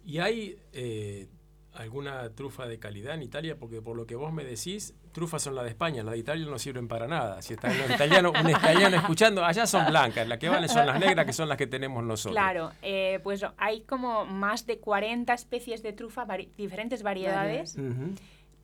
¿Y 0.05 0.19
hay 0.19 0.57
eh, 0.71 1.27
alguna 1.73 2.29
trufa 2.29 2.67
de 2.67 2.79
calidad 2.79 3.15
en 3.15 3.23
Italia? 3.23 3.57
Porque 3.59 3.81
por 3.81 3.97
lo 3.97 4.05
que 4.05 4.15
vos 4.15 4.31
me 4.31 4.45
decís, 4.45 4.93
trufas 5.11 5.41
son 5.43 5.55
las 5.55 5.65
de 5.65 5.71
España, 5.71 6.01
las 6.03 6.13
de 6.13 6.19
Italia 6.19 6.45
no 6.45 6.57
sirven 6.57 6.87
para 6.87 7.05
nada. 7.05 7.41
Si 7.41 7.53
está 7.53 7.67
un 7.67 7.91
italiano, 7.93 8.31
un 8.31 8.49
italiano 8.49 8.95
escuchando, 8.95 9.43
allá 9.43 9.67
son 9.67 9.85
blancas, 9.87 10.25
las 10.25 10.39
que 10.39 10.47
valen 10.47 10.69
son 10.69 10.87
las 10.87 10.99
negras, 10.99 11.25
que 11.25 11.33
son 11.33 11.49
las 11.49 11.57
que 11.57 11.67
tenemos 11.67 12.01
nosotros. 12.03 12.33
Claro, 12.33 12.71
eh, 12.81 13.19
pues 13.23 13.45
hay 13.57 13.81
como 13.81 14.25
más 14.25 14.65
de 14.65 14.79
40 14.79 15.33
especies 15.33 15.83
de 15.83 15.91
trufa, 15.91 16.25
vari- 16.25 16.49
diferentes 16.55 17.03
variedades. 17.03 17.75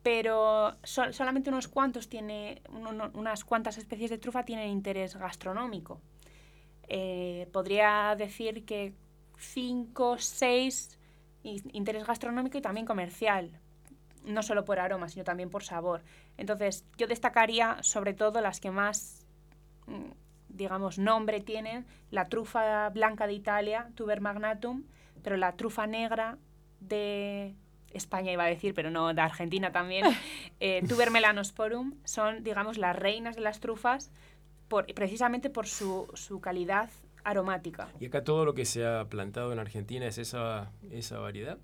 Pero 0.06 0.76
sol- 0.84 1.16
solamente 1.16 1.49
unos 1.49 1.68
cuantos 1.68 2.08
tiene, 2.08 2.62
unas 3.16 3.43
cuantas 3.43 3.80
especies 3.80 4.12
de 4.12 4.20
trufa 4.20 4.45
tienen 4.45 4.70
interés 4.70 5.16
gastronómico. 5.16 5.99
Eh, 6.88 7.49
podría 7.51 8.14
decir 8.16 8.66
que 8.66 8.93
5, 9.39 10.20
6 10.20 10.99
interés 11.41 12.06
gastronómico 12.06 12.56
y 12.56 12.62
también 12.62 12.86
comercial, 12.86 13.60
no 14.24 14.43
solo 14.43 14.64
por 14.64 14.78
aroma, 14.80 15.10
sino 15.10 15.24
también 15.24 15.49
por 15.49 15.64
sabor. 15.64 16.03
Entonces, 16.38 16.86
yo 16.97 17.08
destacaría 17.08 17.82
sobre 17.82 18.14
todo 18.14 18.41
las 18.41 18.60
que 18.60 18.70
más, 18.70 19.26
mm, 19.88 20.12
digamos, 20.49 20.99
nombre 20.99 21.41
tienen, 21.41 21.88
la 22.12 22.26
trufa 22.26 22.89
blanca 22.89 23.26
de 23.26 23.34
Italia, 23.34 23.89
Tuber 23.95 24.22
magnatum, 24.22 24.84
pero 25.24 25.36
la 25.36 25.53
trufa 25.53 25.88
negra 25.88 26.38
de 26.80 27.56
España 27.96 28.32
iba 28.32 28.43
a 28.43 28.48
decir, 28.48 28.74
pero 28.74 28.91
no, 28.91 29.14
de 29.14 29.22
Argentina 29.22 29.72
también, 29.72 30.06
eh, 30.60 30.84
Tuber 30.88 31.12
melanosporum, 31.12 31.96
son, 32.04 32.43
digamos, 32.43 32.78
las 32.78 32.96
reinas 32.96 33.36
de 33.36 33.41
las 33.41 33.60
trufas, 33.60 34.12
por, 34.68 34.86
precisamente 34.93 35.50
por 35.50 35.68
su, 35.68 36.08
su 36.14 36.41
calidad 36.41 36.89
aromática. 37.24 37.89
¿Y 38.00 38.06
acá 38.06 38.24
todo 38.24 38.46
lo 38.46 38.54
que 38.54 38.66
se 38.66 38.86
ha 38.86 39.06
plantado 39.06 39.52
en 39.52 39.60
Argentina 39.60 40.06
es 40.06 40.18
esa, 40.18 40.72
esa 40.91 41.20
variedad? 41.20 41.58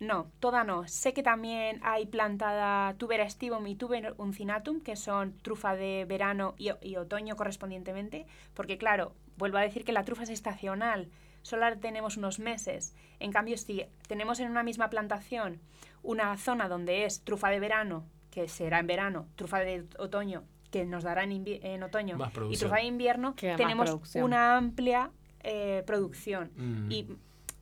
No, 0.00 0.30
toda 0.38 0.62
no. 0.62 0.86
Sé 0.86 1.12
que 1.12 1.24
también 1.24 1.80
hay 1.82 2.06
plantada 2.06 2.94
Tuber 2.98 3.20
estivum 3.20 3.66
y 3.66 3.74
Tuber 3.74 4.14
uncinatum, 4.16 4.80
que 4.80 4.94
son 4.94 5.36
trufa 5.38 5.74
de 5.74 6.04
verano 6.06 6.54
y, 6.56 6.70
y 6.82 6.96
otoño 6.96 7.34
correspondientemente, 7.34 8.26
porque 8.54 8.78
claro, 8.78 9.12
vuelvo 9.36 9.58
a 9.58 9.62
decir 9.62 9.84
que 9.84 9.92
la 9.92 10.04
trufa 10.04 10.22
es 10.22 10.30
estacional, 10.30 11.08
solo 11.48 11.66
tenemos 11.78 12.16
unos 12.16 12.38
meses. 12.38 12.94
En 13.18 13.32
cambio, 13.32 13.56
si 13.56 13.84
tenemos 14.06 14.38
en 14.40 14.50
una 14.50 14.62
misma 14.62 14.90
plantación 14.90 15.60
una 16.02 16.36
zona 16.36 16.68
donde 16.68 17.04
es 17.04 17.24
trufa 17.24 17.48
de 17.48 17.58
verano, 17.58 18.04
que 18.30 18.48
será 18.48 18.78
en 18.78 18.86
verano, 18.86 19.26
trufa 19.34 19.60
de 19.60 19.86
otoño, 19.98 20.44
que 20.70 20.84
nos 20.84 21.02
dará 21.02 21.24
en, 21.24 21.82
otoño, 21.82 22.18
y 22.50 22.56
trufa 22.56 22.76
de 22.76 22.84
invierno, 22.84 23.34
Queda 23.34 23.56
tenemos 23.56 23.98
una 24.14 24.56
amplia 24.56 25.10
eh, 25.40 25.82
producción. 25.86 26.50
Mm. 26.54 26.92
Y, 26.92 27.08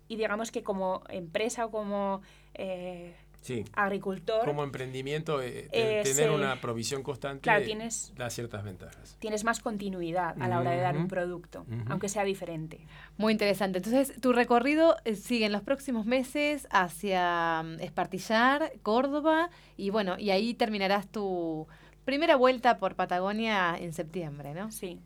y 0.08 0.16
digamos 0.16 0.50
que 0.50 0.62
como 0.64 1.02
empresa 1.08 1.66
o 1.66 1.70
como 1.70 2.22
eh, 2.54 3.14
Sí. 3.46 3.64
agricultor, 3.74 4.44
Como 4.44 4.64
emprendimiento, 4.64 5.40
eh, 5.40 5.68
Eh, 5.70 6.00
tener 6.02 6.32
una 6.32 6.60
provisión 6.60 7.04
constante 7.04 7.42
Claro, 7.42 7.64
tienes- 7.64 8.12
da 8.16 8.28
ciertas 8.28 8.64
ventajas. 8.64 9.16
tienes 9.20 9.44
más 9.44 9.60
continuidad 9.60 10.34
a 10.42 10.48
la 10.48 10.58
hora 10.58 10.72
de 10.72 10.78
dar 10.80 10.96
un 10.96 11.06
producto, 11.06 11.64
aunque 11.88 12.08
sea 12.08 12.24
diferente. 12.24 12.80
Muy 13.18 13.32
interesante. 13.32 13.78
Entonces, 13.78 14.20
tu 14.20 14.32
recorrido 14.32 14.96
eh, 15.04 15.14
sigue 15.14 15.46
en 15.46 15.52
los 15.52 15.62
próximos 15.62 16.06
meses 16.06 16.66
hacia 16.70 17.62
mm, 17.64 17.80
Espartillar, 17.82 18.72
Córdoba, 18.82 19.50
y 19.76 19.90
bueno, 19.90 20.16
y 20.18 20.30
ahí 20.30 20.52
terminarás 20.54 21.06
tu 21.06 21.68
primera 22.04 22.34
vuelta 22.34 22.78
por 22.78 22.96
Patagonia 22.96 23.76
en 23.78 23.92
septiembre, 23.92 24.54
¿no? 24.54 24.72
Sí, 24.72 24.98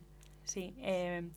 sí. 0.45 0.75
eh, 0.79 1.29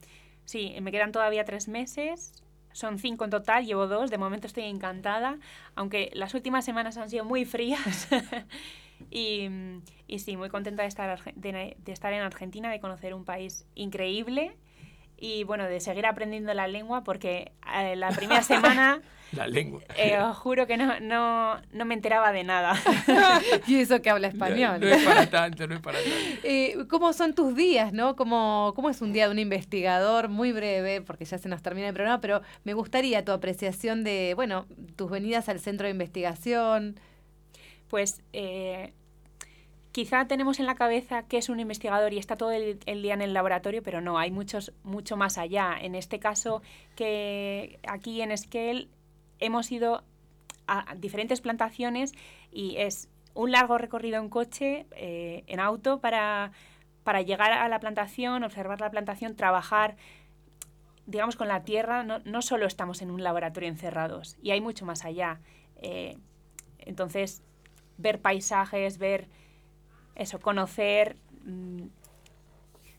sí, 0.45 0.73
me 0.81 0.91
quedan 0.91 1.11
todavía 1.11 1.43
tres 1.43 1.67
meses. 1.67 2.42
Son 2.73 2.99
cinco 2.99 3.23
en 3.23 3.29
total, 3.29 3.65
llevo 3.65 3.87
dos. 3.87 4.09
De 4.11 4.17
momento 4.17 4.47
estoy 4.47 4.63
encantada, 4.65 5.39
aunque 5.75 6.11
las 6.13 6.33
últimas 6.33 6.65
semanas 6.65 6.97
han 6.97 7.09
sido 7.09 7.23
muy 7.23 7.45
frías. 7.45 8.07
y, 9.11 9.47
y 10.07 10.19
sí, 10.19 10.35
muy 10.37 10.49
contenta 10.49 10.81
de 10.81 10.89
estar, 10.89 11.33
de, 11.35 11.77
de 11.77 11.91
estar 11.91 12.13
en 12.13 12.21
Argentina, 12.21 12.69
de 12.69 12.79
conocer 12.79 13.13
un 13.13 13.23
país 13.23 13.65
increíble 13.75 14.57
y 15.17 15.43
bueno, 15.45 15.65
de 15.65 15.79
seguir 15.79 16.05
aprendiendo 16.05 16.53
la 16.53 16.67
lengua 16.67 17.03
porque 17.03 17.51
eh, 17.75 17.95
la 17.95 18.09
primera 18.09 18.43
semana 18.43 19.01
La 19.33 19.47
lengua. 19.47 19.81
eh, 19.97 20.15
os 20.19 20.37
juro 20.37 20.67
que 20.67 20.77
no, 20.77 20.99
no, 20.99 21.59
no 21.71 21.85
me 21.85 21.95
enteraba 21.95 22.31
de 22.31 22.43
nada. 22.43 22.75
y 23.67 23.77
eso 23.79 23.99
que 24.01 24.11
habla 24.11 24.27
No, 24.27 24.33
español. 24.33 24.79
no 24.79 24.87
es 24.87 25.03
para 25.03 25.27
tanto, 25.27 25.65
no 25.67 25.73
es 25.75 25.81
para 25.81 25.97
tanto. 25.97 26.15
Eh, 26.43 26.75
¿Cómo 26.87 27.13
son 27.13 27.33
tus 27.33 27.55
días, 27.55 27.93
no? 27.93 28.15
¿Cómo, 28.15 28.73
¿Cómo 28.75 28.89
es 28.91 29.01
un 29.01 29.11
día 29.11 29.25
de 29.25 29.31
un 29.31 29.39
investigador? 29.39 30.29
Muy 30.29 30.51
breve, 30.51 31.01
porque 31.01 31.25
ya 31.25 31.39
se 31.39 31.49
nos 31.49 31.63
termina 31.63 31.87
el 31.87 31.93
programa, 31.95 32.21
pero 32.21 32.41
me 32.63 32.73
gustaría 32.75 33.25
tu 33.25 33.31
apreciación 33.31 34.03
de, 34.03 34.33
bueno, 34.35 34.67
tus 34.95 35.09
venidas 35.09 35.49
al 35.49 35.59
centro 35.59 35.85
de 35.87 35.91
investigación. 35.91 36.99
Pues 37.87 38.21
eh, 38.33 38.93
quizá 39.93 40.27
tenemos 40.27 40.59
en 40.59 40.65
la 40.65 40.75
cabeza 40.75 41.23
que 41.23 41.37
es 41.37 41.47
un 41.49 41.59
investigador 41.59 42.13
y 42.13 42.17
está 42.17 42.35
todo 42.35 42.51
el, 42.51 42.79
día 42.79 43.13
en 43.13 43.21
el 43.21 43.33
laboratorio, 43.33 43.81
pero 43.83 44.01
no, 44.01 44.17
hay 44.17 44.31
muchos, 44.31 44.73
mucho 44.83 45.15
más 45.15 45.37
allá. 45.37 45.77
En 45.79 45.95
este 45.95 46.19
caso, 46.19 46.61
que 46.95 47.79
aquí 47.87 48.21
en 48.21 48.31
Esquel 48.31 48.89
hemos 49.39 49.71
ido 49.71 50.03
a 50.67 50.95
diferentes 50.95 51.41
plantaciones 51.41 52.11
y 52.51 52.77
es 52.77 53.07
un 53.35 53.51
largo 53.51 53.77
recorrido 53.77 54.19
en 54.19 54.29
coche, 54.29 54.87
eh, 54.95 55.43
en 55.45 55.59
auto, 55.59 55.99
para, 56.01 56.51
para 57.03 57.21
llegar 57.21 57.51
a 57.51 57.67
la 57.69 57.79
plantación, 57.79 58.43
observar 58.43 58.81
la 58.81 58.89
plantación, 58.89 59.35
trabajar 59.35 59.95
digamos, 61.05 61.35
con 61.35 61.47
la 61.49 61.63
tierra, 61.65 62.03
no, 62.03 62.19
no 62.19 62.41
solo 62.41 62.65
estamos 62.65 63.01
en 63.01 63.11
un 63.11 63.23
laboratorio 63.23 63.67
encerrados, 63.69 64.37
y 64.41 64.51
hay 64.51 64.61
mucho 64.61 64.85
más 64.85 65.03
allá. 65.03 65.41
Eh, 65.81 66.17
entonces, 66.79 67.43
ver 67.97 68.21
paisajes, 68.21 68.97
ver 68.97 69.27
eso, 70.15 70.39
conocer, 70.39 71.17
mm, 71.45 71.83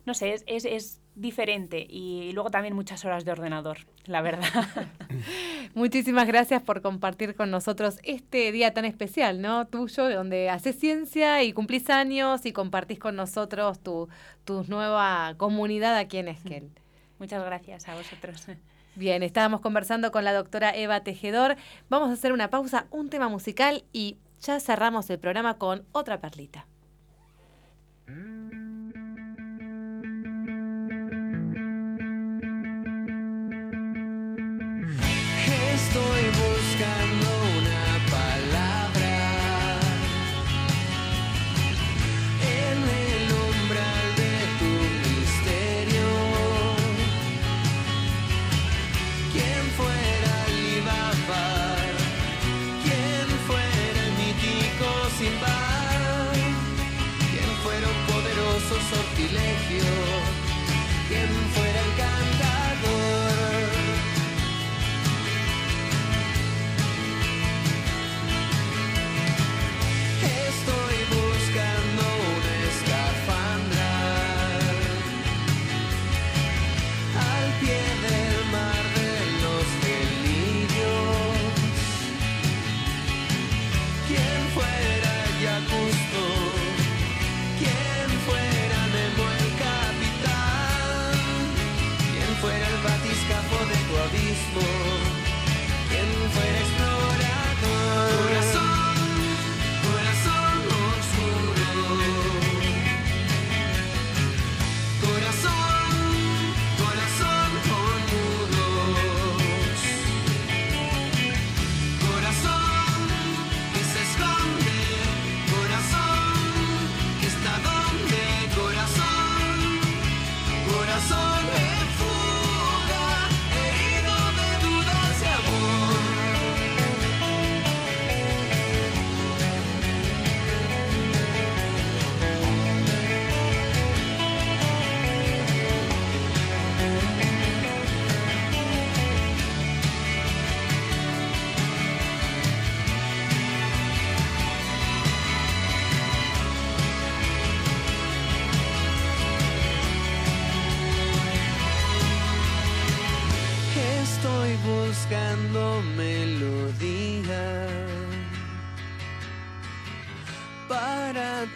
no 0.07 0.15
sé, 0.15 0.35
es, 0.35 0.45
es, 0.47 0.65
es 0.65 1.01
diferente 1.15 1.87
y 1.89 2.33
luego 2.33 2.51
también 2.51 2.75
muchas 2.75 3.05
horas 3.05 3.25
de 3.25 3.33
ordenador, 3.33 3.79
la 4.07 4.21
verdad. 4.21 4.49
Muchísimas 5.75 6.27
gracias 6.27 6.63
por 6.63 6.83
compartir 6.83 7.35
con 7.35 7.51
nosotros 7.51 7.99
este 8.03 8.51
día 8.53 8.75
tan 8.75 8.85
especial, 8.85 9.41
¿no? 9.41 9.67
Tuyo, 9.67 10.09
donde 10.11 10.51
haces 10.51 10.79
ciencia 10.79 11.43
y 11.43 11.53
cumplís 11.53 11.89
años 11.91 12.47
y 12.47 12.53
compartís 12.53 12.99
con 12.99 13.17
nosotros 13.17 13.81
tu, 13.81 14.09
tu 14.45 14.65
nueva 14.65 15.35
comunidad 15.37 15.97
aquí 15.97 16.19
en 16.19 16.29
Esquel. 16.29 16.71
Muchas 17.19 17.45
gracias 17.45 17.89
a 17.89 17.95
vosotros. 17.95 18.47
Bien, 18.97 19.23
estábamos 19.23 19.61
conversando 19.61 20.13
con 20.13 20.25
la 20.25 20.33
doctora 20.33 20.75
Eva 20.75 21.01
Tejedor. 21.03 21.57
Vamos 21.89 22.11
a 22.11 22.13
hacer 22.13 22.33
una 22.33 22.51
pausa, 22.51 22.87
un 22.91 23.09
tema 23.09 23.29
musical 23.29 23.85
y 23.93 24.19
ya 24.41 24.61
cerramos 24.61 25.11
el 25.11 25.19
programa 25.19 25.59
con 25.59 25.85
otra 25.93 26.21
perlita. 26.21 26.67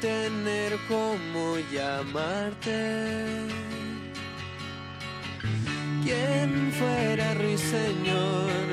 Tener 0.00 0.78
como 0.88 1.58
llamarte. 1.72 3.46
¿Quién 6.02 6.72
fuera 6.72 7.34
Ruiseñor? 7.34 8.67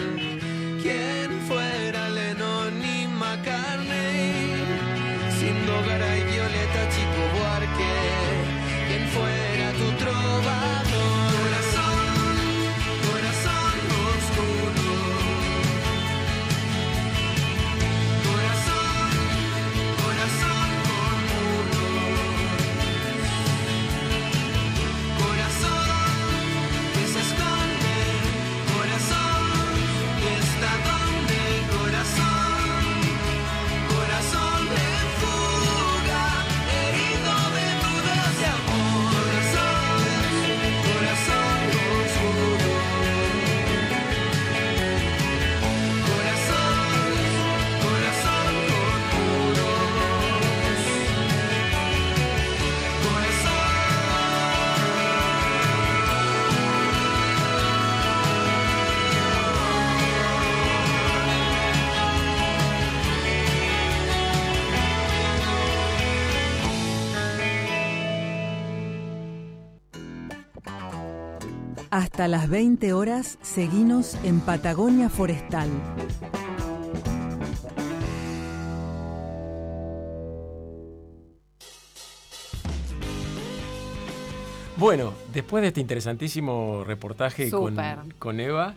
Hasta 72.16 72.30
las 72.30 72.48
20 72.50 72.94
horas, 72.94 73.38
seguinos 73.42 74.16
en 74.24 74.40
Patagonia 74.40 75.10
Forestal. 75.10 75.70
Bueno, 84.78 85.12
después 85.34 85.62
de 85.62 85.68
este 85.68 85.82
interesantísimo 85.82 86.86
reportaje 86.86 87.52
con, 87.52 88.40
Eva, 88.40 88.76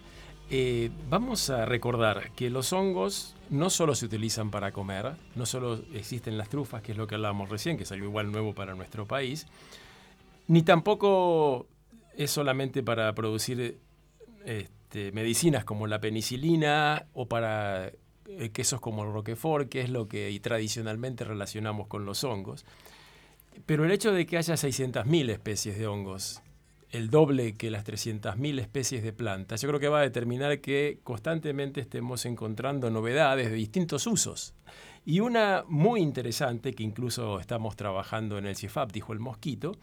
eh, 0.51 0.91
vamos 1.09 1.49
a 1.49 1.65
recordar 1.65 2.33
que 2.33 2.51
los 2.51 2.73
hongos 2.73 3.37
no 3.51 3.71
solo 3.71 3.95
se 3.95 4.07
utilizan 4.07 4.51
para 4.51 4.73
comer, 4.73 5.13
no 5.37 5.47
solo 5.47 5.79
existen 5.95 6.37
las 6.39 6.49
trufas, 6.49 6.83
que 6.83 6.91
es 6.91 6.99
lo 6.99 7.07
que 7.07 7.15
hablábamos 7.15 7.49
recién, 7.51 7.77
que 7.77 7.85
es 7.85 7.93
algo 7.93 8.07
igual 8.07 8.33
nuevo 8.33 8.53
para 8.53 8.75
nuestro 8.75 9.07
país, 9.07 9.47
ni 10.49 10.63
tampoco 10.63 11.69
es 12.19 12.33
solamente 12.33 12.83
para 12.83 13.15
producir 13.15 13.79
este, 14.45 15.13
medicinas 15.13 15.65
como 15.65 15.87
la 15.87 16.01
penicilina 16.01 17.07
o 17.13 17.29
para 17.29 17.93
eh, 18.27 18.51
quesos 18.53 18.81
como 18.81 19.05
el 19.05 19.13
roquefort, 19.13 19.69
que 19.69 19.83
es 19.83 19.89
lo 19.89 20.09
que 20.09 20.39
tradicionalmente 20.43 21.23
relacionamos 21.23 21.87
con 21.87 22.05
los 22.05 22.25
hongos. 22.25 22.67
Pero 23.67 23.85
el 23.85 23.93
hecho 23.93 24.13
de 24.13 24.27
que 24.27 24.37
haya 24.37 24.55
600.000 24.55 25.31
especies 25.31 25.79
de 25.79 25.87
hongos, 25.87 26.43
el 26.91 27.09
doble 27.09 27.55
que 27.55 27.71
las 27.71 27.85
300.000 27.85 28.61
especies 28.61 29.05
de 29.05 29.13
plantas, 29.13 29.63
yo 29.63 29.69
creo 29.69 29.79
que 29.79 29.89
va 29.89 30.01
a 30.01 30.03
determinar 30.03 30.61
que 30.61 30.99
constantemente 31.05 31.81
estemos 31.81 32.27
encontrando 32.27 32.91
novedades 32.91 33.49
de 33.49 33.55
distintos 33.55 34.09
usos. 34.09 34.55
Y 35.05 35.21
una 35.21 35.65
muy 35.69 36.01
interesante, 36.01 36.75
que 36.75 36.83
incluso 36.83 37.39
estamos 37.39 37.77
trabajando 37.77 38.39
en 38.39 38.47
el 38.47 38.57
CIFAP, 38.57 38.91
dijo 38.91 39.13
el 39.13 39.21
mosquito, 39.21 39.79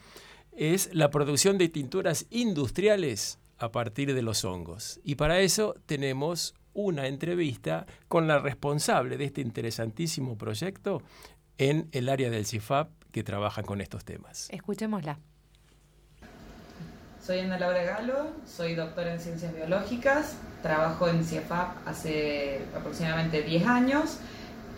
es 0.55 0.89
la 0.93 1.09
producción 1.09 1.57
de 1.57 1.69
tinturas 1.69 2.25
industriales 2.29 3.39
a 3.57 3.71
partir 3.71 4.13
de 4.13 4.21
los 4.21 4.45
hongos. 4.45 4.99
Y 5.03 5.15
para 5.15 5.39
eso 5.39 5.75
tenemos 5.85 6.55
una 6.73 7.07
entrevista 7.07 7.85
con 8.07 8.27
la 8.27 8.39
responsable 8.39 9.17
de 9.17 9.25
este 9.25 9.41
interesantísimo 9.41 10.37
proyecto 10.37 11.01
en 11.57 11.87
el 11.91 12.09
área 12.09 12.29
del 12.29 12.45
CIFAP 12.45 12.89
que 13.11 13.23
trabaja 13.23 13.63
con 13.63 13.81
estos 13.81 14.03
temas. 14.03 14.49
Escuchémosla. 14.51 15.19
Soy 17.25 17.39
Ana 17.39 17.57
Laura 17.57 17.83
Galo, 17.83 18.27
soy 18.45 18.75
doctora 18.75 19.13
en 19.13 19.19
ciencias 19.19 19.55
biológicas, 19.55 20.37
trabajo 20.61 21.07
en 21.07 21.23
CIFAP 21.23 21.87
hace 21.87 22.61
aproximadamente 22.75 23.41
10 23.41 23.65
años. 23.65 24.19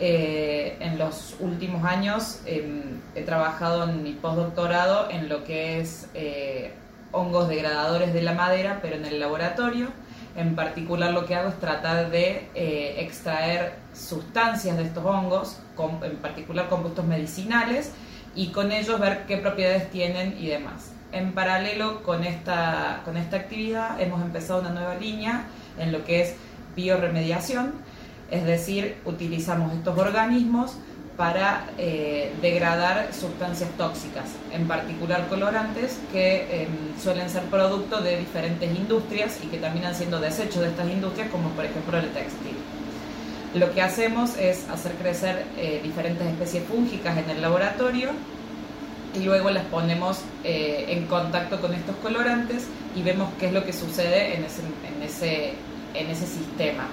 Eh, 0.00 0.76
en 0.78 0.96
los 0.96 1.34
últimos 1.40 1.84
años 1.84 2.40
em, 2.46 3.00
he 3.16 3.22
trabajado 3.22 3.82
en 3.82 4.04
mi 4.04 4.12
postdoctorado 4.12 5.10
en 5.10 5.28
lo 5.28 5.42
que 5.42 5.80
es 5.80 6.08
eh, 6.14 6.72
hongos 7.10 7.48
degradadores 7.48 8.14
de 8.14 8.22
la 8.22 8.32
madera, 8.32 8.78
pero 8.80 8.94
en 8.96 9.04
el 9.06 9.18
laboratorio. 9.18 9.88
En 10.36 10.54
particular 10.54 11.12
lo 11.12 11.26
que 11.26 11.34
hago 11.34 11.48
es 11.48 11.58
tratar 11.58 12.10
de 12.10 12.48
eh, 12.54 12.96
extraer 12.98 13.74
sustancias 13.92 14.76
de 14.76 14.84
estos 14.84 15.04
hongos, 15.04 15.58
en 16.02 16.16
particular 16.18 16.68
compuestos 16.68 17.04
medicinales, 17.04 17.92
y 18.36 18.48
con 18.48 18.70
ellos 18.70 19.00
ver 19.00 19.26
qué 19.26 19.38
propiedades 19.38 19.90
tienen 19.90 20.36
y 20.38 20.46
demás. 20.46 20.92
En 21.10 21.32
paralelo 21.32 22.04
con 22.04 22.22
esta, 22.22 23.00
con 23.04 23.16
esta 23.16 23.36
actividad 23.36 24.00
hemos 24.00 24.22
empezado 24.22 24.60
una 24.60 24.70
nueva 24.70 24.94
línea 24.94 25.46
en 25.76 25.90
lo 25.90 26.04
que 26.04 26.20
es 26.20 26.36
bioremediación, 26.76 27.72
es 28.30 28.44
decir, 28.44 28.96
utilizamos 29.04 29.72
estos 29.72 29.98
organismos 29.98 30.72
para 31.16 31.70
eh, 31.78 32.32
degradar 32.40 33.08
sustancias 33.12 33.70
tóxicas, 33.76 34.26
en 34.52 34.68
particular 34.68 35.26
colorantes 35.28 35.98
que 36.12 36.62
em, 36.62 36.68
suelen 37.02 37.28
ser 37.28 37.42
producto 37.44 38.00
de 38.00 38.18
diferentes 38.18 38.70
industrias 38.76 39.40
y 39.42 39.48
que 39.48 39.58
terminan 39.58 39.96
siendo 39.96 40.20
desechos 40.20 40.62
de 40.62 40.68
estas 40.68 40.88
industrias, 40.88 41.28
como 41.30 41.48
por 41.50 41.64
ejemplo 41.64 41.98
el 41.98 42.08
textil. 42.10 42.56
Lo 43.54 43.72
que 43.72 43.82
hacemos 43.82 44.36
es 44.36 44.68
hacer 44.68 44.92
crecer 44.92 45.44
eh, 45.56 45.80
diferentes 45.82 46.24
especies 46.24 46.62
fúngicas 46.64 47.16
en 47.16 47.30
el 47.30 47.40
laboratorio 47.40 48.10
y 49.18 49.24
luego 49.24 49.50
las 49.50 49.64
ponemos 49.64 50.20
eh, 50.44 50.84
en 50.88 51.06
contacto 51.06 51.60
con 51.60 51.74
estos 51.74 51.96
colorantes 51.96 52.66
y 52.94 53.02
vemos 53.02 53.30
qué 53.40 53.46
es 53.46 53.52
lo 53.52 53.64
que 53.64 53.72
sucede 53.72 54.36
en 54.36 54.44
ese, 55.02 56.26
sistema. 56.26 56.86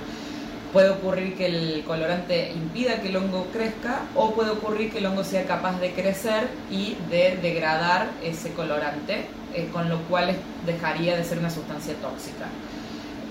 Puede 0.75 0.89
ocurrir 0.89 1.37
que 1.37 1.45
el 1.45 1.85
colorante 1.87 2.51
impida 2.51 2.99
que 2.99 3.07
el 3.07 3.15
hongo 3.15 3.47
crezca 3.53 4.01
o 4.13 4.33
puede 4.33 4.49
ocurrir 4.49 4.91
que 4.91 4.97
el 4.97 5.05
hongo 5.05 5.23
sea 5.23 5.45
capaz 5.45 5.79
de 5.79 5.93
crecer 5.93 6.49
y 6.69 6.97
de 7.09 7.37
degradar 7.41 8.09
ese 8.21 8.51
colorante, 8.51 9.23
eh, 9.53 9.69
con 9.71 9.87
lo 9.87 9.99
cual 10.09 10.35
dejaría 10.65 11.15
de 11.15 11.23
ser 11.23 11.39
una 11.39 11.49
sustancia 11.49 11.93
tóxica. 12.01 12.47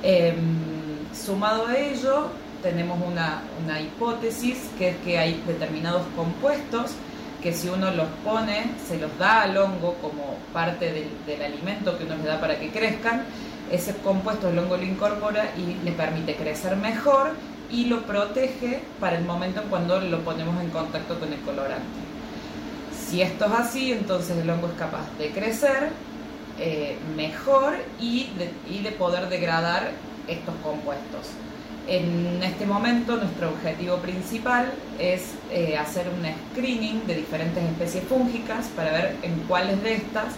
Em, 0.03 0.35
sumado 1.15 1.67
a 1.67 1.77
ello, 1.77 2.29
tenemos 2.63 2.99
una, 3.07 3.43
una 3.63 3.79
hipótesis 3.79 4.71
que 4.79 4.89
es 4.89 4.97
que 5.05 5.19
hay 5.19 5.43
determinados 5.47 6.07
compuestos 6.17 6.93
que 7.43 7.53
si 7.53 7.69
uno 7.69 7.91
los 7.91 8.09
pone, 8.25 8.71
se 8.89 8.97
los 8.97 9.19
da 9.19 9.43
al 9.43 9.59
hongo 9.59 9.97
como 10.01 10.39
parte 10.55 10.91
del, 10.91 11.11
del 11.27 11.43
alimento 11.43 11.99
que 11.99 12.05
uno 12.05 12.17
le 12.17 12.25
da 12.25 12.41
para 12.41 12.59
que 12.59 12.71
crezcan, 12.71 13.27
ese 13.75 13.95
compuesto 13.97 14.49
el 14.49 14.59
hongo 14.59 14.77
lo 14.77 14.85
incorpora 14.85 15.53
y 15.57 15.85
le 15.85 15.93
permite 15.93 16.37
crecer 16.37 16.77
mejor 16.77 17.33
y 17.71 17.87
lo 17.87 18.03
protege 18.03 18.81
para 19.01 19.19
el 19.19 19.25
momento 19.25 19.63
en 19.63 19.69
cuando 19.69 20.01
lo 20.01 20.21
ponemos 20.21 20.63
en 20.63 20.71
contacto 20.71 21.19
con 21.19 21.33
el 21.33 21.41
colorante. 21.41 21.85
Si 23.09 23.23
esto 23.23 23.47
es 23.47 23.53
así, 23.53 23.93
entonces 23.93 24.37
el 24.39 24.49
hongo 24.49 24.69
es 24.69 24.75
capaz 24.75 25.07
de 25.19 25.31
crecer 25.31 25.91
eh, 26.59 26.97
mejor 27.17 27.75
y 28.01 28.31
de, 28.39 28.91
poder 28.93 29.29
degradar 29.29 29.91
estos 30.29 30.55
compuestos. 30.63 31.31
En 31.87 32.43
este 32.43 32.65
momento 32.65 33.17
nuestro 33.17 33.51
objetivo 33.51 33.97
principal 33.97 34.73
es 34.99 35.33
eh, 35.51 35.77
hacer 35.77 36.07
un 36.09 36.25
screening 36.53 37.07
de 37.07 37.17
diferentes 37.17 37.63
especies 37.63 38.05
fúngicas 38.05 38.67
para 38.77 38.93
ver 38.93 39.17
en 39.23 39.35
cuáles 39.49 39.83
de 39.83 39.95
estas 39.95 40.35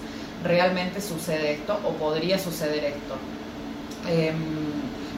realmente 0.47 1.01
sucede 1.01 1.53
esto 1.53 1.79
o 1.85 1.93
podría 1.93 2.39
suceder 2.39 2.85
esto. 2.85 3.17
Em, 4.09 4.37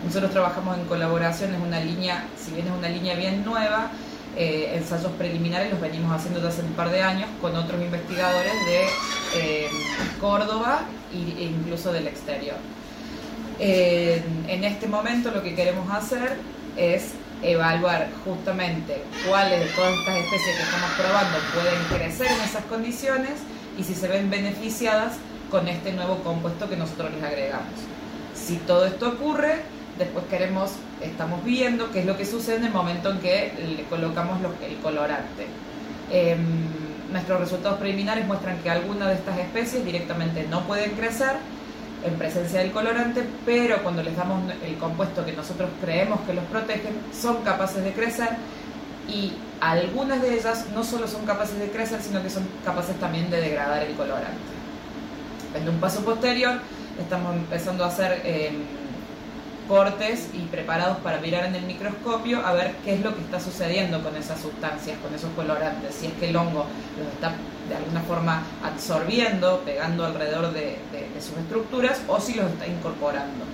nosotros 0.04 0.30
trabajamos 0.30 0.78
en 0.78 0.84
colaboración, 0.84 1.54
es 1.54 1.60
una 1.60 1.80
línea, 1.80 2.26
si 2.36 2.52
bien 2.52 2.66
es 2.68 2.72
una 2.72 2.88
línea 2.88 3.14
bien 3.14 3.44
nueva, 3.44 3.90
eh, 4.36 4.72
ensayos 4.76 5.10
preliminares 5.12 5.70
los 5.70 5.80
venimos 5.80 6.12
haciendo 6.12 6.40
desde 6.40 6.60
hace 6.60 6.62
un 6.62 6.74
par 6.74 6.90
de 6.90 7.02
años 7.02 7.28
con 7.40 7.56
otros 7.56 7.80
investigadores 7.80 8.52
de 8.66 9.64
em, 9.64 9.70
Córdoba 10.20 10.82
e 11.12 11.44
incluso 11.44 11.92
del 11.92 12.06
exterior. 12.06 12.56
en 13.60 14.62
este 14.62 14.86
momento 14.86 15.32
lo 15.32 15.42
que 15.42 15.56
queremos 15.56 15.90
hacer 15.90 16.36
es 16.76 17.14
evaluar 17.42 18.08
justamente 18.24 19.02
cuáles 19.28 19.60
de 19.60 19.66
todas 19.72 19.92
estas 19.94 20.16
especies 20.16 20.56
que 20.56 20.62
estamos 20.62 20.90
probando 20.96 21.38
pueden 21.54 21.98
crecer 21.98 22.26
en 22.30 22.40
esas 22.40 22.64
condiciones 22.64 23.32
y 23.78 23.84
si 23.84 23.94
se 23.94 24.08
ven 24.08 24.28
beneficiadas 24.28 25.14
con 25.50 25.68
este 25.68 25.92
nuevo 25.92 26.16
compuesto 26.18 26.68
que 26.68 26.76
nosotros 26.76 27.12
les 27.14 27.22
agregamos. 27.22 27.72
Si 28.34 28.56
todo 28.56 28.84
esto 28.84 29.08
ocurre, 29.08 29.62
después 29.98 30.24
queremos, 30.28 30.72
estamos 31.00 31.42
viendo 31.44 31.90
qué 31.90 32.00
es 32.00 32.06
lo 32.06 32.16
que 32.16 32.26
sucede 32.26 32.56
en 32.56 32.64
el 32.64 32.72
momento 32.72 33.10
en 33.10 33.18
que 33.20 33.52
le 33.76 33.84
colocamos 33.84 34.38
el 34.68 34.76
colorante. 34.78 35.46
Em, 36.10 36.38
nuestros 37.12 37.40
resultados 37.40 37.78
preliminares 37.78 38.26
muestran 38.26 38.58
que 38.58 38.68
algunas 38.68 39.08
de 39.08 39.14
estas 39.14 39.38
especies 39.38 39.84
directamente 39.84 40.46
no 40.48 40.66
pueden 40.66 40.90
crecer 40.92 41.36
en 42.04 42.14
presencia 42.14 42.60
del 42.60 42.70
colorante, 42.70 43.24
pero 43.44 43.82
cuando 43.82 44.02
les 44.02 44.16
damos 44.16 44.40
el 44.64 44.76
compuesto 44.76 45.24
que 45.24 45.32
nosotros 45.32 45.70
creemos 45.80 46.20
que 46.20 46.34
los 46.34 46.44
protege, 46.44 46.90
son 47.18 47.42
capaces 47.42 47.82
de 47.82 47.92
crecer 47.92 48.28
y 49.08 49.32
algunas 49.60 50.22
de 50.22 50.34
ellas 50.34 50.66
no 50.74 50.84
solo 50.84 51.08
son 51.08 51.24
capaces 51.24 51.58
de 51.58 51.70
crecer, 51.70 52.00
sino 52.02 52.22
que 52.22 52.30
son 52.30 52.46
capaces 52.64 52.96
también 53.00 53.30
de 53.30 53.40
degradar 53.40 53.82
el 53.82 53.94
colorante. 53.96 54.36
En 55.54 55.68
un 55.68 55.80
paso 55.80 56.04
posterior 56.04 56.60
estamos 57.00 57.34
empezando 57.34 57.84
a 57.84 57.88
hacer 57.88 58.20
em, 58.24 58.62
cortes 59.66 60.28
y 60.34 60.42
preparados 60.42 60.98
para 60.98 61.20
mirar 61.20 61.46
en 61.46 61.54
el 61.54 61.64
microscopio 61.64 62.44
a 62.44 62.52
ver 62.52 62.74
qué 62.84 62.94
es 62.94 63.00
lo 63.02 63.14
que 63.14 63.22
está 63.22 63.40
sucediendo 63.40 64.02
con 64.02 64.14
esas 64.16 64.40
sustancias, 64.40 64.98
con 64.98 65.14
esos 65.14 65.30
colorantes, 65.32 65.94
si 65.94 66.06
es 66.06 66.12
que 66.14 66.28
el 66.28 66.36
hongo 66.36 66.66
los 66.98 67.12
está 67.14 67.32
de 67.68 67.76
alguna 67.76 68.00
forma 68.00 68.42
absorbiendo, 68.64 69.60
pegando 69.64 70.06
alrededor 70.06 70.52
de 70.52 70.78
sus 71.20 71.36
estructuras 71.36 72.00
o 72.08 72.20
si 72.20 72.34
los 72.34 72.50
está 72.50 72.66
incorporando. 72.66 73.44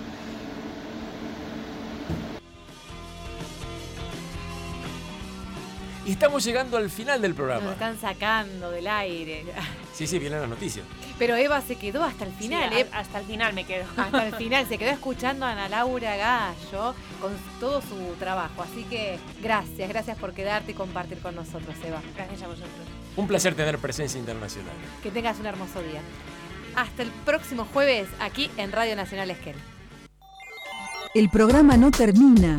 Y 6.07 6.13
estamos 6.13 6.45
llegando 6.45 6.77
al 6.77 6.91
final 6.91 7.23
del 7.23 7.35
programa. 7.35 7.63
Nos 7.65 7.73
están 7.75 7.99
sacando 7.99 8.71
del 8.71 8.87
aire. 8.87 9.45
Sí, 9.95 10.07
sí, 10.07 10.19
vienen 10.19 10.41
las 10.41 10.51
noticias. 10.51 10.85
Pero 11.19 11.35
Eva 11.35 11.63
se 11.63 11.77
quedó 11.77 12.05
hasta 12.05 12.25
el 12.27 12.33
final, 12.33 12.69
Sí, 12.73 12.81
¿eh? 12.81 12.87
hasta 12.93 13.21
el 13.21 13.27
final 13.27 13.55
me 13.55 13.65
quedo. 13.65 13.85
Hasta 13.97 14.27
el 14.27 14.35
final, 14.37 14.67
se 14.69 14.77
quedó 14.77 14.91
escuchando 14.91 15.47
a 15.47 15.53
Ana 15.53 15.69
Laura 15.69 16.17
Gallo 16.17 16.95
con 17.21 17.33
todo 17.59 17.81
su 17.81 17.97
trabajo. 18.19 18.63
Así 18.63 18.85
que 18.85 19.19
gracias, 19.43 19.89
gracias 19.89 20.19
por 20.19 20.35
quedarte 20.35 20.73
y 20.73 20.75
compartir 20.75 21.21
con 21.21 21.35
nosotros, 21.37 21.75
Eva. 21.85 22.03
Gracias 22.17 22.43
a 22.43 22.49
vosotros. 22.49 22.71
Un 23.17 23.27
placer 23.27 23.55
tener 23.55 23.79
presencia 23.79 24.19
internacional. 24.19 24.75
Que 25.03 25.11
tengas 25.11 25.39
un 25.39 25.47
hermoso 25.47 25.81
día. 25.83 26.01
Hasta 26.77 27.03
el 27.03 27.11
próximo 27.25 27.67
jueves 27.73 28.09
aquí 28.21 28.51
en 28.57 28.73
Radio 28.73 28.95
Nacional 28.97 29.31
Esquel. 29.31 29.55
El 31.15 31.31
programa 31.31 31.77
no 31.77 31.93
termina. 31.93 32.59